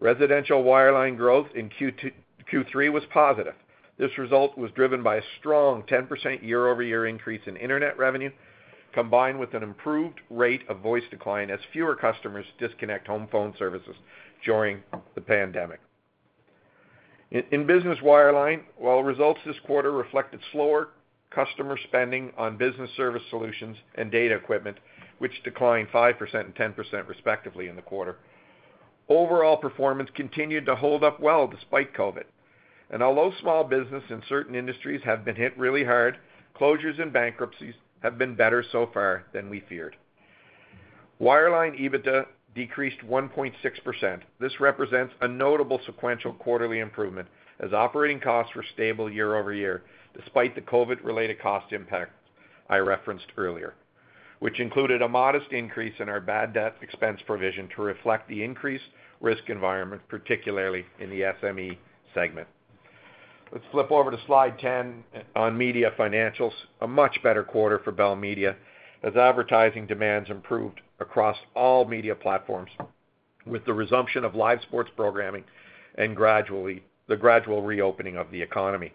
Residential 0.00 0.62
wireline 0.62 1.16
growth 1.16 1.48
in 1.54 1.70
Q3 1.70 2.92
was 2.92 3.02
positive. 3.12 3.54
This 3.98 4.18
result 4.18 4.58
was 4.58 4.70
driven 4.72 5.02
by 5.02 5.16
a 5.16 5.22
strong 5.38 5.82
10% 5.84 6.42
year-over-year 6.42 7.06
increase 7.06 7.40
in 7.46 7.56
internet 7.56 7.96
revenue, 7.96 8.30
combined 8.92 9.38
with 9.38 9.54
an 9.54 9.62
improved 9.62 10.20
rate 10.30 10.62
of 10.68 10.80
voice 10.80 11.02
decline 11.10 11.50
as 11.50 11.60
fewer 11.72 11.96
customers 11.96 12.46
disconnect 12.58 13.06
home 13.06 13.26
phone 13.32 13.54
services 13.58 13.96
during 14.44 14.82
the 15.14 15.20
pandemic. 15.20 15.80
In 17.30 17.66
business 17.66 17.98
wireline, 18.00 18.62
while 18.76 19.02
results 19.02 19.40
this 19.44 19.56
quarter 19.66 19.92
reflected 19.92 20.40
slower 20.52 20.90
customer 21.30 21.76
spending 21.88 22.32
on 22.38 22.56
business 22.56 22.90
service 22.96 23.22
solutions 23.30 23.76
and 23.96 24.12
data 24.12 24.34
equipment, 24.34 24.76
which 25.18 25.42
declined 25.42 25.88
5% 25.88 26.34
and 26.34 26.54
10% 26.54 27.08
respectively 27.08 27.68
in 27.68 27.76
the 27.76 27.82
quarter, 27.82 28.16
overall 29.08 29.56
performance 29.56 30.10
continued 30.14 30.66
to 30.66 30.76
hold 30.76 31.04
up 31.04 31.20
well 31.20 31.46
despite 31.46 31.94
COVID. 31.94 32.24
And 32.90 33.02
although 33.02 33.32
small 33.40 33.64
business 33.64 34.04
in 34.10 34.22
certain 34.28 34.54
industries 34.54 35.02
have 35.04 35.24
been 35.24 35.36
hit 35.36 35.56
really 35.58 35.84
hard, 35.84 36.18
closures 36.58 37.00
and 37.00 37.12
bankruptcies 37.12 37.74
have 38.00 38.18
been 38.18 38.34
better 38.34 38.64
so 38.70 38.88
far 38.92 39.24
than 39.32 39.50
we 39.50 39.60
feared. 39.68 39.96
Wireline 41.20 41.80
EBITDA 41.80 42.26
decreased 42.54 43.00
1.6%. 43.00 44.20
This 44.40 44.60
represents 44.60 45.14
a 45.20 45.28
notable 45.28 45.80
sequential 45.86 46.32
quarterly 46.34 46.80
improvement 46.80 47.28
as 47.60 47.72
operating 47.72 48.20
costs 48.20 48.54
were 48.54 48.64
stable 48.74 49.10
year-over-year, 49.10 49.82
despite 50.14 50.54
the 50.54 50.60
COVID-related 50.60 51.40
cost 51.40 51.72
impacts 51.72 52.12
I 52.68 52.78
referenced 52.78 53.26
earlier, 53.36 53.74
which 54.40 54.60
included 54.60 55.02
a 55.02 55.08
modest 55.08 55.50
increase 55.52 55.94
in 55.98 56.08
our 56.08 56.20
bad 56.20 56.52
debt 56.52 56.76
expense 56.82 57.20
provision 57.26 57.68
to 57.74 57.82
reflect 57.82 58.28
the 58.28 58.42
increased 58.42 58.84
risk 59.20 59.48
environment, 59.48 60.02
particularly 60.08 60.84
in 61.00 61.10
the 61.10 61.20
SME 61.42 61.76
segment. 62.14 62.46
Let's 63.52 63.64
flip 63.70 63.90
over 63.90 64.10
to 64.10 64.18
slide 64.26 64.58
10 64.58 65.04
on 65.36 65.56
media 65.56 65.92
financials. 65.98 66.52
A 66.80 66.88
much 66.88 67.22
better 67.22 67.44
quarter 67.44 67.78
for 67.78 67.92
Bell 67.92 68.16
Media 68.16 68.56
as 69.02 69.14
advertising 69.16 69.86
demands 69.86 70.30
improved 70.30 70.80
across 70.98 71.36
all 71.54 71.84
media 71.84 72.14
platforms 72.14 72.70
with 73.46 73.64
the 73.64 73.72
resumption 73.72 74.24
of 74.24 74.34
live 74.34 74.60
sports 74.62 74.90
programming 74.96 75.44
and 75.96 76.16
gradually 76.16 76.82
the 77.08 77.16
gradual 77.16 77.62
reopening 77.62 78.16
of 78.16 78.30
the 78.32 78.42
economy. 78.42 78.92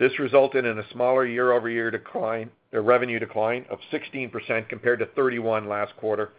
This 0.00 0.18
resulted 0.18 0.64
in 0.64 0.78
a 0.78 0.90
smaller 0.92 1.26
year-over-year 1.26 1.90
decline, 1.90 2.50
or 2.72 2.80
revenue 2.80 3.18
decline 3.18 3.66
of 3.68 3.78
16% 3.92 4.66
compared 4.66 4.98
to 5.00 5.06
31 5.06 5.68
last 5.68 5.94
quarter. 5.98 6.30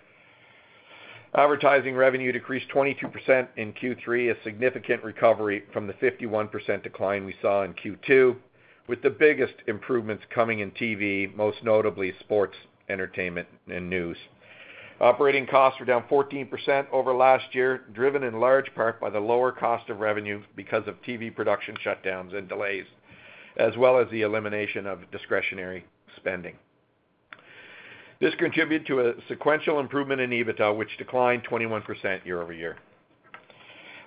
Advertising 1.35 1.95
revenue 1.95 2.31
decreased 2.31 2.69
22% 2.69 3.47
in 3.57 3.71
Q3, 3.73 4.31
a 4.31 4.43
significant 4.43 5.03
recovery 5.03 5.63
from 5.71 5.85
the 5.85 5.93
51% 5.93 6.81
decline 6.81 7.23
we 7.23 7.35
saw 7.39 7.61
in 7.61 7.75
Q2, 7.75 8.35
with 8.87 9.03
the 9.03 9.11
biggest 9.11 9.53
improvements 9.67 10.23
coming 10.33 10.61
in 10.61 10.71
TV, 10.71 11.33
most 11.35 11.63
notably 11.63 12.13
sports, 12.19 12.57
entertainment, 12.89 13.47
and 13.71 13.87
news. 13.87 14.17
Operating 14.99 15.45
costs 15.45 15.79
were 15.79 15.85
down 15.85 16.03
14% 16.09 16.87
over 16.91 17.13
last 17.13 17.53
year, 17.53 17.83
driven 17.93 18.23
in 18.23 18.39
large 18.39 18.73
part 18.73 18.99
by 18.99 19.11
the 19.11 19.19
lower 19.19 19.51
cost 19.51 19.87
of 19.91 19.99
revenue 19.99 20.41
because 20.55 20.87
of 20.87 20.99
TV 21.03 21.33
production 21.33 21.77
shutdowns 21.85 22.35
and 22.35 22.49
delays, 22.49 22.85
as 23.57 23.75
well 23.77 23.97
as 23.97 24.09
the 24.11 24.21
elimination 24.21 24.85
of 24.87 24.99
discretionary 25.11 25.85
spending. 26.15 26.55
This 28.19 28.35
contributed 28.35 28.85
to 28.87 28.99
a 28.99 29.13
sequential 29.27 29.79
improvement 29.79 30.21
in 30.21 30.29
EBITDA, 30.29 30.77
which 30.77 30.95
declined 30.97 31.43
21% 31.43 32.23
year-over-year. 32.23 32.77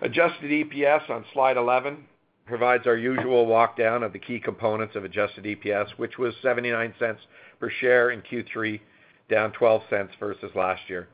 Adjusted 0.03 0.51
EPS 0.51 1.11
on 1.11 1.25
slide 1.33 1.57
11 1.57 2.05
provides 2.47 2.87
our 2.87 2.97
usual 2.97 3.47
walk 3.47 3.77
down 3.77 4.03
of 4.03 4.13
the 4.13 4.19
key 4.19 4.39
components 4.39 4.95
of 4.95 5.05
adjusted 5.05 5.45
EPS, 5.45 5.89
which 5.97 6.19
was 6.19 6.35
$0.79 6.45 7.17
per 7.59 7.71
share 7.81 8.11
in 8.11 8.23
Q3, 8.23 8.81
down 9.29 9.53
$0.12 9.53 10.09
versus 10.21 10.51
last 10.55 10.83
year. 10.89 11.09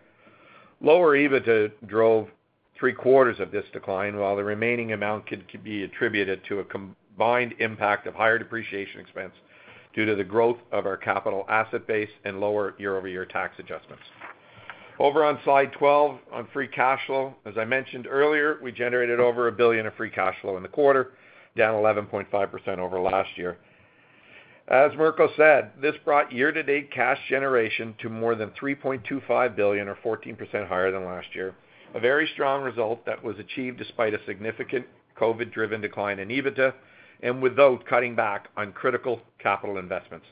Lower 0.81 1.16
EBITDA 1.16 1.73
drove 1.87 2.29
three-quarters 2.79 3.38
of 3.38 3.51
this 3.51 3.64
decline, 3.73 4.16
while 4.19 4.37
the 4.37 4.45
remaining 4.45 4.93
amount 4.93 5.27
could 5.27 5.45
be 5.62 5.85
attributed 5.85 6.43
to 6.49 6.61
a 6.61 6.64
combined 7.20 7.52
impact 7.59 8.06
of 8.06 8.14
higher 8.14 8.38
depreciation 8.38 8.98
expense 8.98 9.33
due 9.94 10.06
to 10.06 10.14
the 10.14 10.24
growth 10.24 10.56
of 10.72 10.87
our 10.87 10.96
capital 10.96 11.44
asset 11.50 11.87
base 11.87 12.09
and 12.24 12.40
lower 12.40 12.74
year-over-year 12.78 13.26
tax 13.26 13.54
adjustments. 13.59 14.02
Over 14.98 15.22
on 15.26 15.38
slide 15.44 15.70
12 15.72 16.18
on 16.33 16.48
free 16.50 16.66
cash 16.66 17.00
flow, 17.06 17.35
as 17.44 17.59
I 17.59 17.66
mentioned 17.66 18.06
earlier, 18.06 18.59
we 18.62 18.72
generated 18.72 19.20
over 19.20 19.44
1 19.48 19.56
billion 19.59 19.85
of 19.85 19.94
free 19.96 20.09
cash 20.09 20.35
flow 20.40 20.56
in 20.56 20.62
the 20.62 20.68
quarter, 20.70 21.11
down 21.59 21.74
11.5% 21.74 22.78
over 22.78 22.98
last 22.98 23.37
year. 23.37 23.59
As 24.68 24.92
Mirko 24.96 25.28
said, 25.37 25.72
this 25.78 25.96
brought 26.06 26.33
year-to-date 26.33 26.90
cash 26.90 27.18
generation 27.28 27.94
to 28.00 28.09
more 28.09 28.35
than 28.35 28.50
3.25 28.52 29.54
billion 29.54 29.88
or 29.88 29.96
14% 29.96 30.66
higher 30.66 30.90
than 30.90 31.04
last 31.04 31.26
year. 31.35 31.54
A 31.94 32.00
very 32.00 32.26
strong 32.33 32.62
result 32.62 33.04
that 33.04 33.22
was 33.22 33.38
achieved 33.38 33.76
despite 33.76 34.14
a 34.14 34.24
significant 34.24 34.87
COVID-driven 35.18 35.83
decline 35.83 36.18
in 36.18 36.28
EBITDA 36.28 36.72
and 37.22 37.42
without 37.42 37.85
cutting 37.87 38.14
back 38.14 38.48
on 38.56 38.72
critical 38.72 39.20
capital 39.38 39.78
investments. 39.78 40.26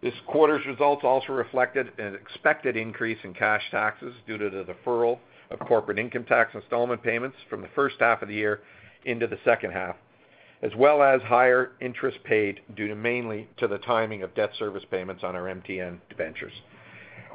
This 0.00 0.14
quarter's 0.26 0.64
results 0.66 1.02
also 1.04 1.32
reflected 1.32 1.90
an 1.98 2.14
expected 2.14 2.76
increase 2.76 3.18
in 3.24 3.34
cash 3.34 3.62
taxes 3.70 4.14
due 4.26 4.38
to 4.38 4.48
the 4.48 4.64
deferral 4.64 5.18
of 5.50 5.58
corporate 5.60 5.98
income 5.98 6.24
tax 6.24 6.54
installment 6.54 7.02
payments 7.02 7.36
from 7.50 7.62
the 7.62 7.68
first 7.74 7.96
half 7.98 8.22
of 8.22 8.28
the 8.28 8.34
year 8.34 8.60
into 9.04 9.26
the 9.26 9.38
second 9.44 9.72
half, 9.72 9.96
as 10.62 10.70
well 10.76 11.02
as 11.02 11.20
higher 11.22 11.72
interest 11.80 12.18
paid 12.22 12.60
due 12.76 12.94
mainly 12.94 13.48
to 13.56 13.66
the 13.66 13.78
timing 13.78 14.22
of 14.22 14.34
debt 14.34 14.50
service 14.58 14.84
payments 14.90 15.24
on 15.24 15.34
our 15.34 15.44
MTN 15.44 15.98
debentures. 16.08 16.52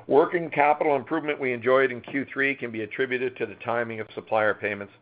Working 0.08 0.50
capital 0.50 0.96
improvement 0.96 1.40
we 1.40 1.54
enjoyed 1.54 1.92
in 1.92 2.02
Q3 2.02 2.60
can 2.60 2.72
be 2.72 2.82
attributed 2.82 3.38
to 3.38 3.46
the 3.46 3.56
timing 3.56 4.00
of 4.00 4.08
supplier 4.14 4.54
payments, 4.54 4.94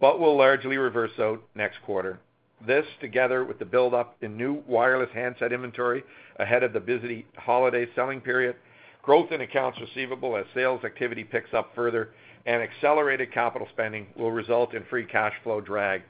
but 0.00 0.18
will 0.18 0.36
largely 0.36 0.78
reverse 0.78 1.18
out 1.18 1.42
next 1.54 1.76
quarter. 1.84 2.18
This, 2.66 2.84
together 3.00 3.44
with 3.44 3.58
the 3.58 3.64
buildup 3.64 4.16
in 4.20 4.36
new 4.36 4.62
wireless 4.66 5.08
handset 5.14 5.52
inventory 5.52 6.04
ahead 6.38 6.62
of 6.62 6.72
the 6.72 6.80
busy 6.80 7.26
holiday 7.36 7.86
selling 7.94 8.20
period, 8.20 8.56
growth 9.02 9.32
in 9.32 9.40
accounts 9.40 9.78
receivable 9.80 10.36
as 10.36 10.44
sales 10.54 10.84
activity 10.84 11.24
picks 11.24 11.54
up 11.54 11.72
further, 11.74 12.10
and 12.46 12.62
accelerated 12.62 13.32
capital 13.32 13.66
spending 13.72 14.06
will 14.16 14.30
result 14.30 14.74
in 14.74 14.84
free 14.84 15.04
cash 15.04 15.32
flow 15.42 15.60
drag 15.60 16.02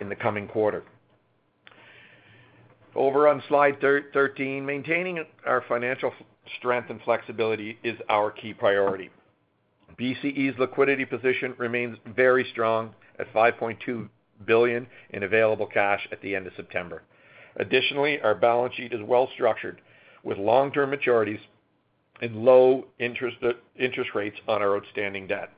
in 0.00 0.08
the 0.08 0.16
coming 0.16 0.46
quarter. 0.46 0.84
Over 2.94 3.28
on 3.28 3.42
slide 3.48 3.80
13, 3.80 4.64
maintaining 4.64 5.24
our 5.44 5.62
financial 5.68 6.12
strength 6.58 6.90
and 6.90 7.00
flexibility 7.02 7.78
is 7.82 7.98
our 8.08 8.30
key 8.30 8.54
priority. 8.54 9.10
BCE's 10.00 10.58
liquidity 10.58 11.04
position 11.04 11.54
remains 11.58 11.98
very 12.14 12.46
strong 12.52 12.94
at 13.18 13.32
5.2 13.34 14.08
billion 14.44 14.86
in 15.10 15.22
available 15.22 15.66
cash 15.66 16.06
at 16.12 16.20
the 16.20 16.34
end 16.34 16.46
of 16.46 16.52
September. 16.56 17.02
Additionally, 17.56 18.20
our 18.20 18.34
balance 18.34 18.74
sheet 18.74 18.92
is 18.92 19.00
well-structured 19.02 19.80
with 20.22 20.38
long-term 20.38 20.90
maturities 20.90 21.40
and 22.20 22.44
low 22.44 22.86
interest 22.98 23.36
interest 23.78 24.10
rates 24.14 24.36
on 24.48 24.62
our 24.62 24.76
outstanding 24.76 25.26
debt. 25.26 25.50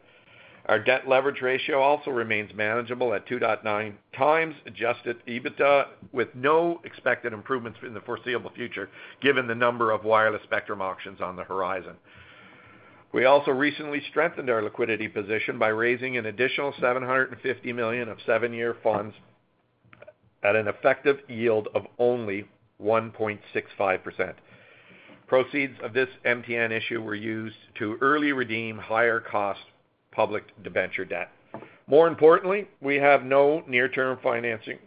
Our 0.67 0.79
debt 0.79 1.09
leverage 1.09 1.41
ratio 1.41 1.81
also 1.81 2.11
remains 2.11 2.53
manageable 2.55 3.15
at 3.15 3.27
2.9 3.27 3.95
times 4.17 4.55
adjusted 4.67 5.17
EBITDA, 5.27 5.87
with 6.13 6.29
no 6.35 6.81
expected 6.85 7.33
improvements 7.33 7.79
in 7.83 7.95
the 7.95 8.03
foreseeable 8.03 8.51
future, 8.55 8.91
given 9.23 9.47
the 9.47 9.55
number 9.55 9.93
of 9.93 10.05
wireless 10.05 10.43
spectrum 10.43 10.83
auctions 10.83 11.23
on 11.23 11.37
the 11.37 11.45
horizon. 11.45 11.95
We 13.13 13.25
also 13.25 13.51
recently 13.53 14.03
strengthened 14.11 14.51
our 14.51 14.63
liquidity 14.63 15.09
position 15.09 15.59
by 15.59 15.69
raising 15.69 16.17
an 16.17 16.27
additional 16.27 16.75
750 16.79 17.73
million 17.73 18.09
of 18.09 18.19
seven-year 18.27 18.77
funds 18.83 19.15
at 20.43 20.57
an 20.57 20.69
effective 20.69 21.19
yield 21.29 21.69
of 21.75 21.87
only 21.99 22.47
1.65%. 22.83 24.35
Proceeds 25.27 25.75
of 25.83 25.93
this 25.93 26.09
MTN 26.25 26.71
issue 26.71 27.03
were 27.03 27.15
used 27.15 27.57
to 27.79 27.99
early 28.01 28.33
redeem 28.33 28.79
higher 28.79 29.21
cost 29.21 29.61
public 30.13 30.45
debenture 30.63 31.05
debt. 31.05 31.31
More 31.87 32.09
importantly, 32.09 32.69
we 32.81 32.97
have 32.97 33.25
no 33.25 33.63
near-term 33.67 34.19
financing 34.23 34.79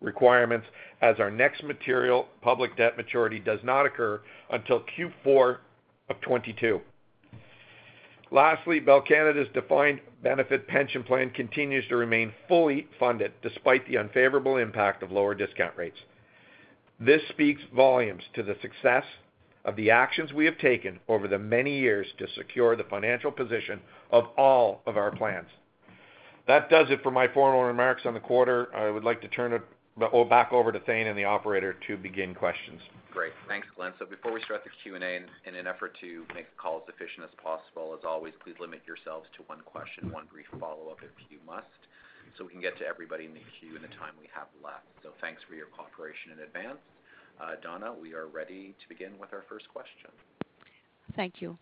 requirements 0.00 0.66
as 1.00 1.16
our 1.18 1.30
next 1.30 1.62
material 1.62 2.26
public 2.42 2.76
debt 2.76 2.96
maturity 2.96 3.38
does 3.38 3.60
not 3.62 3.86
occur 3.86 4.20
until 4.50 4.80
Q4 4.96 5.58
of 6.10 6.20
2022. 6.20 6.80
Lastly, 8.34 8.80
Bell 8.80 9.00
Canada's 9.00 9.46
defined 9.54 10.00
benefit 10.24 10.66
pension 10.66 11.04
plan 11.04 11.30
continues 11.30 11.86
to 11.86 11.94
remain 11.94 12.32
fully 12.48 12.88
funded 12.98 13.30
despite 13.42 13.86
the 13.86 13.96
unfavorable 13.96 14.56
impact 14.56 15.04
of 15.04 15.12
lower 15.12 15.36
discount 15.36 15.76
rates. 15.76 15.98
This 16.98 17.22
speaks 17.28 17.62
volumes 17.72 18.24
to 18.34 18.42
the 18.42 18.56
success 18.60 19.04
of 19.64 19.76
the 19.76 19.92
actions 19.92 20.32
we 20.32 20.46
have 20.46 20.58
taken 20.58 20.98
over 21.06 21.28
the 21.28 21.38
many 21.38 21.78
years 21.78 22.08
to 22.18 22.26
secure 22.34 22.74
the 22.74 22.82
financial 22.82 23.30
position 23.30 23.78
of 24.10 24.24
all 24.36 24.82
of 24.84 24.96
our 24.96 25.12
plans. 25.12 25.48
That 26.48 26.68
does 26.68 26.88
it 26.90 27.04
for 27.04 27.12
my 27.12 27.28
formal 27.28 27.62
remarks 27.62 28.02
on 28.04 28.14
the 28.14 28.20
quarter. 28.20 28.74
I 28.74 28.90
would 28.90 29.04
like 29.04 29.20
to 29.20 29.28
turn 29.28 29.52
it 29.52 29.62
back 29.96 30.52
over 30.52 30.72
to 30.72 30.80
Thane 30.80 31.06
and 31.06 31.18
the 31.18 31.24
operator 31.24 31.76
to 31.86 31.96
begin 31.96 32.34
questions. 32.34 32.80
Great. 33.12 33.32
Thanks, 33.46 33.68
Glen. 33.76 33.92
So 33.98 34.06
before 34.06 34.32
we 34.32 34.42
start 34.42 34.64
the 34.64 34.70
Q&A, 34.82 34.98
in 34.98 35.54
an 35.54 35.66
effort 35.66 35.96
to 36.00 36.26
make 36.34 36.50
the 36.50 36.58
call 36.58 36.82
as 36.82 36.86
efficient 36.90 37.22
as 37.22 37.30
possible, 37.38 37.94
as 37.96 38.04
always, 38.04 38.34
please 38.42 38.58
limit 38.58 38.82
yourselves 38.86 39.26
to 39.38 39.46
one 39.46 39.62
question, 39.62 40.10
one 40.10 40.26
brief 40.26 40.50
follow-up 40.58 40.98
if 41.02 41.14
you 41.30 41.38
must, 41.46 41.78
so 42.36 42.44
we 42.44 42.50
can 42.50 42.60
get 42.60 42.76
to 42.78 42.86
everybody 42.86 43.24
in 43.26 43.34
the 43.34 43.46
queue 43.60 43.76
in 43.76 43.82
the 43.82 43.94
time 43.94 44.18
we 44.18 44.26
have 44.34 44.50
left. 44.58 44.90
So 45.06 45.10
thanks 45.20 45.42
for 45.46 45.54
your 45.54 45.70
cooperation 45.70 46.34
in 46.34 46.42
advance. 46.42 46.82
Uh, 47.38 47.54
Donna, 47.62 47.94
we 47.94 48.14
are 48.14 48.26
ready 48.26 48.74
to 48.82 48.88
begin 48.88 49.14
with 49.20 49.32
our 49.32 49.44
first 49.48 49.68
question. 49.70 50.10
Thank 51.14 51.40
you. 51.40 51.56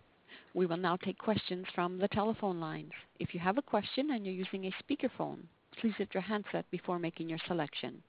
We 0.54 0.64
will 0.64 0.76
now 0.76 0.96
take 0.96 1.18
questions 1.18 1.66
from 1.74 1.98
the 1.98 2.08
telephone 2.08 2.60
lines. 2.60 2.92
If 3.20 3.34
you 3.34 3.40
have 3.40 3.58
a 3.58 3.62
question 3.62 4.12
and 4.12 4.24
you're 4.24 4.34
using 4.34 4.66
a 4.66 4.72
speakerphone, 4.80 5.44
please 5.80 5.92
mute 5.98 6.10
your 6.14 6.22
handset 6.22 6.64
before 6.70 6.98
making 6.98 7.28
your 7.28 7.38
selection. 7.46 8.02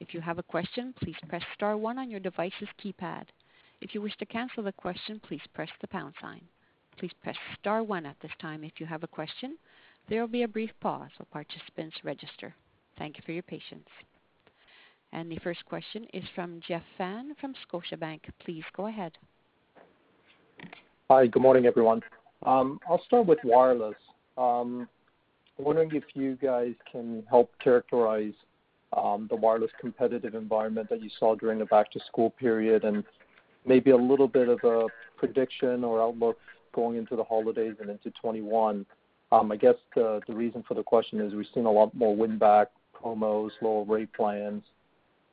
If 0.00 0.14
you 0.14 0.20
have 0.20 0.38
a 0.38 0.42
question, 0.42 0.94
please 1.02 1.16
press 1.28 1.42
star 1.54 1.76
one 1.76 1.98
on 1.98 2.10
your 2.10 2.20
device's 2.20 2.68
keypad. 2.82 3.24
If 3.80 3.94
you 3.94 4.02
wish 4.02 4.16
to 4.18 4.26
cancel 4.26 4.62
the 4.62 4.72
question, 4.72 5.20
please 5.26 5.40
press 5.54 5.68
the 5.80 5.88
pound 5.88 6.14
sign. 6.20 6.40
Please 6.98 7.12
press 7.22 7.36
star 7.58 7.82
one 7.82 8.06
at 8.06 8.16
this 8.20 8.32
time 8.40 8.64
if 8.64 8.72
you 8.78 8.86
have 8.86 9.04
a 9.04 9.08
question. 9.08 9.56
There 10.08 10.20
will 10.20 10.28
be 10.28 10.42
a 10.42 10.48
brief 10.48 10.70
pause 10.80 11.10
while 11.18 11.28
participants 11.30 11.96
register. 12.02 12.54
Thank 12.98 13.16
you 13.16 13.22
for 13.24 13.32
your 13.32 13.42
patience. 13.42 13.88
And 15.12 15.30
The 15.30 15.38
first 15.38 15.64
question 15.66 16.06
is 16.12 16.24
from 16.34 16.60
Jeff 16.66 16.82
Fan 16.96 17.34
from 17.40 17.54
Scotiabank. 17.66 18.20
Please 18.44 18.64
go 18.76 18.86
ahead. 18.86 19.12
Hi. 21.10 21.26
Good 21.26 21.42
morning, 21.42 21.66
everyone. 21.66 22.02
Um, 22.46 22.80
I'll 22.88 23.02
start 23.04 23.26
with 23.26 23.38
wireless. 23.44 23.96
Um, 24.38 24.88
wondering 25.58 25.90
if 25.94 26.04
you 26.14 26.36
guys 26.36 26.74
can 26.90 27.24
help 27.28 27.50
characterize 27.62 28.32
Um, 28.96 29.28
the 29.30 29.36
wireless 29.36 29.70
competitive 29.80 30.34
environment 30.34 30.88
that 30.90 31.00
you 31.00 31.10
saw 31.18 31.36
during 31.36 31.60
the 31.60 31.66
back-to-school 31.66 32.30
period 32.30 32.84
and 32.84 33.04
maybe 33.64 33.90
a 33.90 33.96
little 33.96 34.26
bit 34.26 34.48
of 34.48 34.58
a 34.64 34.86
prediction 35.16 35.84
or 35.84 36.02
outlook 36.02 36.38
going 36.72 36.96
into 36.96 37.16
the 37.16 37.24
holidays 37.24 37.74
and 37.80 37.90
into 37.90 38.10
2021. 38.10 38.84
Um, 39.32 39.52
I 39.52 39.56
guess 39.56 39.76
the 39.94 40.20
reason 40.28 40.64
for 40.66 40.74
the 40.74 40.82
question 40.82 41.20
is 41.20 41.34
we've 41.34 41.46
seen 41.54 41.66
a 41.66 41.70
lot 41.70 41.94
more 41.94 42.16
win-back 42.16 42.68
promos, 43.00 43.50
lower 43.62 43.84
rate 43.84 44.12
plans. 44.12 44.62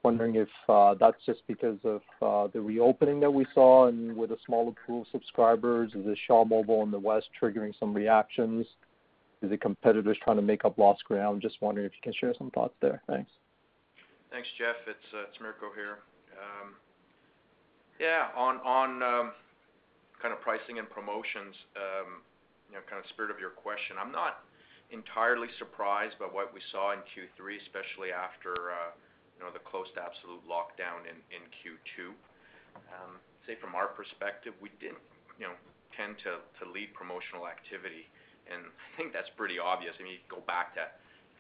Wondering 0.04 0.36
if 0.36 0.50
uh, 0.70 0.94
that's 0.94 1.18
just 1.26 1.42
because 1.48 1.80
of 1.84 2.02
uh, 2.22 2.50
the 2.54 2.62
reopening 2.62 3.20
that 3.20 3.32
we 3.32 3.46
saw 3.54 3.88
and 3.88 4.16
with 4.16 4.32
a 4.32 4.38
smaller 4.46 4.72
pool 4.86 5.02
of 5.02 5.08
subscribers. 5.12 5.92
Is 5.96 6.06
it 6.06 6.18
Shaw 6.28 6.46
Mobile 6.46 6.84
in 6.84 6.92
the 6.92 7.00
West 7.00 7.28
triggering 7.42 7.74
some 7.80 7.94
reactions? 7.94 8.66
Is 9.42 9.52
it 9.52 9.60
competitors 9.60 10.18
trying 10.24 10.38
to 10.38 10.44
make 10.44 10.64
up 10.66 10.78
lost 10.78 11.04
ground? 11.04 11.42
Just 11.42 11.58
wondering 11.62 11.86
if 11.88 11.94
you 11.94 12.00
can 12.02 12.14
share 12.14 12.34
some 12.38 12.52
thoughts 12.52 12.76
there. 12.80 13.02
Thanks. 13.08 13.30
Thanks, 14.32 14.48
Jeff. 14.60 14.76
It's 14.88 15.10
uh, 15.16 15.32
Mirko 15.40 15.72
here. 15.72 16.04
Um, 16.36 16.76
yeah, 17.98 18.30
on 18.36 19.02
um, 19.02 19.32
kind 20.22 20.36
of 20.36 20.40
pricing 20.44 20.78
and 20.78 20.86
promotions, 20.86 21.56
um, 21.74 22.22
you 22.70 22.78
know, 22.78 22.84
kind 22.86 23.02
of 23.02 23.08
spirit 23.10 23.32
of 23.32 23.40
your 23.40 23.56
question, 23.56 23.98
I'm 23.98 24.12
not 24.12 24.46
entirely 24.92 25.50
surprised 25.58 26.20
by 26.20 26.30
what 26.30 26.54
we 26.54 26.62
saw 26.70 26.94
in 26.94 27.02
Q3, 27.16 27.58
especially 27.66 28.14
after, 28.14 28.54
uh, 28.54 28.94
you 29.40 29.42
know, 29.42 29.50
the 29.50 29.64
close 29.64 29.90
to 29.98 30.04
absolute 30.04 30.44
lockdown 30.46 31.08
in 31.08 31.42
Q2. 31.64 32.14
Say 33.48 33.56
from 33.64 33.80
our 33.80 33.88
perspective, 33.88 34.52
we 34.60 34.68
didn't, 34.84 35.00
you 35.40 35.48
know, 35.48 35.56
tend 35.96 36.20
to 36.28 36.44
lead 36.68 36.92
promotional 36.92 37.48
activity, 37.48 38.12
and 38.52 38.68
I 38.84 38.90
think 39.00 39.16
that's 39.16 39.32
pretty 39.40 39.56
obvious. 39.56 39.96
I 39.98 40.04
mean, 40.04 40.20
you 40.20 40.24
go 40.28 40.44
back 40.44 40.76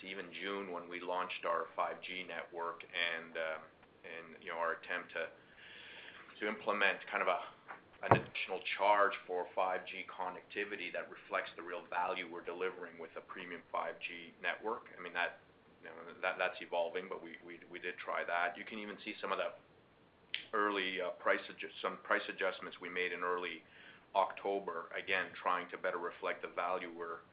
to 0.01 0.03
even 0.07 0.25
June 0.33 0.71
when 0.71 0.85
we 0.89 1.01
launched 1.01 1.45
our 1.45 1.69
5G 1.73 2.27
network 2.29 2.85
um, 2.93 3.61
and, 4.05 4.25
you 4.41 4.53
know, 4.53 4.59
our 4.59 4.77
attempt 4.79 5.13
to 5.13 6.43
implement 6.45 7.01
kind 7.09 7.25
of 7.25 7.29
an 7.29 8.13
additional 8.13 8.61
charge 8.77 9.17
for 9.25 9.49
5G 9.57 10.05
connectivity 10.05 10.93
that 10.93 11.09
reflects 11.09 11.49
the 11.57 11.65
real 11.65 11.81
value 11.89 12.29
we're 12.29 12.45
delivering 12.45 12.93
with 13.01 13.09
a 13.17 13.23
premium 13.25 13.65
5G 13.73 14.37
network. 14.45 14.85
I 14.93 15.01
mean, 15.01 15.17
that, 15.17 15.41
that's 16.21 16.61
evolving, 16.61 17.09
but 17.09 17.25
we 17.25 17.79
did 17.81 17.97
try 17.97 18.21
that. 18.21 18.53
You 18.53 18.65
can 18.69 18.77
even 18.77 18.95
see 19.01 19.17
some 19.17 19.33
of 19.33 19.41
the 19.41 19.49
early 20.53 21.01
uh, 21.01 21.11
price 21.17 21.41
adjustments 21.49 22.77
we 22.77 22.89
made 22.89 23.11
in 23.11 23.25
early 23.25 23.65
October, 24.15 24.89
again, 24.95 25.25
trying 25.35 25.67
to 25.73 25.77
better 25.77 25.97
reflect 25.99 26.41
the 26.41 26.51
value 26.55 26.89
we're 26.93 27.25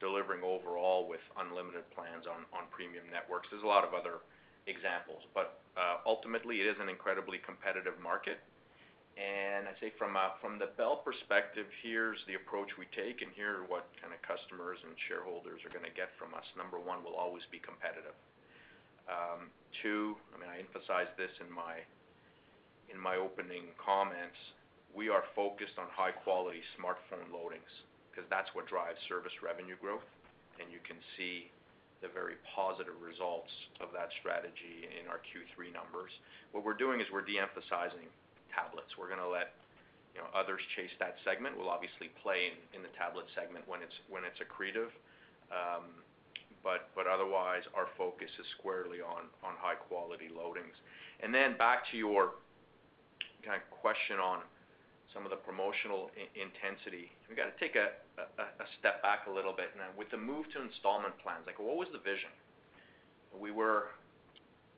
delivering 0.00 0.42
overall 0.42 1.06
with 1.06 1.22
unlimited 1.36 1.84
plans 1.92 2.24
on 2.26 2.64
premium 2.72 3.04
networks. 3.12 3.46
There's 3.52 3.62
a 3.62 3.70
lot 3.70 3.84
of 3.84 3.92
other 3.92 4.24
examples, 4.66 5.22
but 5.36 5.60
uh, 5.76 6.00
ultimately, 6.08 6.64
it 6.64 6.66
is 6.66 6.80
an 6.80 6.88
incredibly 6.88 7.38
competitive 7.38 7.94
market. 8.02 8.40
And 9.20 9.68
I'd 9.68 9.76
say 9.78 9.92
uh, 9.92 10.32
from 10.40 10.56
the 10.56 10.72
Bell 10.80 11.04
perspective, 11.04 11.68
here's 11.84 12.18
the 12.24 12.40
approach 12.40 12.72
we 12.80 12.88
take, 12.96 13.20
and 13.20 13.28
here 13.36 13.60
are 13.60 13.66
what 13.68 13.92
kind 14.00 14.16
of 14.16 14.20
customers 14.24 14.80
and 14.80 14.96
shareholders 15.06 15.60
are 15.68 15.72
gonna 15.72 15.92
get 15.92 16.08
from 16.16 16.32
us. 16.32 16.46
Number 16.56 16.80
one, 16.80 17.04
we'll 17.04 17.20
always 17.20 17.44
be 17.52 17.60
competitive. 17.60 18.16
Um, 19.04 19.52
two, 19.84 20.16
I 20.32 20.40
mean, 20.40 20.48
I 20.48 20.64
emphasized 20.64 21.12
this 21.20 21.34
in 21.44 21.52
my 21.52 23.16
opening 23.20 23.70
comments, 23.78 24.38
we 24.94 25.08
are 25.08 25.24
focused 25.36 25.78
on 25.78 25.86
high-quality 25.92 26.62
smartphone 26.74 27.28
loadings 27.30 27.70
because 28.10 28.26
that's 28.28 28.50
what 28.52 28.66
drives 28.66 28.98
service 29.08 29.32
revenue 29.40 29.78
growth, 29.78 30.04
and 30.58 30.66
you 30.68 30.82
can 30.82 30.98
see 31.16 31.48
the 32.02 32.08
very 32.10 32.40
positive 32.56 32.96
results 32.98 33.52
of 33.78 33.92
that 33.92 34.08
strategy 34.20 34.88
in 34.88 35.06
our 35.06 35.20
Q3 35.20 35.70
numbers. 35.70 36.10
What 36.52 36.64
we're 36.64 36.78
doing 36.78 36.98
is 37.00 37.06
we're 37.12 37.24
de-emphasizing 37.24 38.08
tablets. 38.50 38.88
We're 38.96 39.12
gonna 39.12 39.28
let, 39.28 39.52
you 40.16 40.24
know, 40.24 40.28
others 40.32 40.64
chase 40.74 40.90
that 40.98 41.20
segment. 41.22 41.56
We'll 41.60 41.68
obviously 41.68 42.08
play 42.24 42.56
in 42.72 42.80
the 42.82 42.92
tablet 42.96 43.28
segment 43.36 43.68
when 43.68 43.84
it's 43.84 44.40
accretive. 44.40 44.90
Um, 45.52 46.02
but 46.62 47.06
otherwise, 47.06 47.62
our 47.74 47.88
focus 47.96 48.28
is 48.38 48.46
squarely 48.58 49.00
on 49.00 49.28
high-quality 49.40 50.28
loadings. 50.36 50.76
And 51.22 51.34
then 51.34 51.56
back 51.56 51.88
to 51.90 51.96
your 51.96 52.32
kind 53.44 53.56
of 53.56 53.64
question 53.70 54.18
on 54.18 54.40
some 55.12 55.26
of 55.26 55.30
the 55.30 55.40
promotional 55.42 56.10
intensity. 56.38 57.10
We 57.26 57.34
got 57.34 57.50
to 57.50 57.58
take 57.58 57.74
a 57.74 57.90
step 58.78 59.02
back 59.02 59.26
a 59.26 59.32
little 59.32 59.52
bit. 59.52 59.74
Now, 59.74 59.90
with 59.98 60.10
the 60.10 60.18
move 60.18 60.46
to 60.54 60.62
installment 60.62 61.18
plans, 61.18 61.42
like, 61.46 61.58
what 61.58 61.74
was 61.74 61.90
the 61.90 61.98
vision? 61.98 62.30
We 63.34 63.50
were, 63.50 63.90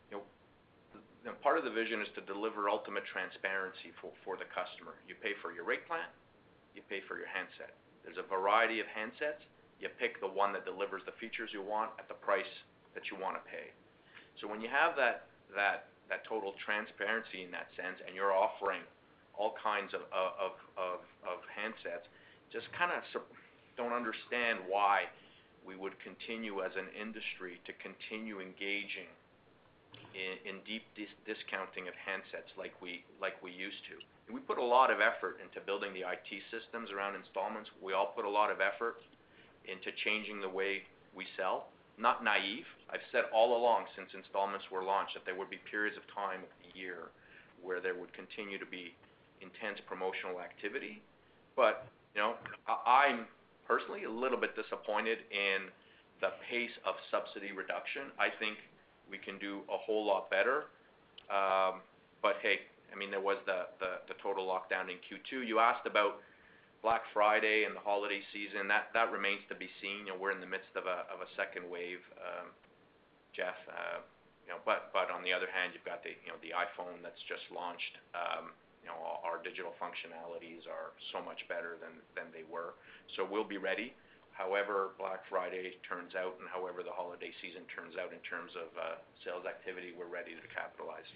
you 0.09 0.21
know, 0.21 1.37
part 1.45 1.61
of 1.61 1.65
the 1.65 1.71
vision 1.71 2.01
is 2.01 2.09
to 2.17 2.23
deliver 2.25 2.73
ultimate 2.73 3.05
transparency 3.05 3.93
for 4.01 4.37
the 4.41 4.49
customer. 4.49 4.97
You 5.05 5.17
pay 5.21 5.37
for 5.45 5.53
your 5.53 5.69
rate 5.69 5.85
plan, 5.85 6.09
you 6.73 6.81
pay 6.89 7.05
for 7.05 7.21
your 7.21 7.29
handset. 7.29 7.77
There's 8.05 8.19
a 8.19 8.27
variety 8.27 8.81
of 8.81 8.89
handsets. 8.89 9.45
You 9.81 9.93
pick 10.01 10.21
the 10.23 10.31
one 10.31 10.53
that 10.57 10.65
delivers 10.65 11.03
the 11.05 11.13
features 11.21 11.51
you 11.53 11.61
want 11.61 11.93
at 11.99 12.09
the 12.09 12.17
price 12.17 12.49
that 12.95 13.11
you 13.11 13.21
wanna 13.21 13.45
pay. 13.45 13.73
So 14.41 14.49
when 14.49 14.61
you 14.65 14.69
have 14.73 14.97
that 14.97 15.29
total 16.29 16.55
transparency 16.65 17.45
in 17.45 17.51
that 17.53 17.69
sense, 17.77 18.01
and 18.07 18.17
you're 18.17 18.33
offering 18.33 18.81
all 19.35 19.55
kinds 19.63 19.95
of 19.95 20.03
handsets, 21.53 22.07
just 22.53 22.67
kinda 22.73 23.03
don't 23.77 23.93
understand 23.93 24.61
why 24.69 25.09
we 25.65 25.77
would 25.77 25.99
continue 26.01 26.63
as 26.63 26.77
an 26.77 26.89
industry 26.91 27.61
to 27.65 27.73
continue 27.75 28.41
engaging 28.41 29.09
in 30.15 30.61
deep 30.67 30.85
discounting 31.25 31.89
of 31.89 31.95
handsets 31.95 32.57
like 32.57 32.75
we 32.83 33.05
used 33.51 33.85
to. 33.89 34.33
We 34.33 34.41
put 34.41 34.59
a 34.59 34.65
lot 34.65 34.91
of 34.91 35.01
effort 35.01 35.41
into 35.41 35.61
building 35.61 35.93
the 35.93 36.05
IT 36.09 36.43
systems 36.51 36.91
around 36.91 37.17
installments. 37.17 37.71
We 37.81 37.93
all 37.93 38.13
put 38.15 38.25
a 38.25 38.31
lot 38.31 38.51
of 38.51 38.61
effort 38.61 38.97
into 39.65 39.93
changing 40.05 40.41
the 40.41 40.49
way 40.49 40.83
we 41.15 41.27
sell. 41.37 41.69
Not 41.99 42.25
naive. 42.25 42.67
I've 42.91 43.05
said 43.13 43.25
all 43.33 43.57
along 43.57 43.87
since 43.97 44.09
installments 44.15 44.71
were 44.71 44.83
launched 44.83 45.15
that 45.15 45.25
there 45.25 45.35
would 45.37 45.51
be 45.51 45.59
periods 45.71 45.97
of 45.97 46.03
time 46.15 46.41
of 46.41 46.49
the 46.65 46.79
year 46.79 47.11
where 47.61 47.81
there 47.81 47.95
would 47.95 48.13
continue 48.13 48.59
to 48.59 48.67
be 48.67 48.95
intense 49.43 49.79
promotional 49.87 50.41
activity. 50.41 51.03
But, 51.57 51.85
you 52.15 52.23
know, 52.23 52.35
I'm 52.87 53.27
personally 53.67 54.05
a 54.05 54.11
little 54.11 54.39
bit 54.39 54.55
disappointed 54.57 55.27
in 55.31 55.69
the 56.23 56.31
pace 56.49 56.73
of 56.87 56.95
subsidy 57.11 57.53
reduction. 57.53 58.15
I 58.19 58.31
think 58.39 58.57
we 59.11 59.19
can 59.19 59.39
do 59.39 59.67
a 59.69 59.77
whole 59.77 60.07
lot 60.07 60.31
better. 60.31 60.71
Um 61.29 61.83
but 62.23 62.39
hey, 62.39 62.63
I 62.93 62.95
mean, 62.95 63.11
there 63.11 63.25
was 63.25 63.43
the 63.47 63.67
total 64.23 64.47
lockdown 64.47 64.87
in 64.87 65.03
Q2. 65.03 65.43
You 65.43 65.59
asked 65.59 65.91
about 65.91 66.23
Black 66.83 67.03
Friday 67.15 67.65
and 67.65 67.75
the 67.75 67.83
holiday 67.83 68.23
season. 68.35 68.67
That 68.69 69.09
remains 69.11 69.43
to 69.49 69.57
be 69.59 69.71
seen. 69.83 70.07
You 70.07 70.15
know, 70.15 70.19
we're 70.19 70.35
in 70.35 70.43
the 70.43 70.51
midst 70.51 70.75
of 70.75 70.87
a 70.87 71.29
second 71.35 71.67
wave, 71.67 72.03
um, 72.19 72.51
Jeff. 73.35 73.59
Uh, 73.67 74.03
you 74.47 74.51
know, 74.51 74.59
but 74.67 74.91
on 75.15 75.23
the 75.23 75.31
other 75.31 75.47
hand, 75.51 75.73
you've 75.75 75.87
got 75.87 76.03
the 76.03 76.19
iPhone 76.51 76.99
that's 77.03 77.23
just 77.31 77.47
launched. 77.55 77.95
Um, 78.15 78.51
Our 78.89 79.39
digital 79.41 79.73
functionalities 79.79 80.67
are 80.67 80.93
so 81.15 81.23
much 81.25 81.41
better 81.49 81.79
than 81.81 82.27
they 82.35 82.45
were. 82.45 82.75
So 83.17 83.25
we'll 83.25 83.47
be 83.49 83.59
ready. 83.59 83.95
However 84.33 84.97
Black 84.99 85.23
Friday 85.29 85.77
turns 85.87 86.17
out 86.17 86.37
and 86.41 86.49
however 86.49 86.83
the 86.83 86.93
holiday 86.93 87.31
season 87.41 87.63
turns 87.69 87.95
out 88.01 88.13
in 88.13 88.21
terms 88.25 88.51
of 88.57 88.69
uh, 88.75 88.97
sales 89.25 89.45
activity, 89.47 89.93
we're 89.97 90.11
ready 90.11 90.33
to 90.33 90.47
capitalize. 90.51 91.07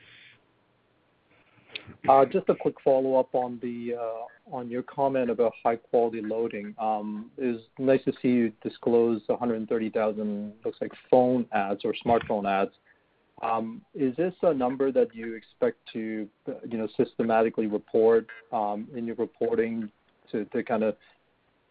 Uh, 2.09 2.25
just 2.25 2.49
a 2.49 2.55
quick 2.55 2.75
follow-up 2.85 3.35
on 3.35 3.61
uh, 3.63 4.61
your 4.61 4.83
comment 4.83 5.31
about 5.31 5.53
high-quality 5.63 6.23
loading. 6.23 6.75
Um, 6.79 7.31
it's 7.37 7.63
nice 7.79 8.03
to 8.05 8.13
see 8.23 8.29
you 8.29 8.53
disclose 8.63 9.21
130,000, 9.27 10.53
looks 10.65 10.79
like 10.81 10.93
phone 11.11 11.47
adds 11.53 11.83
or 11.85 11.95
smartphone 12.05 12.49
adds. 12.49 12.73
Um, 13.43 13.83
is 13.95 14.17
this 14.17 14.33
a 14.43 14.55
number 14.55 14.91
that 14.93 15.15
you 15.15 15.35
expect 15.35 15.79
to, 15.93 16.29
you 16.69 16.79
know, 16.79 16.89
systematically 16.97 17.67
report 17.67 18.27
um, 18.53 18.89
in 18.95 19.07
your 19.07 19.17
reporting 19.17 19.91
to 20.33 20.47
kind 20.65 20.83
of 20.83 20.97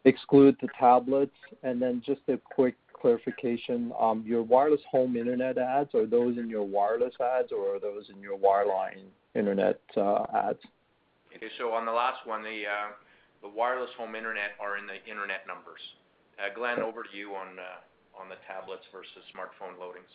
exclude 0.05 0.55
the 0.61 0.67
tablets? 0.79 1.35
And 1.63 1.81
then 1.81 2.03
just 2.05 2.21
a 2.27 2.37
quick 2.37 2.75
clarification, 2.93 3.91
um, 3.99 4.23
your 4.25 4.43
wireless 4.43 4.81
home 4.89 5.15
internet 5.15 5.57
adds, 5.57 5.93
are 5.95 6.05
those 6.05 6.37
in 6.37 6.49
your 6.49 6.63
wireless 6.63 7.13
adds 7.19 7.51
or 7.51 7.75
are 7.75 7.79
those 7.79 8.09
in 8.09 8.21
your 8.21 8.37
wireline 8.37 9.05
internet 9.33 9.79
uh, 9.97 10.25
adds? 10.33 10.59
Okay. 11.35 11.47
So 11.57 11.73
on 11.73 11.85
the 11.85 11.91
last 11.91 12.25
one, 12.25 12.41
uh, 12.41 12.93
the 13.41 13.49
wireless 13.49 13.89
home 13.97 14.15
internet 14.15 14.57
are 14.61 14.77
in 14.77 14.87
the 14.87 15.03
internet 15.09 15.45
numbers. 15.47 15.81
Uh, 16.39 16.53
Glen, 16.53 16.79
over 16.81 17.03
to 17.03 17.13
you 17.15 17.35
on 17.35 17.59
uh 17.59 17.79
on 18.15 18.31
the 18.31 18.39
tablets 18.47 18.87
versus 18.95 19.23
smartphone 19.35 19.75
loadings. 19.75 20.07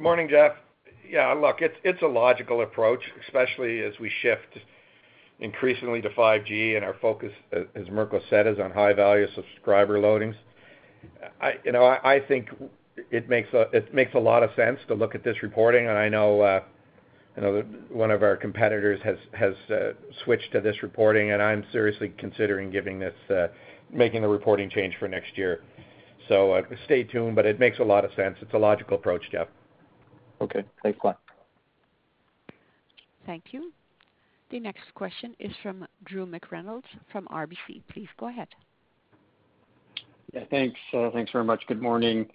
Good 0.00 0.04
morning, 0.04 0.28
Jeff. 0.30 0.52
Yeah, 1.06 1.30
look, 1.34 1.58
it's 1.60 2.00
a 2.00 2.06
logical 2.06 2.62
approach, 2.62 3.02
especially 3.26 3.82
as 3.82 3.92
we 4.00 4.10
shift 4.22 4.58
increasingly 5.40 6.00
to 6.00 6.08
5G 6.08 6.74
and 6.74 6.82
our 6.82 6.94
focus, 7.02 7.32
as 7.52 7.86
Mirko 7.90 8.22
said, 8.30 8.46
is 8.46 8.58
on 8.58 8.70
high-value 8.70 9.26
subscriber 9.34 9.98
loadings. 9.98 10.36
You 11.66 11.72
know, 11.72 11.84
I 11.84 12.18
think 12.26 12.48
it 13.10 13.28
makes 13.28 13.50
a 13.52 14.18
lot 14.18 14.42
of 14.42 14.48
sense 14.56 14.78
to 14.88 14.94
look 14.94 15.14
at 15.14 15.22
this 15.22 15.42
reporting. 15.42 15.86
And 15.86 15.98
I 15.98 16.08
know 16.08 16.40
uh, 16.40 16.60
one 17.90 18.10
of 18.10 18.22
our 18.22 18.38
competitors 18.38 19.00
has 19.02 19.54
uh, 19.70 19.92
switched 20.24 20.50
to 20.52 20.62
this 20.62 20.82
reporting, 20.82 21.32
and 21.32 21.42
I'm 21.42 21.62
seriously 21.72 22.14
considering 22.16 22.74
uh, 22.74 23.48
making 23.92 24.22
the 24.22 24.28
reporting 24.28 24.70
change 24.70 24.96
for 24.98 25.08
next 25.08 25.36
year. 25.36 25.60
So 26.26 26.62
stay 26.86 27.04
tuned, 27.04 27.36
but 27.36 27.44
it 27.44 27.60
makes 27.60 27.80
a 27.80 27.84
lot 27.84 28.06
of 28.06 28.12
sense. 28.16 28.38
It's 28.40 28.54
a 28.54 28.58
logical 28.58 28.96
approach, 28.96 29.24
Jeff. 29.30 29.48
Okay. 30.40 30.64
Thanks, 30.82 30.98
Glen. 31.00 31.14
Thank 33.26 33.44
you. 33.52 33.72
The 34.50 34.58
next 34.58 34.92
question 34.94 35.36
is 35.38 35.52
from 35.62 35.86
Drew 36.04 36.26
McReynolds 36.26 36.84
from 37.12 37.26
RBC. 37.28 37.82
Please 37.92 38.08
go 38.18 38.28
ahead. 38.28 38.48
Yeah, 40.32 40.44
thanks. 40.50 40.78
Thanks 41.12 41.30
very 41.30 41.44
much. 41.44 41.62
Good 41.66 41.82
morning. 41.82 42.26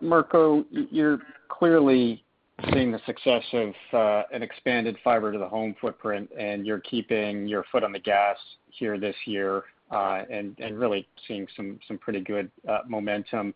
Mirko, 0.00 0.64
you're 0.70 1.18
clearly 1.48 2.24
seeing 2.72 2.90
the 2.90 3.00
success 3.06 3.42
of 3.52 3.72
uh, 3.92 4.22
an 4.32 4.42
expanded 4.42 4.96
fiber 5.04 5.32
to 5.32 5.38
the 5.38 5.48
home 5.48 5.74
footprint, 5.80 6.28
and 6.38 6.66
you're 6.66 6.80
keeping 6.80 7.46
your 7.46 7.64
foot 7.70 7.84
on 7.84 7.92
the 7.92 7.98
gas 7.98 8.36
here 8.70 8.98
this 8.98 9.14
year, 9.26 9.64
uh, 9.90 10.22
and 10.30 10.56
really 10.72 11.06
seeing 11.26 11.46
some 11.56 11.78
pretty 12.00 12.20
good 12.20 12.50
uh, 12.68 12.80
momentum. 12.86 13.54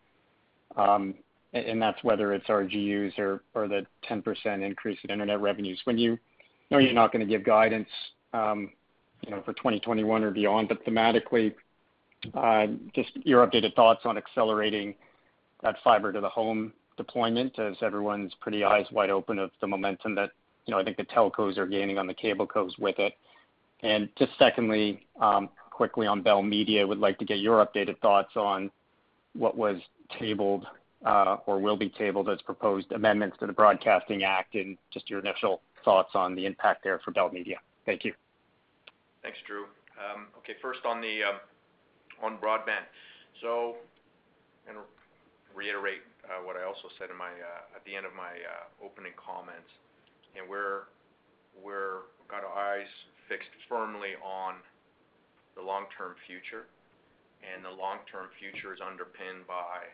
And 1.53 1.81
That's 1.81 2.03
whether 2.03 2.33
it's 2.33 2.47
RGUs 2.47 3.17
or 3.19 3.41
the 3.67 3.85
10% 4.09 4.65
increase 4.65 4.97
in 5.03 5.11
internet 5.11 5.39
revenues. 5.39 5.79
When 5.83 5.97
you 5.97 6.17
know 6.71 6.79
you're 6.79 6.93
not 6.93 7.11
gonna 7.11 7.25
give 7.25 7.43
guidance, 7.43 7.89
um, 8.33 8.71
you 9.21 9.31
know, 9.31 9.41
for 9.43 9.53
2021 9.53 10.23
or 10.23 10.31
beyond, 10.31 10.67
but 10.67 10.83
thematically, 10.85 11.53
just 12.93 13.11
your 13.23 13.45
updated 13.45 13.75
thoughts 13.75 14.01
on 14.05 14.17
accelerating 14.17 14.95
that 15.61 15.75
fiber 15.83 16.11
to 16.11 16.19
the 16.19 16.29
home 16.29 16.73
deployment 16.97 17.57
as 17.59 17.75
everyone's 17.81 18.33
pretty 18.41 18.63
eyes 18.63 18.85
wide 18.91 19.09
open 19.09 19.39
of 19.39 19.51
the 19.61 19.67
momentum 19.67 20.15
that, 20.15 20.31
you 20.65 20.73
know, 20.73 20.79
I 20.79 20.83
think 20.83 20.97
the 20.97 21.05
telcos 21.05 21.57
are 21.57 21.65
gaining 21.65 21.97
on 21.97 22.07
the 22.07 22.13
cable 22.13 22.45
cos 22.47 22.77
with 22.77 22.99
it. 22.99 23.13
And 23.81 24.09
just 24.17 24.31
secondly, 24.39 25.05
um, 25.19 25.49
quickly 25.69 26.07
on 26.07 26.21
Bell 26.21 26.41
Media, 26.41 26.85
would 26.85 26.99
like 26.99 27.17
to 27.19 27.25
get 27.25 27.39
your 27.39 27.65
updated 27.65 27.99
thoughts 27.99 28.35
on 28.35 28.71
what 29.33 29.57
was 29.57 29.77
tabled 30.19 30.65
uh, 30.65 30.69
or 31.05 31.59
will 31.59 31.77
be 31.77 31.89
tabled 31.89 32.29
as 32.29 32.41
proposed 32.41 32.91
amendments 32.91 33.37
to 33.39 33.47
the 33.47 33.53
Broadcasting 33.53 34.23
Act, 34.23 34.55
and 34.55 34.77
just 34.91 35.09
your 35.09 35.19
initial 35.19 35.61
thoughts 35.83 36.11
on 36.15 36.35
the 36.35 36.45
impact 36.45 36.83
there 36.83 36.99
for 37.03 37.11
Bell 37.11 37.29
Media. 37.31 37.57
Thank 37.85 38.05
you. 38.05 38.13
Thanks, 39.21 39.37
Drew. 39.47 39.63
Um, 39.99 40.27
okay, 40.39 40.53
first 40.61 40.79
on 40.85 41.01
the 41.01 41.23
um, 41.23 41.39
on 42.21 42.37
broadband. 42.37 42.87
So, 43.41 43.75
and 44.67 44.77
reiterate 45.53 46.01
uh, 46.25 46.41
what 46.43 46.55
I 46.55 46.63
also 46.63 46.87
said 46.97 47.11
uh, 47.11 47.75
at 47.75 47.83
the 47.85 47.95
end 47.95 48.05
of 48.05 48.15
my 48.15 48.31
uh, 48.31 48.85
opening 48.85 49.13
comments, 49.19 49.69
and 50.35 50.47
we're 50.47 50.89
we're 51.53 52.09
got 52.27 52.43
our 52.43 52.79
eyes 52.79 52.89
fixed 53.29 53.51
firmly 53.69 54.17
on 54.23 54.55
the 55.55 55.61
long-term 55.61 56.17
future, 56.25 56.65
and 57.45 57.61
the 57.61 57.69
long-term 57.69 58.33
future 58.41 58.73
is 58.73 58.81
underpinned 58.81 59.45
by 59.45 59.85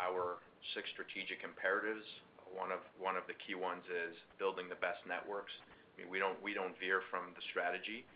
our 0.00 0.40
six 0.72 0.88
strategic 0.90 1.44
imperatives. 1.44 2.06
One 2.54 2.70
of 2.70 3.26
the 3.26 3.34
key 3.34 3.58
ones 3.58 3.82
is 3.90 4.14
building 4.38 4.70
the 4.70 4.78
best 4.78 5.02
networks. 5.10 5.50
I 5.94 6.02
mean, 6.02 6.08
we 6.10 6.18
don't 6.18 6.74
veer 6.78 7.02
from 7.10 7.34
the 7.34 7.42
strategy, 7.50 8.06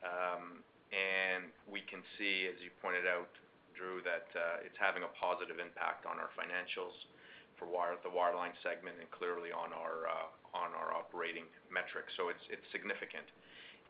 um, 0.00 0.64
and 0.92 1.48
we 1.68 1.84
can 1.84 2.00
see, 2.16 2.48
as 2.48 2.56
you 2.64 2.72
pointed 2.80 3.04
out, 3.04 3.28
Drew, 3.76 4.04
that 4.04 4.28
uh, 4.36 4.64
it's 4.64 4.76
having 4.76 5.04
a 5.04 5.12
positive 5.16 5.56
impact 5.56 6.04
on 6.04 6.20
our 6.20 6.28
financials 6.36 6.92
for 7.56 7.68
the 8.02 8.12
wireline 8.12 8.56
segment 8.64 8.96
and 8.98 9.08
clearly 9.12 9.52
on 9.52 9.72
our 9.72 10.08
uh, 10.08 10.28
operating 11.12 11.44
metrics. 11.70 12.12
So 12.16 12.28
it's 12.28 12.42
it's 12.50 12.64
significant. 12.72 13.24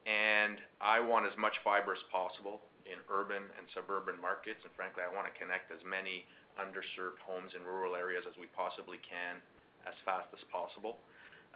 And 0.04 0.58
I 0.82 0.98
want 0.98 1.30
as 1.30 1.36
much 1.38 1.54
fiber 1.62 1.94
as 1.94 2.02
possible 2.10 2.58
in 2.84 2.98
urban 3.06 3.46
and 3.54 3.64
suburban 3.70 4.18
markets, 4.18 4.58
and 4.66 4.72
frankly, 4.74 5.06
I 5.06 5.10
want 5.14 5.30
to 5.30 5.34
connect 5.38 5.70
as 5.70 5.78
many 5.86 6.26
underserved 6.60 7.20
homes 7.24 7.52
in 7.56 7.62
rural 7.64 7.96
areas 7.96 8.24
as 8.28 8.36
we 8.36 8.46
possibly 8.52 8.98
can 9.00 9.40
as 9.88 9.94
fast 10.04 10.28
as 10.32 10.42
possible. 10.52 10.98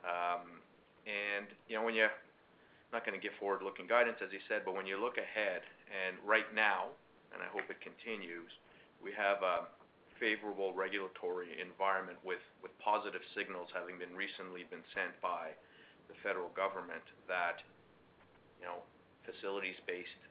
Um, 0.05 0.61
and 1.07 1.47
you 1.69 1.77
know, 1.77 1.85
when 1.85 1.95
you're 1.95 2.15
not 2.93 3.05
going 3.05 3.19
to 3.19 3.23
give 3.23 3.35
forward-looking 3.39 3.87
guidance, 3.87 4.19
as 4.23 4.31
you 4.31 4.43
said, 4.47 4.63
but 4.65 4.75
when 4.75 4.87
you 4.87 4.99
look 4.99 5.19
ahead, 5.19 5.63
and 5.91 6.17
right 6.23 6.47
now, 6.55 6.91
and 7.35 7.43
I 7.43 7.49
hope 7.51 7.67
it 7.69 7.83
continues, 7.83 8.51
we 9.03 9.11
have 9.15 9.43
a 9.43 9.67
favorable 10.17 10.73
regulatory 10.73 11.61
environment 11.61 12.17
with 12.25 12.41
positive 12.81 13.21
signals 13.37 13.69
having 13.75 13.99
been 13.99 14.15
recently 14.17 14.65
sent 14.95 15.13
by 15.21 15.53
the 16.09 16.17
federal 16.23 16.49
government 16.55 17.03
that, 17.29 17.61
you 18.63 18.67
know, 18.67 18.81
facilities-based 19.27 20.23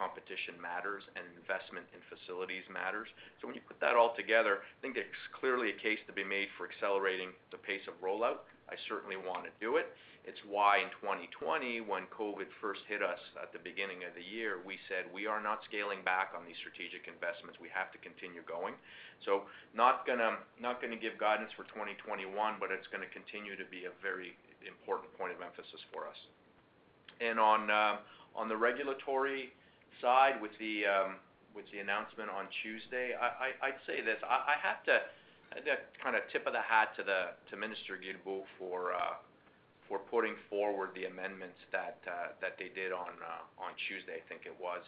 competition 0.00 0.56
matters 0.56 1.04
and 1.12 1.28
investment 1.36 1.84
in 1.92 2.00
facilities 2.08 2.64
matters. 2.72 3.12
So 3.38 3.44
when 3.44 3.52
you 3.52 3.60
put 3.60 3.76
that 3.84 4.00
all 4.00 4.16
together, 4.16 4.64
I 4.64 4.78
think 4.80 4.96
there's 4.96 5.28
clearly 5.36 5.68
a 5.68 5.76
case 5.76 6.00
to 6.08 6.16
be 6.16 6.24
made 6.24 6.48
for 6.56 6.64
accelerating 6.64 7.36
the 7.52 7.60
pace 7.60 7.84
of 7.84 7.92
rollout. 8.00 8.48
I 8.72 8.80
certainly 8.88 9.20
want 9.20 9.44
to 9.44 9.52
do 9.60 9.76
it. 9.76 9.92
It's 10.24 10.40
why 10.48 10.84
in 10.84 10.88
2020, 11.04 11.84
when 11.84 12.08
COVID 12.12 12.48
first 12.60 12.84
hit 12.88 13.04
us 13.04 13.20
at 13.40 13.52
the 13.52 13.60
beginning 13.60 14.04
of 14.08 14.12
the 14.16 14.24
year, 14.24 14.60
we 14.64 14.80
said 14.88 15.08
we 15.12 15.24
are 15.28 15.40
not 15.40 15.64
scaling 15.68 16.00
back 16.04 16.32
on 16.32 16.44
these 16.48 16.56
strategic 16.60 17.08
investments. 17.08 17.60
We 17.60 17.72
have 17.72 17.92
to 17.92 18.00
continue 18.00 18.44
going. 18.44 18.76
So 19.24 19.48
not 19.72 20.04
gonna 20.08 21.00
give 21.00 21.20
guidance 21.20 21.52
for 21.56 21.64
2021, 21.72 22.28
but 22.60 22.72
it's 22.72 22.88
gonna 22.88 23.10
continue 23.12 23.56
to 23.56 23.66
be 23.68 23.84
a 23.88 23.94
very 24.00 24.36
important 24.64 25.12
point 25.16 25.32
of 25.32 25.40
emphasis 25.40 25.80
for 25.92 26.08
us. 26.08 26.16
Uh, 27.20 27.96
on 28.36 28.48
the 28.48 28.56
regulatory 28.56 29.52
side, 30.00 30.40
with 30.40 30.52
the 30.58 30.86
um, 30.86 31.16
announcement 31.80 32.30
on 32.30 32.46
Tuesday, 32.62 33.12
I'd 33.16 33.80
say 33.86 34.00
this. 34.00 34.18
I 34.24 34.56
have 34.62 34.82
to 34.84 35.00
kind 36.02 36.16
of 36.16 36.22
tip 36.32 36.46
of 36.46 36.52
the 36.52 36.62
hat 36.62 36.94
to 36.96 37.56
Minister 37.56 37.98
Guilbeault 37.98 38.44
for 38.58 38.94
uh, 38.94 39.18
for 39.88 39.98
putting 39.98 40.34
forward 40.48 40.90
the 40.94 41.06
amendments 41.10 41.58
that 41.72 41.98
uh, 42.06 42.30
they 42.58 42.70
did 42.74 42.92
on 42.92 43.18
uh, 43.18 43.62
on 43.62 43.74
Tuesday, 43.88 44.22
I 44.22 44.24
think 44.28 44.46
it 44.46 44.54
was. 44.60 44.82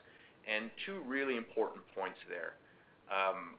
And 0.47 0.71
two 0.87 1.03
really 1.07 1.37
important 1.37 1.83
points 1.95 2.19
there. 2.29 2.55
Um, 3.11 3.59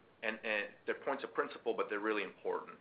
they're 0.85 1.03
points 1.03 1.23
of 1.23 1.33
principle, 1.33 1.73
but 1.75 1.89
they're 1.89 1.99
really 2.03 2.23
important. 2.23 2.75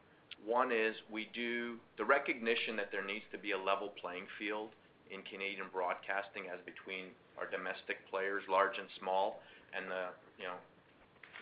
One 0.47 0.71
is 0.71 0.95
we 1.11 1.29
do 1.35 1.77
the 1.99 2.05
recognition 2.05 2.75
that 2.77 2.91
there 2.91 3.05
needs 3.05 3.27
to 3.31 3.39
be 3.39 3.53
a 3.53 3.59
level 3.59 3.93
playing 4.01 4.27
field 4.39 4.71
in 5.13 5.21
Canadian 5.29 5.69
broadcasting 5.69 6.49
as 6.49 6.59
between 6.65 7.13
our 7.37 7.45
domestic 7.47 8.01
players, 8.09 8.43
large 8.49 8.81
and 8.81 8.89
small, 8.97 9.45
and 9.77 9.87
the 9.87 10.11
you 10.41 10.49
know 10.49 10.57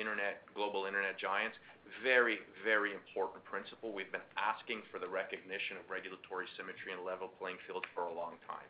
internet 0.02 0.42
global 0.52 0.84
internet 0.84 1.14
giants. 1.16 1.54
Very, 2.02 2.42
very 2.62 2.94
important 2.94 3.42
principle. 3.46 3.90
We've 3.90 4.10
been 4.10 4.26
asking 4.38 4.82
for 4.90 4.98
the 4.98 5.08
recognition 5.08 5.78
of 5.78 5.86
regulatory 5.90 6.46
symmetry 6.54 6.94
and 6.94 7.02
level 7.02 7.30
playing 7.38 7.58
field 7.66 7.86
for 7.94 8.06
a 8.06 8.14
long 8.14 8.38
time. 8.46 8.66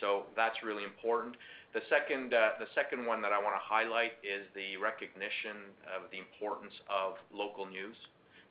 So 0.00 0.28
that's 0.34 0.60
really 0.62 0.84
important. 0.84 1.38
The 1.72 1.80
second, 1.88 2.34
uh, 2.34 2.58
the 2.60 2.68
second 2.74 3.06
one 3.06 3.22
that 3.22 3.32
I 3.32 3.38
want 3.40 3.56
to 3.56 3.62
highlight 3.62 4.20
is 4.20 4.44
the 4.54 4.76
recognition 4.76 5.72
of 5.86 6.10
the 6.10 6.18
importance 6.18 6.74
of 6.90 7.16
local 7.32 7.64
news 7.64 7.96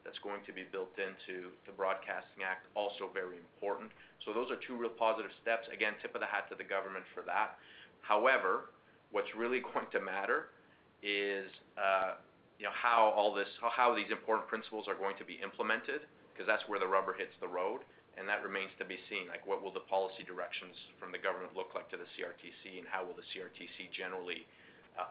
that's 0.07 0.23
going 0.23 0.39
to 0.47 0.55
be 0.55 0.63
built 0.63 0.95
into 0.95 1.51
the 1.67 1.75
Broadcasting 1.75 2.47
Act, 2.47 2.63
also 2.79 3.11
very 3.11 3.35
important. 3.35 3.91
So 4.23 4.31
those 4.31 4.47
are 4.47 4.55
two 4.63 4.79
real 4.79 4.95
positive 4.95 5.35
steps. 5.43 5.67
Again, 5.67 5.99
tip 5.99 6.15
of 6.15 6.23
the 6.23 6.31
hat 6.31 6.47
to 6.47 6.55
the 6.55 6.63
government 6.63 7.03
for 7.11 7.27
that. 7.27 7.59
However, 7.99 8.71
what's 9.11 9.27
really 9.35 9.59
going 9.67 9.91
to 9.91 9.99
matter 9.99 10.55
is 11.03 11.51
uh, 11.75 12.15
you 12.57 12.65
know, 12.65 12.73
how 12.73 13.13
all 13.13 13.33
this, 13.33 13.49
how 13.61 13.93
these 13.93 14.09
important 14.09 14.49
principles 14.49 14.89
are 14.89 14.97
going 14.97 15.19
to 15.21 15.25
be 15.25 15.37
implemented, 15.43 16.09
because 16.33 16.49
that's 16.49 16.65
where 16.65 16.81
the 16.81 16.89
rubber 16.89 17.13
hits 17.13 17.33
the 17.37 17.47
road, 17.47 17.85
and 18.17 18.25
that 18.25 18.41
remains 18.41 18.73
to 18.81 18.85
be 18.85 18.97
seen. 19.09 19.29
Like, 19.29 19.45
what 19.45 19.61
will 19.61 19.73
the 19.73 19.85
policy 19.85 20.25
directions 20.25 20.73
from 20.97 21.13
the 21.13 21.21
government 21.21 21.53
look 21.53 21.77
like 21.77 21.85
to 21.93 21.99
the 22.01 22.09
CRTC, 22.17 22.81
and 22.81 22.89
how 22.89 23.05
will 23.05 23.13
the 23.13 23.25
CRTC 23.29 23.93
generally 23.93 24.49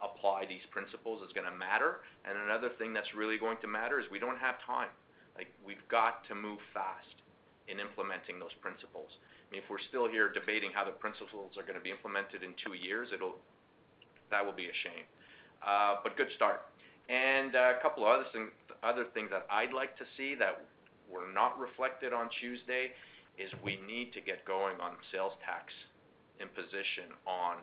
apply 0.02 0.46
these 0.46 0.64
principles 0.70 1.22
is 1.22 1.32
going 1.32 1.46
to 1.46 1.54
matter. 1.54 2.02
And 2.24 2.36
another 2.36 2.70
thing 2.78 2.92
that's 2.92 3.14
really 3.14 3.38
going 3.38 3.58
to 3.62 3.68
matter 3.68 4.00
is 4.00 4.06
we 4.10 4.18
don't 4.18 4.38
have 4.38 4.56
time. 4.66 4.90
Like, 5.36 5.48
we've 5.64 5.84
got 5.90 6.26
to 6.28 6.34
move 6.34 6.58
fast 6.72 7.16
in 7.68 7.78
implementing 7.78 8.38
those 8.38 8.54
principles. 8.62 9.10
I 9.10 9.46
mean, 9.52 9.62
if 9.62 9.68
we're 9.70 9.82
still 9.88 10.08
here 10.08 10.32
debating 10.32 10.70
how 10.72 10.84
the 10.84 10.96
principles 10.96 11.54
are 11.58 11.62
going 11.62 11.78
to 11.78 11.84
be 11.84 11.90
implemented 11.90 12.42
in 12.42 12.54
two 12.58 12.74
years, 12.74 13.10
it'll 13.12 13.36
that 14.30 14.44
will 14.44 14.56
be 14.56 14.66
a 14.66 14.76
shame. 14.82 15.06
Uh, 15.62 16.02
but 16.02 16.16
good 16.16 16.30
start. 16.34 16.66
And 17.08 17.54
a 17.54 17.78
couple 17.80 18.02
of 18.02 18.10
other 18.10 18.26
things, 18.32 18.50
other 18.82 19.06
things 19.14 19.30
that 19.30 19.46
I'd 19.50 19.72
like 19.72 19.96
to 19.98 20.04
see 20.16 20.34
that 20.34 20.66
were 21.06 21.30
not 21.32 21.58
reflected 21.58 22.12
on 22.12 22.28
Tuesday 22.40 22.90
is 23.38 23.50
we 23.62 23.78
need 23.86 24.12
to 24.14 24.20
get 24.20 24.44
going 24.44 24.80
on 24.80 24.98
sales 25.12 25.32
tax 25.44 25.70
imposition 26.40 27.14
on 27.26 27.62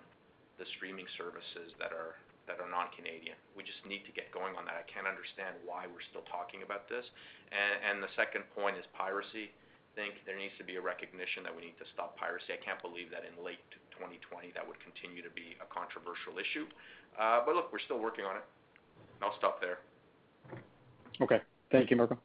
the 0.58 0.66
streaming 0.78 1.10
services 1.18 1.74
that 1.82 1.92
are 1.92 2.20
that 2.48 2.60
are 2.60 2.68
non-Canadian. 2.68 3.40
We 3.56 3.64
just 3.64 3.80
need 3.88 4.04
to 4.04 4.12
get 4.12 4.28
going 4.36 4.60
on 4.60 4.68
that. 4.68 4.76
I 4.76 4.84
can't 4.84 5.08
understand 5.08 5.56
why 5.64 5.88
we're 5.88 6.04
still 6.12 6.28
talking 6.28 6.60
about 6.60 6.92
this. 6.92 7.08
And, 7.56 7.80
and 7.80 7.96
the 8.04 8.12
second 8.20 8.44
point 8.52 8.76
is 8.76 8.84
piracy. 8.92 9.48
I 9.48 9.92
think 9.96 10.20
there 10.28 10.36
needs 10.36 10.52
to 10.60 10.68
be 10.68 10.76
a 10.76 10.84
recognition 10.84 11.48
that 11.48 11.56
we 11.56 11.72
need 11.72 11.80
to 11.80 11.88
stop 11.96 12.20
piracy. 12.20 12.52
I 12.52 12.60
can't 12.60 12.84
believe 12.84 13.08
that 13.16 13.24
in 13.24 13.32
late 13.40 13.64
2020 13.96 14.52
that 14.60 14.66
would 14.66 14.76
continue 14.84 15.24
to 15.24 15.32
be 15.32 15.56
a 15.64 15.68
controversial 15.72 16.36
issue. 16.36 16.68
Uh, 17.16 17.48
but 17.48 17.56
look, 17.56 17.72
we're 17.72 17.84
still 17.88 18.04
working 18.04 18.28
on 18.28 18.36
it. 18.36 18.46
I'll 19.24 19.38
stop 19.40 19.64
there. 19.64 19.80
Okay. 21.24 21.40
Thank 21.72 21.92
you, 21.92 21.96
Mirko. 21.96 22.20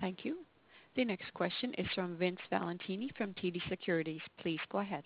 Thank 0.00 0.24
you. 0.24 0.46
The 0.94 1.04
next 1.04 1.32
question 1.34 1.72
is 1.78 1.86
from 1.94 2.16
Vince 2.16 2.40
Valentini 2.50 3.10
from 3.16 3.34
TD 3.34 3.58
Securities. 3.68 4.20
Please 4.38 4.60
go 4.70 4.78
ahead. 4.78 5.04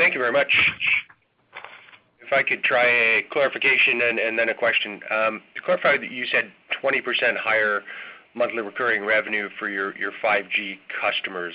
Thank 0.00 0.14
you 0.14 0.20
very 0.20 0.32
much. 0.32 0.48
If 2.26 2.32
I 2.32 2.42
could 2.42 2.64
try 2.64 2.86
a 2.86 3.22
clarification 3.30 4.00
and 4.00 4.38
then 4.38 4.48
a 4.48 4.54
question. 4.54 4.98
Um, 5.10 5.42
to 5.54 5.60
clarify, 5.60 5.98
that 5.98 6.10
you 6.10 6.24
said 6.32 6.50
20% 6.82 7.36
higher 7.36 7.82
monthly 8.34 8.62
recurring 8.62 9.04
revenue 9.04 9.50
for 9.58 9.68
your 9.68 9.92
5G 10.24 10.78
customers. 11.02 11.52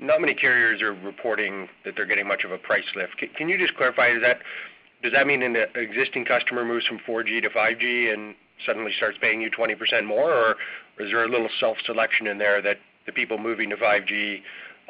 Not 0.00 0.20
many 0.20 0.34
carriers 0.34 0.82
are 0.82 0.92
reporting 0.92 1.68
that 1.84 1.94
they're 1.94 2.04
getting 2.04 2.26
much 2.26 2.42
of 2.42 2.50
a 2.50 2.58
price 2.58 2.82
lift. 2.96 3.12
Can 3.36 3.48
you 3.48 3.56
just 3.56 3.76
clarify, 3.76 4.12
does 4.12 5.12
that 5.12 5.26
mean 5.28 5.44
an 5.44 5.54
existing 5.76 6.24
customer 6.24 6.64
moves 6.64 6.84
from 6.84 6.98
4G 7.06 7.42
to 7.42 7.48
5G 7.48 8.12
and 8.12 8.34
suddenly 8.66 8.90
starts 8.96 9.18
paying 9.20 9.40
you 9.40 9.52
20% 9.52 10.04
more? 10.04 10.32
Or 10.32 10.50
is 10.98 11.12
there 11.12 11.22
a 11.22 11.28
little 11.28 11.48
self-selection 11.60 12.26
in 12.26 12.38
there 12.38 12.60
that 12.60 12.78
the 13.06 13.12
people 13.12 13.38
moving 13.38 13.70
to 13.70 13.76
5G 13.76 14.40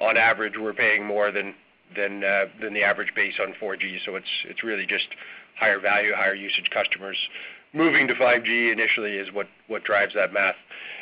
on 0.01 0.17
average 0.17 0.57
were 0.57 0.73
paying 0.73 1.05
more 1.05 1.31
than 1.31 1.55
Uh, 1.93 2.47
the 2.61 2.83
average 2.83 3.15
base 3.15 3.35
on 3.41 3.55
4G, 3.61 3.99
so 4.05 4.15
it's 4.17 4.63
really 4.63 4.87
just 4.87 5.09
higher 5.59 5.81
value, 5.81 6.13
higher 6.15 6.35
usage 6.35 6.71
customers 6.73 7.17
moving 7.73 8.09
to 8.09 8.15
5G 8.15 8.73
initially 8.73 9.13
is 9.17 9.29
what 9.33 9.85
drives 9.85 10.15
that 10.15 10.33
math? 10.33 10.57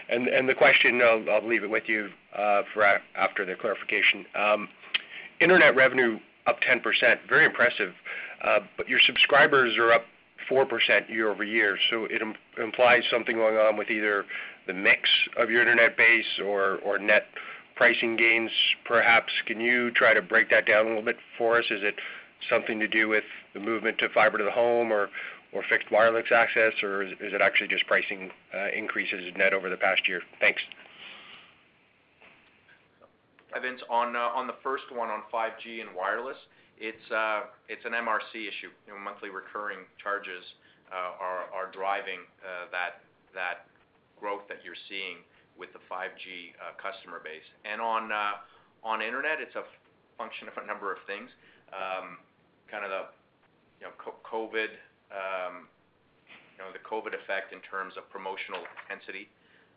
And 0.08 0.28
and 0.28 0.48
the 0.48 0.54
question, 0.54 1.00
I'll 1.02 1.46
leave 1.46 1.64
it 1.64 1.70
with 1.70 1.84
you 1.86 2.10
uh, 2.34 2.62
for 2.72 2.84
after 3.16 3.44
the 3.44 3.54
clarification. 3.54 4.24
Um, 4.34 4.68
internet 5.40 5.74
revenue 5.74 6.18
up 6.46 6.60
10%, 6.60 6.82
very 7.28 7.44
impressive. 7.44 7.92
Uh 8.44 8.60
but 8.76 8.88
your 8.88 9.00
subscribers 9.06 9.76
are 9.78 9.92
up 9.92 10.04
4% 10.50 11.08
year-over-year, 11.08 11.76
so 11.90 12.04
it 12.04 12.22
implies 12.62 13.02
something 13.10 13.34
going 13.34 13.56
on 13.56 13.76
with 13.76 13.90
either 13.90 14.24
the 14.66 14.74
mix 14.74 15.08
of 15.36 15.50
your 15.50 15.60
internet 15.60 15.96
base 15.96 16.38
or 16.44 16.98
net 16.98 17.24
pricing 17.76 18.16
gains, 18.16 18.50
perhaps. 18.84 19.32
Can 19.46 19.60
you 19.60 19.90
try 19.92 20.14
to 20.14 20.22
break 20.22 20.50
that 20.50 20.66
down 20.66 20.86
a 20.86 20.88
little 20.88 21.04
bit 21.04 21.16
for 21.38 21.58
us? 21.58 21.64
Is 21.70 21.80
it 21.82 21.94
something 22.50 22.80
to 22.80 22.88
do 22.88 23.08
with 23.08 23.24
the 23.54 23.60
movement 23.60 23.98
to 23.98 24.08
fiber 24.08 24.38
to 24.38 24.44
the 24.44 24.50
home 24.50 24.90
or 24.90 25.08
fixed 25.70 25.90
wireless 25.90 26.26
access, 26.34 26.74
or 26.82 27.02
is 27.02 27.12
it 27.20 27.40
actually 27.40 27.68
just 27.68 27.86
pricing 27.86 28.30
uh, 28.52 28.68
increases 28.76 29.24
net 29.36 29.54
over 29.54 29.70
the 29.70 29.76
past 29.76 30.06
year? 30.06 30.20
Thanks. 30.38 30.60
Vince, 33.62 33.80
uh, 33.88 34.36
on 34.36 34.46
the 34.46 34.58
first 34.62 34.84
one 34.92 35.08
on 35.08 35.22
5G 35.32 35.80
and 35.80 35.88
wireless, 35.96 36.36
it's 36.76 37.10
uh, 37.10 37.48
an 37.72 37.92
MRC 37.92 38.36
issue. 38.36 38.68
You 38.86 38.92
know, 38.92 39.00
monthly 39.00 39.30
recurring 39.30 39.88
charges 39.96 40.44
are 40.92 41.72
driving 41.72 42.20
that 42.68 43.64
growth 44.20 44.42
that 44.48 44.58
you're 44.62 44.76
seeing 44.88 45.24
with 45.58 45.72
the 45.72 45.82
5G 45.90 46.54
uh, 46.60 46.76
customer 46.76 47.20
base. 47.20 47.44
And 47.64 47.80
uh, 48.12 48.40
on 48.84 49.02
internet, 49.02 49.40
it's 49.40 49.56
a 49.56 49.64
function 50.16 50.48
of 50.48 50.56
a 50.60 50.64
number 50.64 50.92
of 50.92 51.00
things. 51.06 51.28
Um, 51.72 52.20
kind 52.70 52.84
of 52.84 52.90
um, 55.10 55.68
the 56.72 56.82
COVID 56.82 57.14
effect 57.14 57.52
in 57.52 57.60
terms 57.64 57.94
of 57.96 58.08
promotional 58.08 58.64
intensity. 58.64 59.28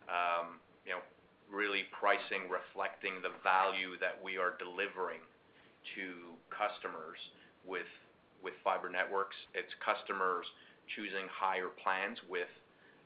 Um, 0.08 0.60
you 0.86 0.96
know, 0.98 1.04
really 1.50 1.90
pricing 1.94 2.50
reflecting 2.50 3.22
the 3.22 3.34
value 3.42 3.98
that 3.98 4.18
we 4.22 4.38
are 4.38 4.54
delivering 4.58 5.22
to 5.98 6.38
customers 6.50 7.18
with 7.66 7.90
fiber 8.64 8.90
networks. 8.90 9.36
It's 9.54 9.74
customers 9.82 10.46
choosing 10.96 11.30
higher 11.30 11.70
plans 11.82 12.18
with 12.30 12.50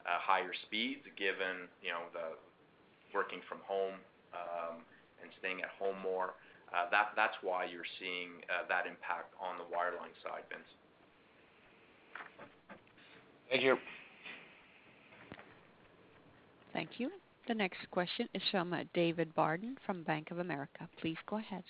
uh, 0.04 0.20
higher 0.20 0.52
speeds 0.68 1.04
given 1.16 1.68
you 1.80 1.92
know 1.92 2.08
the 2.12 2.36
working 3.14 3.40
from 3.48 3.58
home 3.64 3.94
um, 4.34 4.82
and 5.22 5.30
staying 5.38 5.62
at 5.62 5.70
home 5.78 5.96
more. 6.02 6.34
Uh, 6.74 6.90
that's 6.90 7.36
why 7.42 7.64
you're 7.64 7.86
seeing 8.00 8.42
uh, 8.50 8.66
that 8.68 8.86
impact 8.86 9.32
on 9.40 9.58
the 9.58 9.64
wireline 9.64 10.14
side, 10.22 10.42
Vince. 10.50 10.66
Thank 13.48 13.62
you. 13.62 13.76
Thank 16.72 16.98
you. 16.98 17.10
The 17.46 17.54
next 17.54 17.78
question 17.92 18.28
is 18.34 18.42
from 18.50 18.72
uh, 18.72 18.78
David 18.94 19.32
Barden 19.34 19.76
from 19.86 20.02
Bank 20.02 20.30
of 20.30 20.40
America. 20.40 20.88
Please 21.00 21.16
go 21.26 21.36
ahead. 21.38 21.62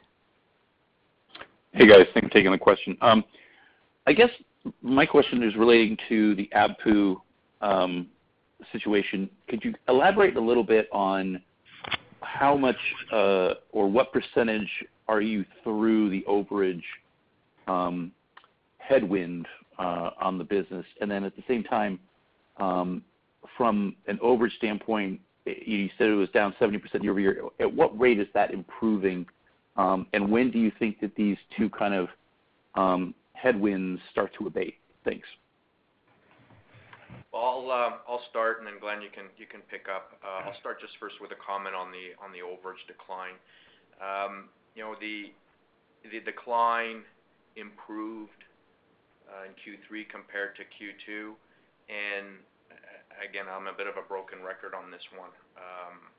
Hey, 1.72 1.86
guys. 1.86 2.06
Thanks 2.14 2.28
for 2.28 2.32
taking 2.32 2.52
the 2.52 2.58
question. 2.58 2.96
Um, 3.02 3.24
I 4.06 4.12
guess 4.12 4.30
my 4.80 5.04
question 5.04 5.42
is 5.42 5.54
relating 5.56 5.98
to 6.08 6.34
the 6.36 6.48
ABPU 6.54 7.16
situation. 8.72 9.28
Could 9.48 9.64
you 9.64 9.74
elaborate 9.88 10.36
a 10.36 10.40
little 10.40 10.64
bit 10.64 10.88
on 10.92 11.40
how 12.20 12.56
much 12.56 12.76
uh, 13.12 13.54
or 13.72 13.88
what 13.88 14.12
percentage 14.12 14.68
are 15.08 15.20
you 15.20 15.44
through 15.62 16.10
the 16.10 16.24
overage 16.28 16.82
um, 17.66 18.12
headwind 18.78 19.46
uh, 19.78 20.10
on 20.20 20.38
the 20.38 20.44
business? 20.44 20.86
And 21.00 21.10
then 21.10 21.24
at 21.24 21.36
the 21.36 21.42
same 21.46 21.64
time, 21.64 21.98
um, 22.58 23.02
from 23.56 23.94
an 24.06 24.18
overage 24.22 24.56
standpoint, 24.56 25.20
you 25.44 25.90
said 25.98 26.08
it 26.08 26.14
was 26.14 26.30
down 26.30 26.54
70% 26.60 26.80
year-over-year. 27.02 27.42
At 27.60 27.72
what 27.72 27.98
rate 27.98 28.18
is 28.18 28.28
that 28.34 28.52
improving? 28.52 29.26
Um 29.76 30.06
and 30.12 30.30
when 30.30 30.50
do 30.50 30.58
you 30.58 30.70
think 30.78 31.00
that 31.00 31.14
these 31.16 31.36
two 31.56 31.68
kind 31.68 31.94
of 31.94 32.08
um, 32.76 33.14
headwinds 33.32 34.00
start 34.10 34.32
to 34.38 34.46
abate? 34.46 34.76
Thanks. 35.04 35.26
Well, 37.54 37.70
uh, 37.70 38.02
I'll 38.10 38.26
start, 38.34 38.58
and 38.58 38.66
then 38.66 38.82
Glen, 38.82 38.98
you 38.98 39.14
can 39.14 39.30
pick 39.70 39.86
up. 39.86 40.18
Uh, 40.26 40.50
I'll 40.50 40.58
start 40.58 40.82
just 40.82 40.98
first 40.98 41.22
with 41.22 41.30
a 41.30 41.38
comment 41.38 41.78
on 41.78 41.94
the 41.94 42.42
overage 42.42 42.82
decline. 42.90 43.38
Um, 44.02 44.50
you 44.74 44.82
know, 44.82 44.98
the 44.98 45.30
decline 46.02 47.06
improved 47.54 48.42
uh, 49.30 49.46
in 49.46 49.54
Q3 49.54 50.02
compared 50.10 50.58
to 50.58 50.66
Q2. 50.66 51.38
Again, 53.22 53.46
I'm 53.46 53.70
a 53.70 53.76
bit 53.78 53.86
of 53.86 54.02
a 54.02 54.02
broken 54.02 54.42
record 54.42 54.74
on 54.74 54.90
this 54.90 55.06
one, 55.14 55.30
um, 55.54 56.10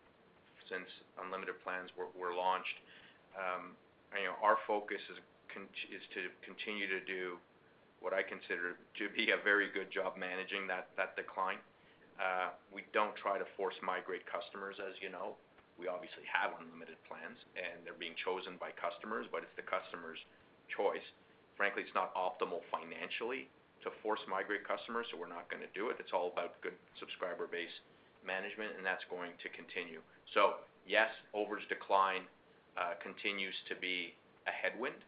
since 0.72 0.88
unlimited 1.20 1.60
plans 1.68 1.92
were 2.00 2.32
launched. 2.32 2.80
Um, 3.36 3.76
you 4.16 4.32
know, 4.32 4.40
our 4.40 4.56
focus 4.64 5.04
is 5.12 5.20
to 6.16 6.32
continue 6.48 6.88
to 6.88 7.04
do 7.04 7.36
what 8.06 8.14
I 8.14 8.22
consider 8.22 8.78
to 9.02 9.10
be 9.18 9.34
a 9.34 9.42
very 9.42 9.74
good 9.74 9.90
job 9.90 10.14
managing 10.14 10.70
that 10.70 10.94
decline. 11.18 11.58
Uh, 12.22 12.54
we 12.70 12.86
don't 12.94 13.18
try 13.18 13.42
to 13.42 13.50
force 13.58 13.74
migrate 13.82 14.22
customers, 14.30 14.78
as 14.78 14.94
you 15.02 15.10
know. 15.10 15.34
We 15.82 15.90
obviously 15.90 16.22
have 16.30 16.54
unlimited 16.54 17.02
plans, 17.10 17.42
and 17.58 17.82
they're 17.82 17.98
being 17.98 18.14
chosen 18.22 18.62
by 18.62 18.78
customers, 18.78 19.26
but 19.34 19.42
it's 19.42 19.58
the 19.58 19.66
customer's 19.66 20.22
choice. 20.70 21.04
Frankly, 21.58 21.82
it's 21.82 21.98
not 21.98 22.14
optimal 22.14 22.62
financially 22.70 23.50
to 23.82 23.90
force 24.06 24.22
migrate 24.30 24.62
customers, 24.70 25.10
so 25.10 25.18
we're 25.18 25.26
not 25.26 25.50
gonna 25.50 25.68
do 25.74 25.90
it. 25.90 25.98
It's 25.98 26.14
all 26.14 26.30
about 26.30 26.62
good 26.62 26.78
subscriber 27.02 27.50
base 27.50 27.74
management, 28.22 28.78
and 28.78 28.86
that's 28.86 29.04
going 29.10 29.34
to 29.42 29.50
continue. 29.50 30.06
So 30.38 30.62
yes, 30.86 31.10
overage 31.34 31.66
decline 31.74 32.30
uh, 32.78 33.02
continues 33.02 33.58
to 33.66 33.74
be 33.74 34.14
a 34.46 34.54
headwind, 34.54 35.02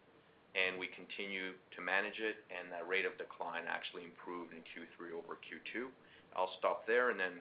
and 0.57 0.79
we 0.79 0.89
continue 0.89 1.53
to 1.75 1.79
manage 1.81 2.17
it, 2.17 2.41
and 2.49 2.71
that 2.73 2.87
rate 2.89 3.05
of 3.05 3.13
decline 3.17 3.69
actually 3.69 4.03
improved 4.03 4.53
in 4.53 4.65
Q3 4.65 5.13
over 5.13 5.37
Q2. 5.37 5.93
I'll 6.35 6.51
stop 6.57 6.87
there, 6.87 7.11
and 7.11 7.19
then 7.19 7.37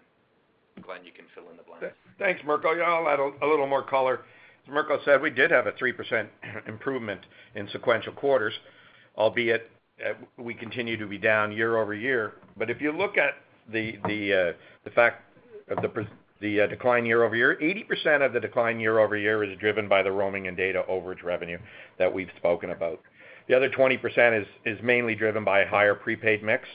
Glen, 0.82 1.04
you 1.04 1.12
can 1.12 1.24
fill 1.34 1.50
in 1.50 1.56
the 1.56 1.62
blanks. 1.62 1.96
Thanks, 2.18 2.42
Mirko. 2.44 2.72
Yeah, 2.72 2.84
I'll 2.84 3.08
add 3.08 3.20
a 3.20 3.46
little 3.46 3.66
more 3.66 3.82
color. 3.82 4.20
As 4.66 4.72
Mirko 4.72 4.98
said, 5.04 5.22
we 5.22 5.30
did 5.30 5.50
have 5.50 5.66
a 5.66 5.72
3% 5.72 6.28
improvement 6.68 7.20
in 7.54 7.68
sequential 7.68 8.12
quarters, 8.12 8.54
albeit 9.16 9.70
uh, 10.04 10.12
we 10.36 10.52
continue 10.54 10.96
to 10.96 11.06
be 11.06 11.18
down 11.18 11.52
year-over-year. 11.52 12.34
But 12.56 12.68
if 12.70 12.80
you 12.80 12.92
look 12.92 13.16
at 13.16 13.34
the 13.72 14.54
uh, 14.86 14.90
fact 14.94 15.22
of 15.68 15.82
the 15.82 16.06
decline 16.40 17.06
year-over-year, 17.06 17.58
80% 17.60 18.24
of 18.24 18.32
the 18.32 18.40
decline 18.40 18.80
year-over-year 18.80 19.44
is 19.44 19.58
driven 19.58 19.88
by 19.88 20.02
the 20.02 20.12
roaming 20.12 20.48
and 20.48 20.56
data 20.56 20.84
overage 20.88 21.22
revenue 21.22 21.58
that 21.98 22.12
we've 22.12 22.30
spoken 22.36 22.70
about. 22.70 23.00
The 23.48 23.54
other 23.54 23.70
20% 23.70 24.40
is 24.40 24.46
is 24.64 24.78
mainly 24.82 25.14
driven 25.14 25.44
by 25.44 25.60
a 25.60 25.68
higher 25.68 25.94
prepaid 25.94 26.42
mix. 26.42 26.68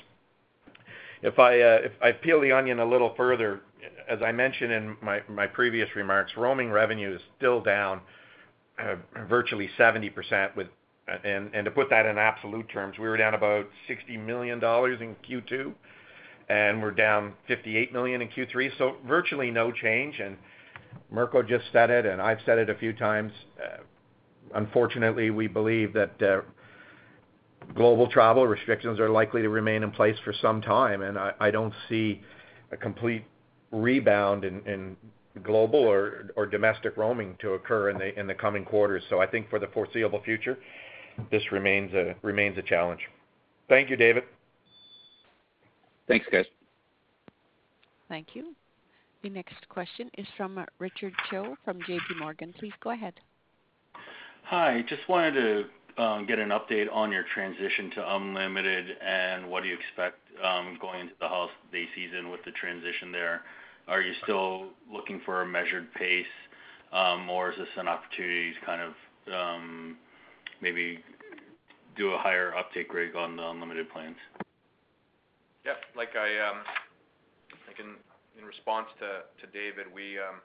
If 1.21 1.37
I 1.37 1.59
uh 1.61 1.79
if 1.83 1.91
I 2.01 2.11
peel 2.13 2.41
the 2.41 2.51
onion 2.51 2.79
a 2.79 2.85
little 2.85 3.13
further, 3.15 3.61
as 4.09 4.19
I 4.21 4.31
mentioned 4.31 4.71
in 4.71 4.97
my 5.01 5.47
previous 5.47 5.89
remarks, 5.95 6.31
roaming 6.37 6.71
revenue 6.71 7.13
is 7.15 7.21
still 7.37 7.61
down 7.61 8.01
virtually 9.27 9.69
70%. 9.77 10.55
With 10.55 10.67
uh 11.11 11.17
and 11.23 11.51
and 11.53 11.65
to 11.65 11.71
put 11.71 11.89
that 11.89 12.05
in 12.05 12.17
absolute 12.17 12.69
terms, 12.69 12.97
we 12.97 13.07
were 13.07 13.17
down 13.17 13.33
about 13.33 13.67
60 13.87 14.17
million 14.17 14.59
dollars 14.59 15.01
in 15.01 15.15
Q2, 15.29 15.73
and 16.49 16.81
we're 16.81 16.91
down 16.91 17.33
58 17.47 17.93
million 17.93 18.21
in 18.21 18.29
Q3, 18.29 18.71
so 18.77 18.97
virtually 19.07 19.51
no 19.51 19.71
change. 19.71 20.19
And 20.19 20.37
Mirko 21.09 21.41
just 21.41 21.65
said 21.71 21.89
it, 21.89 22.05
and 22.05 22.21
I've 22.21 22.39
said 22.45 22.57
it 22.57 22.69
a 22.69 22.75
few 22.75 22.93
times, 22.93 23.31
uh, 23.63 23.77
unfortunately, 24.55 25.29
we 25.29 25.47
believe 25.47 25.93
that 25.93 26.21
uh, 26.21 26.41
global 27.75 28.07
travel 28.09 28.47
restrictions 28.47 28.99
are 28.99 29.09
likely 29.09 29.41
to 29.41 29.49
remain 29.49 29.83
in 29.83 29.91
place 29.91 30.17
for 30.23 30.33
some 30.41 30.61
time, 30.61 31.01
and 31.01 31.17
I 31.17 31.51
don't 31.51 31.73
see 31.89 32.21
a 32.71 32.77
complete 32.77 33.23
rebound 33.71 34.43
in 34.43 34.97
global 35.43 35.79
or 35.79 36.45
domestic 36.45 36.97
roaming 36.97 37.37
to 37.39 37.53
occur 37.53 37.89
in 37.89 38.27
the 38.27 38.33
coming 38.33 38.65
quarters. 38.65 39.03
So 39.09 39.21
I 39.21 39.27
think 39.27 39.49
for 39.49 39.59
the 39.59 39.67
foreseeable 39.67 40.21
future, 40.23 40.57
this 41.29 41.51
remains 41.51 41.93
a 41.93 42.61
challenge. 42.63 43.01
Thank 43.69 43.89
you, 43.89 43.95
David. 43.95 44.23
Thanks, 46.07 46.25
guys. 46.31 46.45
Thank 48.09 48.35
you. 48.35 48.55
The 49.23 49.29
next 49.29 49.69
question 49.69 50.09
is 50.17 50.27
from 50.35 50.63
Richard 50.79 51.13
Choe 51.29 51.55
from 51.63 51.79
JPMorgan. 51.81 52.55
Please 52.57 52.73
go 52.83 52.91
ahead. 52.91 53.13
Hi. 54.43 54.83
Just 54.89 55.07
wanted 55.07 55.31
to 55.33 56.03
um, 56.03 56.25
get 56.25 56.39
an 56.39 56.49
update 56.49 56.87
on 56.91 57.11
your 57.11 57.23
transition 57.33 57.91
to 57.91 58.15
unlimited 58.15 58.97
and 59.05 59.49
what 59.49 59.63
do 59.63 59.69
you 59.69 59.75
expect 59.75 60.17
um, 60.43 60.77
going 60.81 61.01
into 61.01 61.13
the 61.19 61.27
holiday 61.27 61.87
season 61.95 62.29
with 62.29 62.43
the 62.45 62.51
transition 62.51 63.11
there. 63.11 63.41
Are 63.87 64.01
you 64.01 64.13
still 64.23 64.67
looking 64.91 65.21
for 65.25 65.41
a 65.41 65.45
measured 65.45 65.93
pace, 65.93 66.25
um, 66.93 67.29
or 67.29 67.51
is 67.51 67.57
this 67.57 67.67
an 67.77 67.87
opportunity 67.87 68.53
to 68.53 68.65
kind 68.65 68.81
of 68.81 68.93
maybe 70.61 70.99
do 71.97 72.11
a 72.11 72.17
higher 72.17 72.55
uptake 72.55 72.93
rate 72.93 73.15
on 73.15 73.35
the 73.35 73.47
unlimited 73.47 73.89
plans? 73.91 74.15
Yeah. 75.65 75.77
Like 75.95 76.15
I 76.17 76.29
um 76.41 76.65
in 78.37 78.45
response 78.45 78.87
to 78.97 79.45
David, 79.51 79.91
um, 79.91 80.39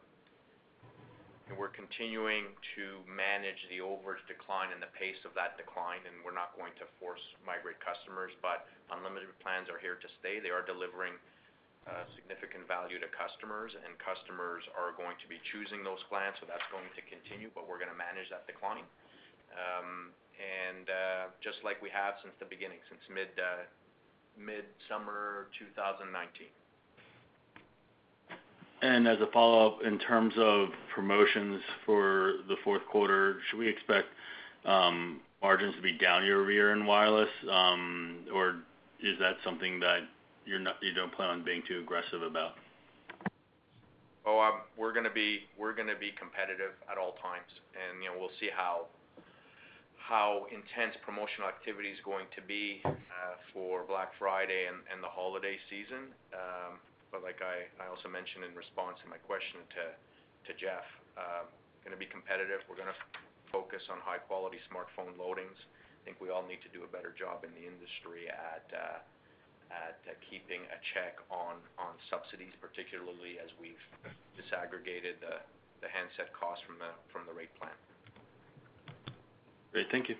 we're 1.55 1.71
continuing 1.71 2.51
to 2.75 3.01
manage 3.07 3.62
the 3.71 3.79
overage 3.79 4.21
decline 4.27 4.75
and 4.75 4.83
the 4.83 4.91
pace 4.99 5.19
of 5.23 5.31
that 5.39 5.55
decline, 5.55 6.03
and 6.03 6.19
we're 6.27 6.35
not 6.35 6.53
going 6.59 6.75
to 6.83 6.87
force 6.99 7.23
migrate 7.47 7.79
customers. 7.79 8.35
But 8.43 8.67
unlimited 8.91 9.31
plans 9.39 9.71
are 9.71 9.79
here 9.79 9.95
to 9.95 10.09
stay. 10.19 10.43
They 10.43 10.51
are 10.51 10.67
delivering 10.67 11.14
uh, 11.87 12.03
significant 12.19 12.67
value 12.67 12.99
to 12.99 13.07
customers, 13.14 13.71
and 13.79 13.95
customers 14.03 14.67
are 14.75 14.91
going 14.99 15.14
to 15.23 15.27
be 15.31 15.39
choosing 15.55 15.87
those 15.87 16.03
plans, 16.11 16.35
so 16.43 16.51
that's 16.51 16.67
going 16.75 16.91
to 16.99 17.03
continue, 17.07 17.47
but 17.55 17.71
we're 17.71 17.79
gonna 17.79 17.95
manage 17.95 18.27
that 18.35 18.43
decline. 18.51 18.83
Um, 19.55 20.11
and 20.37 20.91
uh, 20.91 21.23
just 21.39 21.62
like 21.62 21.79
we 21.79 21.89
have 21.95 22.19
since 22.27 22.35
the 22.43 22.49
beginning, 22.51 22.83
since 22.91 23.01
uh, 23.07 23.64
mid-summer 24.39 25.49
2019. 25.59 26.47
As 28.82 29.20
a 29.20 29.26
follow-up, 29.32 29.82
in 29.84 29.99
terms 29.99 30.34
of 30.37 30.68
promotions 30.95 31.62
for 31.84 32.34
the 32.49 32.57
fourth 32.62 32.84
quarter, 32.91 33.39
should 33.49 33.59
we 33.59 33.68
expect 33.68 34.09
margins 34.64 35.74
to 35.76 35.82
be 35.82 35.97
down 35.97 36.24
year-over-year 36.24 36.72
in 36.72 36.87
wireless? 36.87 37.28
Or 38.32 38.57
is 39.03 39.18
that 39.18 39.37
something 39.45 39.80
that 39.80 40.01
you 40.45 40.59
don't 40.95 41.12
plan 41.12 41.30
on 41.30 41.45
being 41.45 41.62
too 41.66 41.80
aggressive 41.80 42.22
about? 42.22 42.53
Oh 44.26 44.41
um 44.41 44.62
we're 44.76 44.93
gonna 44.93 45.11
be 45.11 45.41
competitive 46.18 46.72
at 46.91 46.99
all 46.99 47.12
times. 47.22 47.51
And 47.74 48.03
you 48.03 48.11
know, 48.11 48.16
we'll 48.18 48.34
see 48.41 48.51
how 48.55 48.87
intense 50.55 50.95
promotional 51.03 51.51
activity 51.51 51.91
is 51.91 51.99
going 52.07 52.31
to 52.39 52.43
be 52.43 52.81
uh, 52.87 53.37
for 53.51 53.83
Black 53.91 54.15
Friday 54.19 54.71
and 54.71 55.03
the 55.03 55.11
holiday 55.11 55.59
season. 55.69 56.15
Um 56.31 56.79
but 57.17 57.23
like 57.23 57.41
I 57.41 57.87
also 57.87 58.11
mentioned 58.11 58.45
in 58.45 58.53
response 58.53 58.99
to 59.01 59.09
my 59.09 59.17
question 59.25 59.63
to 59.79 60.53
Jeff, 60.59 60.85
um, 61.17 61.49
gonna 61.81 61.97
be 61.97 62.07
competitive. 62.07 62.61
We're 62.69 62.77
gonna 62.77 62.99
focus 63.49 63.83
on 63.89 64.03
high-quality 64.03 64.59
smartphone 64.69 65.15
loadings. 65.17 65.57
I 65.57 66.01
think 66.05 66.21
we 66.21 66.31
all 66.31 66.45
need 66.47 66.63
to 66.67 66.71
do 66.71 66.85
a 66.85 66.91
better 66.91 67.15
job 67.17 67.43
in 67.43 67.51
the 67.57 67.65
industry 67.65 68.29
at 68.29 68.67
uh, 68.69 69.01
uh, 69.73 70.13
keeping 70.31 70.63
a 70.71 70.79
check 70.95 71.19
on 71.33 71.59
subsidies, 72.11 72.55
particularly 72.63 73.43
as 73.43 73.51
we've 73.59 73.83
disaggregated 74.39 75.19
the 75.25 75.89
handset 75.89 76.31
cost 76.37 76.63
from 76.67 76.77
the 76.79 77.35
rate 77.35 77.55
plan. 77.59 77.75
Great. 79.77 79.91
Thank 79.93 80.09
you. 80.09 80.14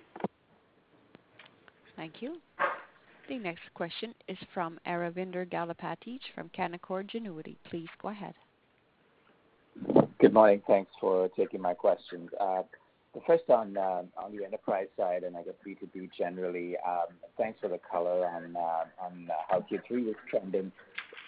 Thank 1.95 2.21
you. 2.21 2.35
The 3.27 3.39
next 3.39 3.63
question 3.73 4.13
is 4.27 4.37
from 4.53 4.79
Aravinda 4.85 5.49
Galappatthige 5.49 6.19
from 6.35 6.51
Canaccord 6.55 7.09
Genuity. 7.09 7.55
Please 7.67 7.87
go 7.99 8.09
ahead. 8.09 8.35
Good 10.19 10.31
morning. 10.31 10.61
Thanks 10.67 10.91
for 11.01 11.29
taking 11.29 11.59
my 11.59 11.73
questions. 11.73 12.29
Uh, 12.39 12.61
the 13.15 13.21
first 13.25 13.45
uh, 13.49 13.53
on 13.53 13.73
the 13.73 14.45
enterprise 14.45 14.89
side, 14.95 15.23
and 15.23 15.35
I 15.35 15.41
guess 15.41 15.55
B2B 15.65 16.09
generally, 16.15 16.75
um, 16.87 17.15
thanks 17.35 17.59
for 17.59 17.67
the 17.67 17.79
color 17.79 18.27
on 18.27 18.55
uh, 18.55 18.83
how 19.49 19.65
Q3 19.71 20.09
is 20.09 20.15
trending. 20.29 20.71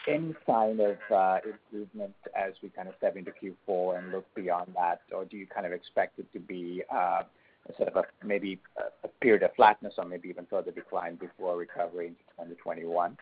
Any 0.08 0.36
sign 0.46 0.80
of 0.82 1.42
improvement 1.44 2.14
as 2.40 2.54
we 2.62 2.70
kind 2.70 2.90
of 2.90 2.94
step 3.00 3.18
into 3.18 3.32
Q4 3.32 3.98
and 3.98 4.12
look 4.12 4.28
beyond 4.36 4.76
that? 4.76 5.02
Or 5.12 5.26
do 5.26 5.36
you 5.36 5.48
kind 5.48 5.66
of 5.66 5.74
expect 5.74 6.20
it 6.20 6.32
to 6.34 6.40
be 6.40 6.84
sort 7.78 7.90
of 7.90 8.06
maybe 8.24 8.60
a 9.04 9.08
period 9.22 9.44
of 9.44 9.54
flatness 9.56 9.94
or 9.98 10.06
maybe 10.06 10.30
even 10.30 10.46
further 10.50 10.72
decline 10.72 11.16
before 11.16 11.58
recovering 11.58 12.16
to 12.16 12.44
2021? 12.44 13.18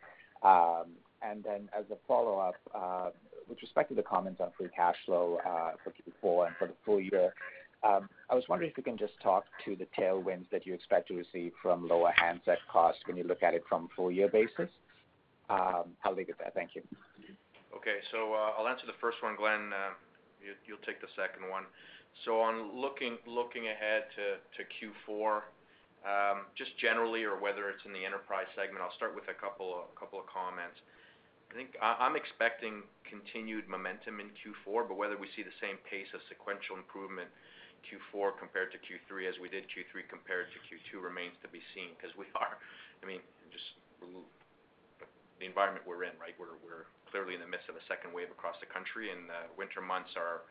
And 1.22 1.43
then 1.43 1.70
As 1.78 1.86
a 1.91 1.98
follow-up, 2.08 2.56
uh, 2.76 3.10
with 3.50 3.62
respect 3.62 3.89
to 3.89 3.95
the 3.95 4.04
comments 4.04 4.41
on 4.41 4.52
free 4.58 4.70
cash 4.76 4.95
flow 5.06 5.39
uh, 5.45 5.72
for 5.84 5.91
Q4 5.91 6.48
and 6.48 6.56
for 6.58 6.68
the 6.68 6.74
full 6.86 7.00
year, 7.00 7.34
um, 7.84 8.10
I 8.30 8.36
was 8.36 8.43
wondering 8.50 8.72
if 8.72 8.78
you 8.78 8.84
can 8.84 8.98
just 8.98 9.14
talk 9.22 9.45
to 9.66 9.76
the 9.76 9.88
tailwinds 9.98 10.50
that 10.52 10.66
you 10.66 10.74
expect 10.74 11.08
to 11.10 11.16
receive 11.16 11.54
from 11.62 11.88
lower 11.88 12.12
handset 12.16 12.58
costs 12.72 13.02
when 13.06 13.18
you 13.18 13.24
look 13.24 13.43
at 13.43 13.54
it 13.54 13.64
from 13.70 13.86
a 13.86 13.95
full 13.95 14.12
year 14.12 14.28
basis. 14.28 14.70
Um, 15.50 15.95
I'll 16.04 16.14
leave 16.14 16.30
it 16.30 16.36
there. 16.39 16.52
Thank 16.54 16.76
you. 16.76 16.82
Okay. 17.76 17.98
So, 18.12 18.34
uh, 18.34 18.58
I'll 18.58 18.68
answer 18.68 18.86
the 18.86 18.98
first 19.00 19.18
one. 19.22 19.36
Glen, 19.38 19.72
you'll 20.66 20.84
take 20.86 21.00
the 21.02 21.08
second 21.16 21.50
one. 21.50 21.64
So 22.26 22.41
on 22.41 22.76
looking 22.76 23.68
ahead 23.68 24.10
to 24.16 24.62
Q4, 24.62 25.41
um, 26.05 26.47
just 26.55 26.78
generally 26.78 27.24
or 27.24 27.39
whether 27.39 27.70
it's 27.70 27.84
in 27.86 27.93
the 27.93 28.03
enterprise 28.05 28.47
segment, 28.55 28.84
I'll 28.84 28.95
start 28.95 29.16
with 29.16 29.28
a 29.28 29.38
couple 29.38 29.76
of 29.84 30.26
comments. 30.28 30.80
I 31.47 31.53
think 31.55 31.80
I'm 31.80 32.20
expecting 32.20 32.84
continued 33.08 33.72
momentum 33.72 34.20
in 34.20 34.28
Q4, 34.36 34.84
but 34.84 34.99
whether 34.99 35.16
we 35.16 35.32
see 35.32 35.47
the 35.47 35.55
same 35.64 35.80
pace 35.88 36.12
of 36.12 36.20
sequential 36.28 36.76
improvement 36.76 37.32
Q4 37.88 38.36
compared 38.36 38.76
to 38.76 38.80
Q3 38.84 39.32
as 39.32 39.39
we 39.39 39.47
did 39.47 39.64
Q3 39.72 40.03
compared 40.12 40.51
to 40.51 40.58
Q2 40.68 40.99
remains 40.99 41.39
to 41.39 41.47
be 41.47 41.64
seen 41.72 41.95
because 41.95 42.12
we 42.20 42.28
are, 42.36 42.60
I 42.99 43.05
mean, 43.08 43.24
just 43.47 43.80
the 45.39 45.47
environment 45.47 45.88
we're 45.88 46.03
in, 46.03 46.16
right? 46.20 46.36
We're 46.36 46.91
clearly 47.08 47.39
in 47.39 47.41
the 47.41 47.47
midst 47.47 47.72
of 47.72 47.80
a 47.80 47.84
second 47.88 48.12
wave 48.12 48.28
across 48.28 48.60
the 48.60 48.68
country, 48.68 49.16
and 49.16 49.32
the 49.32 49.47
winter 49.55 49.80
months 49.80 50.12
are 50.20 50.43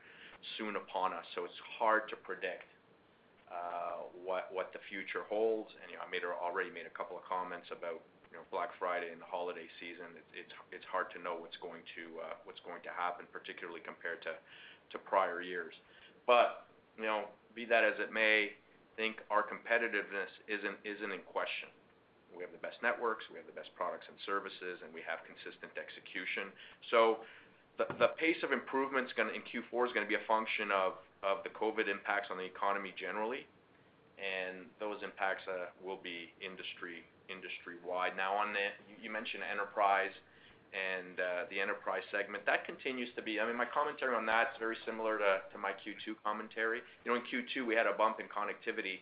soon 0.57 0.77
upon 0.77 1.13
us, 1.13 1.25
so 1.35 1.45
it's 1.45 1.61
hard 1.79 2.09
to 2.11 2.17
predict 2.17 2.69
what 4.27 4.51
what 4.51 4.75
the 4.75 4.83
future 4.91 5.23
holds. 5.31 5.71
And, 5.79 5.87
you 5.87 5.97
know, 5.97 6.03
I 6.03 6.11
made 6.11 6.27
already 6.27 6.69
made 6.75 6.85
a 6.85 6.95
couple 6.99 7.15
of 7.15 7.23
comments 7.23 7.71
about, 7.71 8.03
you 8.29 8.37
know, 8.37 8.45
Black 8.51 8.75
Friday 8.75 9.15
and 9.15 9.23
the 9.23 9.31
holiday 9.31 9.71
season. 9.79 10.11
It's 10.35 10.51
it's 10.75 10.85
hard 10.91 11.15
to 11.15 11.19
know 11.23 11.39
what's 11.39 11.57
going 11.63 11.87
to 11.95 12.05
uh 12.27 12.35
what's 12.43 12.59
going 12.67 12.83
to 12.83 12.93
happen, 12.93 13.25
particularly 13.31 13.81
compared 13.87 14.21
to 14.27 14.35
prior 15.07 15.45
years. 15.45 15.77
But, 16.27 16.67
you 16.97 17.05
know, 17.05 17.29
be 17.55 17.69
that 17.69 17.85
as 17.85 18.01
it 18.01 18.11
may, 18.11 18.57
I 18.57 18.93
think 18.97 19.21
our 19.31 19.45
competitiveness 19.47 20.33
isn't 20.51 20.81
isn't 20.83 21.13
in 21.13 21.23
question. 21.29 21.71
We 22.35 22.43
have 22.43 22.51
the 22.51 22.61
best 22.61 22.83
networks, 22.83 23.25
we 23.31 23.39
have 23.39 23.47
the 23.47 23.55
best 23.57 23.71
products 23.79 24.11
and 24.11 24.19
services, 24.27 24.83
and 24.83 24.91
we 24.93 25.01
have 25.07 25.23
consistent 25.25 25.73
execution. 25.79 26.51
The 27.77 28.09
pace 28.17 28.43
of 28.43 28.53
improvement 28.53 29.09
in 29.17 29.43
Q4 29.45 29.87
is 29.87 29.93
gonna 29.93 30.07
be 30.07 30.15
a 30.17 30.27
function 30.27 30.71
of 30.71 30.95
the 31.43 31.51
COVID 31.51 31.89
impacts 31.89 32.29
on 32.31 32.39
the 32.39 32.45
economy 32.45 32.95
generally, 32.99 33.47
and 34.17 34.67
those 34.81 35.03
impacts 35.03 35.45
uh, 35.49 35.69
will 35.85 36.01
be 36.03 36.33
industry-wide. 36.41 38.17
Now, 38.17 38.35
on 38.35 38.53
the 38.53 38.73
you 39.03 39.11
mentioned 39.11 39.43
enterprise 39.45 40.15
and 40.75 41.21
uh, 41.21 41.25
the 41.49 41.61
enterprise 41.61 42.03
segment. 42.11 42.45
That 42.45 42.67
continues 42.67 43.09
to 43.17 43.23
be. 43.23 43.41
I 43.41 43.47
mean, 43.47 43.57
my 43.57 43.69
commentary 43.69 44.15
on 44.15 44.27
that 44.27 44.53
is 44.55 44.57
very 44.59 44.77
similar 44.85 45.19
to 45.19 45.57
my 45.59 45.73
Q2 45.73 46.21
commentary. 46.25 46.83
You 47.05 47.13
know, 47.13 47.17
in 47.17 47.25
Q2, 47.25 47.67
we 47.67 47.75
had 47.75 47.87
a 47.87 47.95
bump 47.97 48.21
in 48.21 48.27
connectivity 48.27 49.01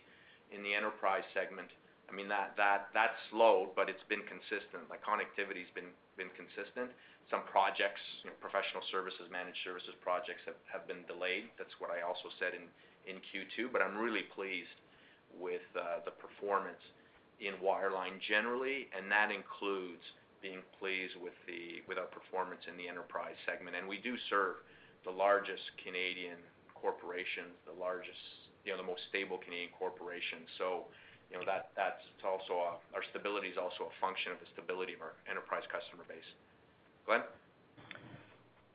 in 0.53 0.63
the 0.63 0.73
enterprise 0.73 1.25
segment. 1.33 1.67
I 2.09 2.11
mean, 2.13 2.29
that 2.29 3.11
slowed, 3.31 3.75
but 3.75 3.89
it's 3.89 4.03
been 4.07 4.23
consistent. 4.29 4.87
Like, 4.89 5.01
connectivity's 5.01 5.69
been 5.73 6.31
consistent. 6.37 6.93
Some 7.33 7.41
projects, 7.49 8.01
you 8.21 8.29
know, 8.29 8.37
professional 8.37 8.85
services, 8.93 9.25
managed 9.33 9.57
services 9.65 9.97
projects 10.05 10.45
have 10.45 10.85
been 10.85 11.01
delayed. 11.09 11.49
That's 11.57 11.73
what 11.81 11.89
I 11.89 12.05
also 12.05 12.29
said 12.37 12.53
in 12.53 13.17
Q2. 13.33 13.73
But 13.73 13.81
I'm 13.81 13.97
really 13.97 14.29
pleased 14.37 14.77
with 15.33 15.65
uh, 15.73 16.05
the 16.05 16.13
performance 16.13 16.81
in 17.41 17.57
wireline 17.59 18.21
generally, 18.23 18.87
and 18.95 19.11
that 19.11 19.33
includes 19.33 20.05
being 20.39 20.61
pleased 20.77 21.17
with 21.17 21.97
our 21.97 22.09
performance 22.13 22.61
in 22.69 22.77
the 22.77 22.85
enterprise 22.85 23.35
segment. 23.49 23.75
And 23.75 23.89
we 23.89 23.97
do 23.97 24.13
serve 24.29 24.61
the 25.03 25.11
largest 25.11 25.65
Canadian 25.81 26.37
corporations, 26.77 27.57
the 27.65 27.73
largest, 27.73 28.21
you 28.61 28.69
know, 28.69 28.77
the 28.77 28.85
most 28.85 29.01
stable 29.09 29.41
Canadian 29.41 29.73
corporations. 29.73 30.45
You 31.31 31.37
know, 31.37 31.45
that 31.45 31.69
that's 31.75 32.01
also 32.23 32.53
our 32.93 33.03
stability 33.11 33.49
is 33.49 33.57
also 33.57 33.91
a 33.91 33.93
function 33.99 34.31
of 34.31 34.39
the 34.39 34.45
stability 34.53 34.93
of 34.93 35.01
our 35.01 35.13
enterprise 35.29 35.63
customer 35.71 36.03
base. 36.07 36.29
Glen? 37.05 37.21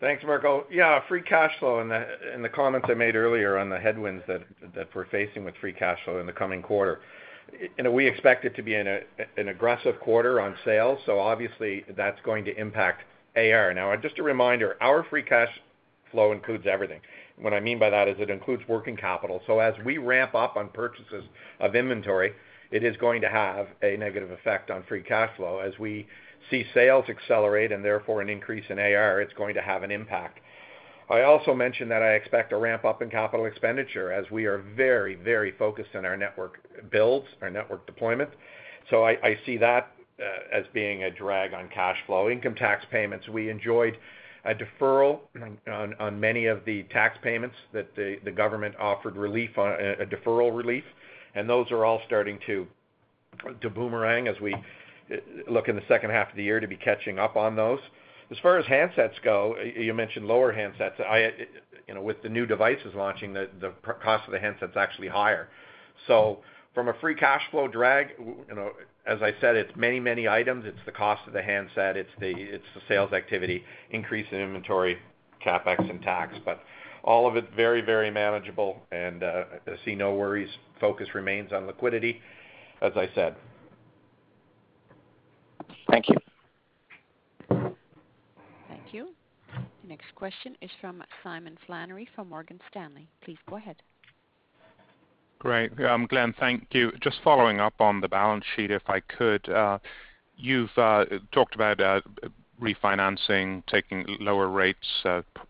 Thanks, 0.01 0.25
Mirko. 0.25 0.65
Yeah, 0.71 1.01
free 1.09 1.23
cash 1.23 1.53
flow 1.59 1.81
and 1.81 1.91
the 1.91 2.49
comments 2.49 2.89
I 2.91 2.95
made 2.95 3.17
earlier 3.17 3.59
on 3.59 3.69
the 3.69 3.79
headwinds 3.79 4.25
that 4.29 4.43
that 4.75 4.89
we're 4.95 5.07
facing 5.07 5.45
with 5.45 5.55
free 5.61 5.73
cash 5.73 5.99
flow 6.05 6.21
in 6.21 6.27
the 6.27 6.33
coming 6.33 6.63
quarter. 6.63 7.01
You 7.77 7.85
know, 7.85 7.91
we 7.91 8.07
expect 8.07 8.45
it 8.45 8.55
to 8.57 8.63
be 8.63 8.75
an 8.75 8.89
aggressive 9.37 9.99
quarter 10.01 10.41
on 10.41 10.55
sales, 10.65 11.01
so 11.05 11.19
obviously 11.19 11.85
that's 11.97 12.21
going 12.23 12.45
to 12.45 12.57
impact 12.57 13.03
AR. 13.37 13.75
Now, 13.75 13.95
just 13.97 14.19
a 14.19 14.23
reminder, 14.23 14.77
our 14.81 15.05
free 15.05 15.23
cash 15.23 15.51
flow 16.11 16.33
includes 16.33 16.67
everything. 16.67 17.01
What 17.41 17.55
I 17.55 17.61
mean 17.61 17.79
by 17.79 17.91
that 17.91 18.09
is 18.09 18.17
it 18.19 18.31
includes 18.31 18.63
working 18.69 18.97
capital. 18.97 19.43
So 19.47 19.61
as 19.61 19.75
we 19.85 19.99
ramp 19.99 20.35
up 20.35 20.57
on 20.57 20.69
purchases 20.69 21.25
of 21.59 21.75
inventory, 21.75 22.33
it 22.71 22.85
is 22.85 22.97
going 22.99 23.21
to 23.23 23.29
have 23.29 23.69
a 23.83 23.97
negative 23.97 24.31
effect 24.31 24.71
on 24.71 24.83
free 24.85 25.03
cash 25.03 25.35
flow. 25.37 25.59
As 25.59 25.79
we 25.79 26.07
see 26.51 26.67
sales 26.75 27.07
accelerate 27.09 27.73
and 27.73 27.85
therefore 27.85 28.21
an 28.21 28.29
increase 28.29 28.65
in 28.69 28.79
AR, 28.79 29.21
it's 29.21 29.33
going 29.35 29.55
to 29.55 29.63
have 29.63 29.83
an 29.83 29.91
impact. 29.91 30.41
I 31.09 31.23
also 31.23 31.55
mentioned 31.55 31.91
that 31.91 32.03
I 32.03 32.13
expect 32.15 32.53
a 32.53 32.57
ramp-up 32.57 33.03
in 33.03 33.11
capital 33.11 33.47
expenditure 33.47 34.13
as 34.13 34.31
we 34.31 34.45
are 34.45 34.59
very, 34.77 35.17
very 35.17 35.53
focused 35.59 35.97
on 35.97 36.05
our 36.05 36.17
network 36.17 36.61
builds, 36.91 37.27
our 37.43 37.51
network 37.51 37.85
deployment. 37.87 38.31
So 38.91 39.05
I 39.05 39.39
see 39.45 39.57
that 39.57 39.93
uh, 40.21 40.57
as 40.57 40.65
being 40.73 41.05
a 41.05 41.11
drag 41.11 41.55
on 41.55 41.69
cash 41.69 41.97
flow. 42.07 42.29
Income 42.29 42.57
tax 42.57 42.85
payments, 42.91 43.29
we 43.29 43.49
enjoyed 43.49 43.97
a 44.45 44.55
deferral 44.55 45.21
on 46.01 46.21
many 46.21 46.47
of 46.47 46.65
the 46.65 46.85
tax 46.85 47.19
payments 47.23 47.57
that 47.73 47.95
the 47.97 48.31
government 48.31 48.75
offered 48.79 49.17
relief 49.17 49.59
on, 49.59 49.73
a 49.73 50.07
deferral 50.07 50.57
relief, 50.57 50.85
and 51.35 51.49
those 51.49 51.71
are 51.71 51.85
all 51.85 52.01
starting 52.07 52.39
to 52.47 52.67
boomerang 53.75 54.29
as 54.29 54.41
we 54.41 54.55
uh, 54.55 55.17
look 55.51 55.69
in 55.69 55.77
the 55.77 55.83
second 55.89 56.11
half 56.11 56.31
of 56.31 56.37
the 56.37 56.43
year 56.43 56.61
to 56.61 56.67
be 56.67 56.77
catching 56.77 57.19
up 57.19 57.37
on 57.37 57.57
those. 57.57 57.81
As 58.31 58.39
far 58.39 58.59
as 58.59 58.65
handsets 58.67 59.21
go, 59.25 59.57
you 59.77 59.93
mentioned 59.93 60.27
lower 60.27 60.53
handsets. 60.53 61.01
Uh, 61.01 61.45
you 61.89 61.95
know, 61.95 62.03
with 62.03 62.23
the 62.23 62.29
new 62.29 62.47
devices 62.47 62.95
launching, 62.95 63.33
the 63.33 63.73
cost 64.03 64.27
of 64.27 64.33
the 64.33 64.39
handset's 64.39 64.77
actually 64.77 65.09
higher. 65.09 65.49
From 66.75 66.89
a 66.89 66.95
free 67.01 67.15
cash 67.15 67.43
flow 67.51 67.67
drag, 67.67 68.11
you 68.19 68.55
know, 68.55 68.71
as 69.07 69.21
I 69.23 69.33
said, 69.41 69.57
it's 69.57 69.75
many 69.77 69.99
many 69.99 70.29
items. 70.29 70.65
It's 70.67 70.79
the 70.87 70.93
cost 70.93 71.27
of 71.27 71.33
the 71.33 71.43
handset, 71.43 71.97
it's 71.97 72.11
the 72.21 72.61
sales 72.89 73.13
activity, 73.13 73.65
increase 73.91 74.27
in 74.31 74.39
inventory, 74.39 74.99
CapEx 75.45 75.91
and 75.91 76.01
tax. 76.03 76.35
But 76.45 76.63
all 77.03 77.27
of 77.27 77.37
it 77.37 77.47
very, 77.57 77.81
very 77.81 78.11
manageable 78.11 78.83
and 78.93 79.23
uh, 79.23 79.45
I 79.67 79.85
see 79.85 79.95
no 79.95 80.15
worries. 80.15 80.51
Focus 80.81 81.09
remains 81.15 81.53
on 81.53 81.67
liquidity, 81.67 82.21
as 82.83 82.93
I 82.97 83.09
said. 83.15 83.37
Thank 85.91 86.09
you. 86.09 86.17
Thank 88.69 88.93
you. 88.93 89.09
The 89.83 89.89
next 89.89 90.15
question 90.15 90.57
is 90.61 90.71
from 90.81 91.03
Simon 91.23 91.59
Flannery 91.67 92.09
from 92.15 92.29
Morgan 92.29 92.61
Stanley. 92.71 93.09
Please 93.23 93.39
go 93.49 93.57
ahead. 93.57 93.77
Great. 95.41 95.73
Um, 95.81 96.07
Glen, 96.07 96.35
thank 96.39 96.67
you. 96.73 96.93
Just 97.01 97.17
following 97.25 97.61
up 97.61 97.73
on 97.81 98.03
the 98.03 98.09
balance 98.09 98.45
sheet, 98.55 98.71
if 98.71 98.83
I 98.89 99.01
could. 99.01 99.49
Uh, 99.49 99.79
you've 100.37 100.77
uh, 100.77 101.07
talked 101.33 101.55
about 101.55 101.81
uh, 101.81 102.03
refinancing, 102.61 103.65
taking 103.67 104.05
lower 104.21 104.49
rates, 104.49 104.87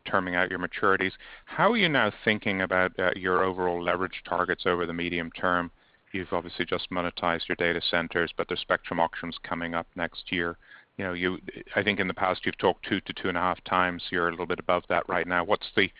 terming 0.06 0.36
out 0.36 0.48
your 0.48 0.60
maturities. 0.60 1.10
How 1.44 1.72
are 1.72 1.76
you 1.76 1.88
now 1.88 2.12
thinking 2.24 2.62
about 2.62 2.92
your 3.16 3.42
overall 3.42 3.82
leverage 3.82 4.22
targets 4.28 4.62
over 4.64 4.86
the 4.86 4.92
medium 4.92 5.32
term? 5.32 5.72
You've 6.12 6.32
obviously 6.32 6.66
just 6.66 6.88
monetized 6.90 7.48
your 7.48 7.56
data 7.56 7.80
centers, 7.90 8.32
but 8.36 8.48
the 8.48 8.56
spectrum 8.56 9.00
auction's 9.00 9.38
coming 9.42 9.74
up 9.74 9.88
next 9.96 10.30
year. 10.30 10.56
I 11.00 11.82
think 11.82 11.98
in 11.98 12.06
the 12.06 12.14
past, 12.14 12.46
you've 12.46 12.58
talked 12.58 12.88
2x-2.5x. 12.88 14.02
You're 14.10 14.28
a 14.28 14.30
little 14.30 14.46
bit 14.46 14.60
above 14.60 14.84
that 14.88 15.08
right 15.08 15.26
now. 15.26 15.42
What's 15.42 15.66
the 15.74 15.90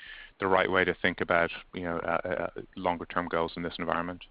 right 0.46 0.70
way 0.70 0.84
to 0.84 0.94
think 1.02 1.20
about, 1.20 1.50
you 1.74 1.82
know, 1.82 1.98
uh, 1.98 2.18
uh, 2.24 2.28
uh, 2.28 2.48
longer 2.76 3.06
term 3.06 3.28
goals 3.28 3.52
in 3.56 3.62
this 3.62 3.74
environment? 3.78 4.22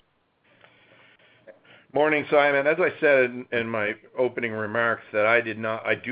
Morning, 1.91 2.25
Simon. 2.29 2.67
As 2.67 2.77
I 2.79 2.89
said 2.99 3.45
in 3.51 3.67
my 3.67 3.93
opening 4.17 4.51
remarks 4.51 5.01
that 5.11 5.25
I 5.25 5.41
do 5.41 5.55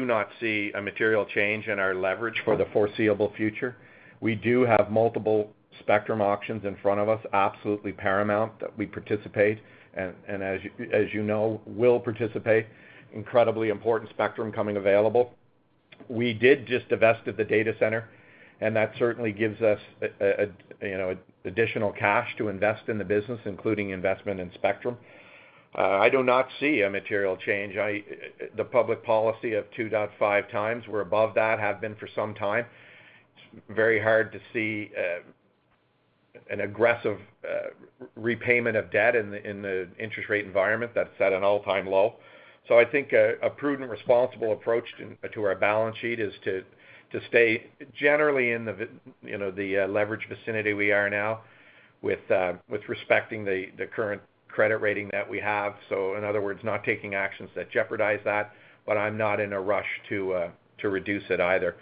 not 0.06 0.30
see 0.40 0.72
a 0.74 0.82
material 0.82 1.26
change 1.26 1.68
in 1.68 1.78
our 1.78 1.94
leverage 1.94 2.42
for 2.44 2.58
the 2.58 2.66
foreseeable 2.74 3.32
future. 3.38 3.76
We 4.20 4.34
do 4.34 4.62
have 4.62 4.90
multiple 4.90 5.52
spectrum 5.80 6.20
auctions 6.20 6.66
in 6.66 6.76
front 6.78 7.00
of 7.00 7.10
us, 7.10 7.24
absolutely 7.34 7.92
paramount 7.92 8.60
that 8.60 8.76
we 8.76 8.88
participate, 8.88 9.60
and 9.94 10.42
as 10.42 10.60
you 11.14 11.22
know, 11.22 11.62
will 11.68 12.00
participate. 12.00 12.66
Incredibly 13.14 13.70
important 13.70 14.10
spectrum 14.10 14.52
coming 14.52 14.78
available. 14.78 15.34
We 16.10 16.34
did 16.34 16.66
just 16.66 16.90
divest 16.90 17.28
of 17.28 17.38
the 17.38 17.44
data 17.44 17.76
center, 17.80 18.10
and 18.62 18.76
that 18.76 18.92
certainly 18.98 19.32
gives 19.32 19.62
us 19.62 19.80
you 20.82 20.98
know, 20.98 21.16
additional 21.46 21.92
cash 21.92 22.30
to 22.38 22.50
invest 22.50 22.90
in 22.90 22.98
the 22.98 23.06
business, 23.06 23.40
including 23.46 23.92
investment 23.92 24.40
in 24.40 24.52
spectrum. 24.54 24.98
Uh, 25.78 26.00
I 26.00 26.10
do 26.10 26.24
not 26.24 26.48
see 26.60 26.82
a 26.82 26.90
material 26.90 27.38
change. 27.38 27.76
The 28.56 28.64
public 28.64 29.04
policy 29.04 29.54
of 29.54 29.66
2.5x, 29.78 30.88
we're 30.88 31.02
above 31.02 31.36
that, 31.36 31.60
have 31.60 31.82
been 31.82 31.96
for 31.96 32.08
some 32.16 32.34
time. 32.34 32.66
It's 33.56 33.64
very 33.70 34.02
hard 34.02 34.32
to 34.32 34.40
see 34.54 34.92
uh, 34.98 35.20
an 36.50 36.62
aggressive 36.62 37.20
uh, 37.44 37.70
repayment 38.16 38.76
of 38.76 38.92
debt 38.92 39.16
in 39.16 39.32
the 39.32 39.88
interest 40.00 40.30
rate 40.30 40.46
environment 40.46 40.94
that's 40.96 41.10
at 41.20 41.34
an 41.34 41.44
all-time 41.44 41.86
low. 41.88 42.16
So 42.68 42.78
I 42.78 42.84
think 42.84 43.14
a 43.14 43.50
prudent, 43.56 43.90
responsible 43.90 44.52
approach 44.52 44.86
to 45.34 45.44
our 45.44 45.56
balance 45.56 45.96
sheet 46.00 46.20
is 46.20 46.34
to 46.44 46.64
stay 47.30 47.68
generally 47.98 48.52
in 48.52 48.66
the 48.66 48.88
you 49.22 49.38
know, 49.38 49.52
the 49.52 49.80
uh, 49.80 49.88
leverage 49.88 50.28
vicinity 50.28 50.74
we 50.74 50.92
are 50.92 51.10
now 51.10 51.42
with 52.02 52.30
uh, 52.32 52.54
with 52.70 52.82
respecting 52.88 53.46
the 53.46 53.88
current 53.96 54.22
credit 54.48 54.78
rating 54.78 55.10
that 55.12 55.30
we 55.30 55.40
have. 55.40 55.76
So 55.90 56.16
in 56.16 56.24
other 56.24 56.42
words, 56.42 56.60
not 56.64 56.84
taking 56.84 57.16
actions 57.16 57.50
that 57.56 57.72
jeopardize 57.72 58.20
that, 58.26 58.54
but 58.86 58.98
I'm 58.98 59.18
not 59.18 59.40
in 59.40 59.54
a 59.54 59.62
rush 59.62 59.86
to 60.10 60.34
uh, 60.34 60.50
to 60.80 60.90
reduce 60.90 61.24
it 61.30 61.40
either. 61.40 61.76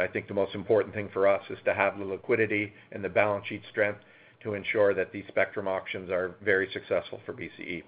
I 0.00 0.06
think 0.06 0.28
the 0.28 0.34
most 0.34 0.54
important 0.54 0.94
thing 0.94 1.08
for 1.12 1.26
us 1.26 1.42
is 1.48 1.58
to 1.64 1.74
have 1.74 1.98
the 1.98 2.04
liquidity 2.04 2.72
and 2.92 3.02
the 3.02 3.08
balance 3.08 3.46
sheet 3.46 3.62
strength 3.70 4.00
to 4.42 4.54
ensure 4.54 4.92
that 4.94 5.12
these 5.12 5.24
spectrum 5.28 5.66
auctions 5.66 6.10
are 6.10 6.34
very 6.44 6.68
successful 6.72 7.20
for 7.24 7.32
BCE. 7.32 7.82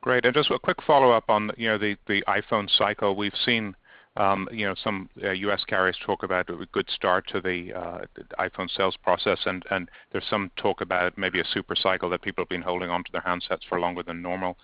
Great. 0.00 0.24
And 0.24 0.34
just 0.34 0.50
a 0.50 0.58
quick 0.58 0.78
follow-up 0.86 1.24
on, 1.28 1.50
you 1.56 1.68
know, 1.68 1.78
the 1.78 2.22
iPhone 2.28 2.68
cycle. 2.78 3.16
We've 3.16 3.34
seen, 3.44 3.74
Um, 4.18 4.48
you 4.50 4.66
know, 4.66 4.74
some 4.82 5.08
uh, 5.22 5.30
U.S. 5.30 5.62
carriers 5.64 5.96
talk 6.04 6.24
about 6.24 6.50
a 6.50 6.66
good 6.72 6.90
start 6.90 7.28
to 7.28 7.40
the 7.40 7.72
uh, 7.72 7.98
iPhone 8.40 8.68
sales 8.68 8.96
process, 9.00 9.38
and 9.46 9.64
there's 10.10 10.26
some 10.28 10.50
talk 10.56 10.80
about 10.80 11.16
maybe 11.16 11.38
a 11.38 11.44
super 11.44 11.76
cycle 11.76 12.10
that 12.10 12.22
people 12.22 12.42
have 12.42 12.48
been 12.48 12.60
holding 12.60 12.90
onto 12.90 13.12
their 13.12 13.22
handsets 13.22 13.60
for 13.68 13.78
longer 13.78 14.02
than 14.02 14.20
normal. 14.20 14.56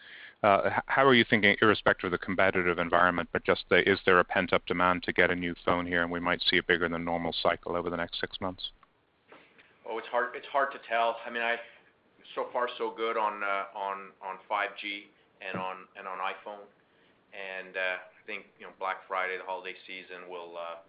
Uh, 0.43 0.71
how 0.87 1.07
are 1.07 1.15
you 1.15 1.25
thinking, 1.31 1.57
irrespective 1.63 2.07
of 2.07 2.11
the 2.11 2.19
competitive 2.19 2.81
environment, 2.81 3.29
but 3.33 3.45
just, 3.45 3.65
is 3.71 4.01
there 4.05 4.19
a 4.19 4.25
pent-up 4.25 4.67
demand 4.67 5.05
to 5.05 5.13
get 5.13 5.31
a 5.31 5.35
new 5.35 5.55
phone 5.65 5.87
here, 5.87 6.03
and 6.03 6.11
we 6.11 6.19
might 6.19 6.43
see 6.51 6.59
a 6.59 6.63
bigger 6.65 6.89
than 6.89 7.05
normal 7.05 7.33
cycle 7.41 7.77
over 7.77 7.89
the 7.89 7.97
next 7.97 8.21
six 8.21 8.41
months? 8.41 8.71
Oh, 9.89 9.99
it's 9.99 10.09
hard 10.09 10.33
to 10.73 10.79
tell. 10.89 11.17
I 11.25 11.31
mean, 11.31 11.43
so 12.35 12.47
far 12.53 12.69
so 12.77 12.93
good 12.95 13.17
on 13.17 13.41
5G 14.51 15.05
and 15.41 15.57
on 15.57 16.19
iPhone. 16.19 16.67
Think, 18.25 18.49
you 18.57 18.65
know, 18.65 18.73
Black 18.81 19.05
Friday, 19.05 19.37
the 19.37 19.45
holiday 19.45 19.77
season 19.85 20.29
will 20.33 20.57
uh, 20.57 20.81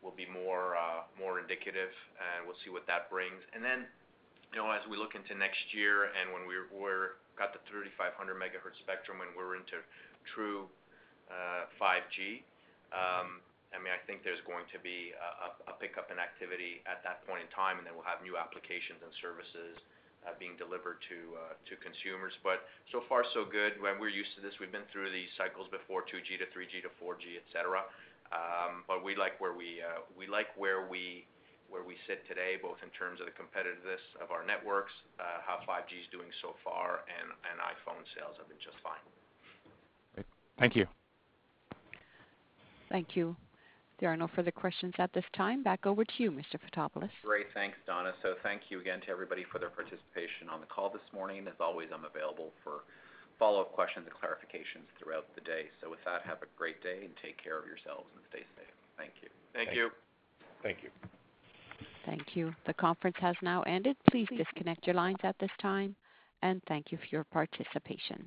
will 0.00 0.14
be 0.16 0.24
more 0.24 0.76
uh, 0.76 1.04
more 1.20 1.36
indicative, 1.36 1.92
and 2.16 2.48
we'll 2.48 2.58
see 2.64 2.72
what 2.72 2.88
that 2.88 3.12
brings. 3.12 3.44
And 3.52 3.60
then, 3.60 3.84
you 4.52 4.58
know, 4.58 4.72
as 4.72 4.80
we 4.88 4.96
look 4.96 5.12
into 5.12 5.36
next 5.36 5.76
year 5.76 6.08
and 6.16 6.32
when 6.32 6.48
we're 6.48 7.20
got 7.36 7.54
the 7.54 7.62
3,500 7.70 8.18
MHz 8.34 8.74
spectrum 8.82 9.22
and 9.22 9.30
we're 9.36 9.54
into 9.54 9.78
true 10.34 10.66
uh, 11.30 11.70
5G, 11.78 12.42
um, 12.90 13.38
I 13.70 13.78
mean, 13.78 13.92
I 13.92 14.00
think 14.08 14.24
there's 14.24 14.42
going 14.48 14.64
to 14.72 14.80
be 14.80 15.12
a 15.68 15.76
pickup 15.76 16.08
in 16.08 16.16
activity 16.16 16.80
at 16.88 17.04
that 17.04 17.20
point 17.28 17.44
in 17.44 17.50
time, 17.52 17.76
and 17.76 17.84
then 17.84 17.92
we'll 17.92 18.08
have 18.08 18.24
new 18.24 18.40
applications 18.40 19.04
and 19.04 19.12
services 19.20 19.76
Uh, 20.26 20.34
being 20.36 20.58
delivered 20.58 20.98
uh, 21.38 21.54
to 21.62 21.78
consumers. 21.78 22.34
But 22.42 22.66
so 22.90 23.06
far 23.06 23.22
so 23.32 23.46
good. 23.46 23.78
We're 23.78 24.10
used 24.10 24.34
to 24.34 24.42
this. 24.42 24.52
We've 24.58 24.74
been 24.74 24.84
through 24.90 25.14
these 25.14 25.30
cycles 25.38 25.70
before, 25.70 26.02
2G 26.04 26.42
to 26.42 26.46
3G 26.50 26.84
to 26.84 26.90
4G, 26.98 27.38
et 27.38 27.46
cetera. 27.54 27.86
Um, 28.34 28.84
but 28.84 29.06
we 29.06 29.16
like 29.16 29.38
uh, 29.40 30.04
where 31.70 31.84
we 31.86 31.94
sit 32.10 32.26
today, 32.28 32.58
both 32.60 32.82
in 32.82 32.90
terms 32.92 33.22
of 33.22 33.30
the 33.30 33.36
competitiveness 33.38 34.02
of 34.20 34.34
our 34.34 34.44
networks, 34.44 34.92
how 35.16 35.62
5G 35.64 35.96
is 35.96 36.08
doing 36.10 36.28
so 36.42 36.58
far, 36.66 37.06
and 37.08 37.56
iPhone 37.62 38.02
sales 38.12 38.36
have 38.36 38.50
been 38.50 38.60
just 38.60 38.76
fine. 38.82 39.00
Great. 40.12 40.26
Thank 40.58 40.76
you. 40.76 40.84
Thank 42.90 43.16
you. 43.16 43.36
There 43.98 44.12
are 44.12 44.16
no 44.16 44.28
further 44.34 44.52
questions 44.52 44.94
at 44.98 45.12
this 45.12 45.24
time. 45.36 45.62
Back 45.62 45.84
over 45.84 46.04
to 46.04 46.16
you, 46.18 46.30
Mr. 46.30 46.54
Fotopoulos. 46.54 47.10
Great. 47.24 47.46
Thanks, 47.52 47.76
Donna. 47.86 48.12
So 48.22 48.34
Thank 48.42 48.62
you 48.70 48.80
again 48.80 49.00
to 49.02 49.10
everybody 49.10 49.44
for 49.50 49.58
their 49.58 49.70
participation 49.70 50.48
on 50.50 50.60
the 50.60 50.66
call 50.66 50.88
this 50.90 51.02
morning. 51.12 51.46
As 51.48 51.58
always, 51.58 51.88
I'm 51.92 52.04
available 52.04 52.52
for 52.62 52.86
follow-up 53.38 53.72
questions 53.72 54.06
and 54.06 54.14
clarifications 54.14 54.86
throughout 55.02 55.26
the 55.34 55.40
day. 55.40 55.66
So 55.82 55.90
With 55.90 55.98
that, 56.04 56.22
have 56.22 56.38
a 56.42 56.50
great 56.56 56.82
day 56.82 57.04
and 57.04 57.14
take 57.22 57.42
care 57.42 57.58
of 57.58 57.66
yourselves 57.66 58.06
and 58.14 58.22
stay 58.30 58.46
safe. 58.56 58.74
Thank 58.96 59.12
you. 59.22 59.28
Thank 59.52 59.74
you. 59.74 59.90
Thank 60.62 60.78
you. 60.82 60.90
Thank 62.06 62.36
you. 62.36 62.54
The 62.66 62.74
conference 62.74 63.16
has 63.20 63.36
now 63.42 63.62
ended. 63.62 63.96
Please 64.10 64.28
disconnect 64.36 64.86
your 64.86 64.94
lines 64.94 65.18
at 65.24 65.36
this 65.40 65.50
time, 65.60 65.94
and 66.42 66.62
thank 66.68 66.90
you 66.90 66.98
for 66.98 67.06
your 67.10 67.24
participation. 67.24 68.26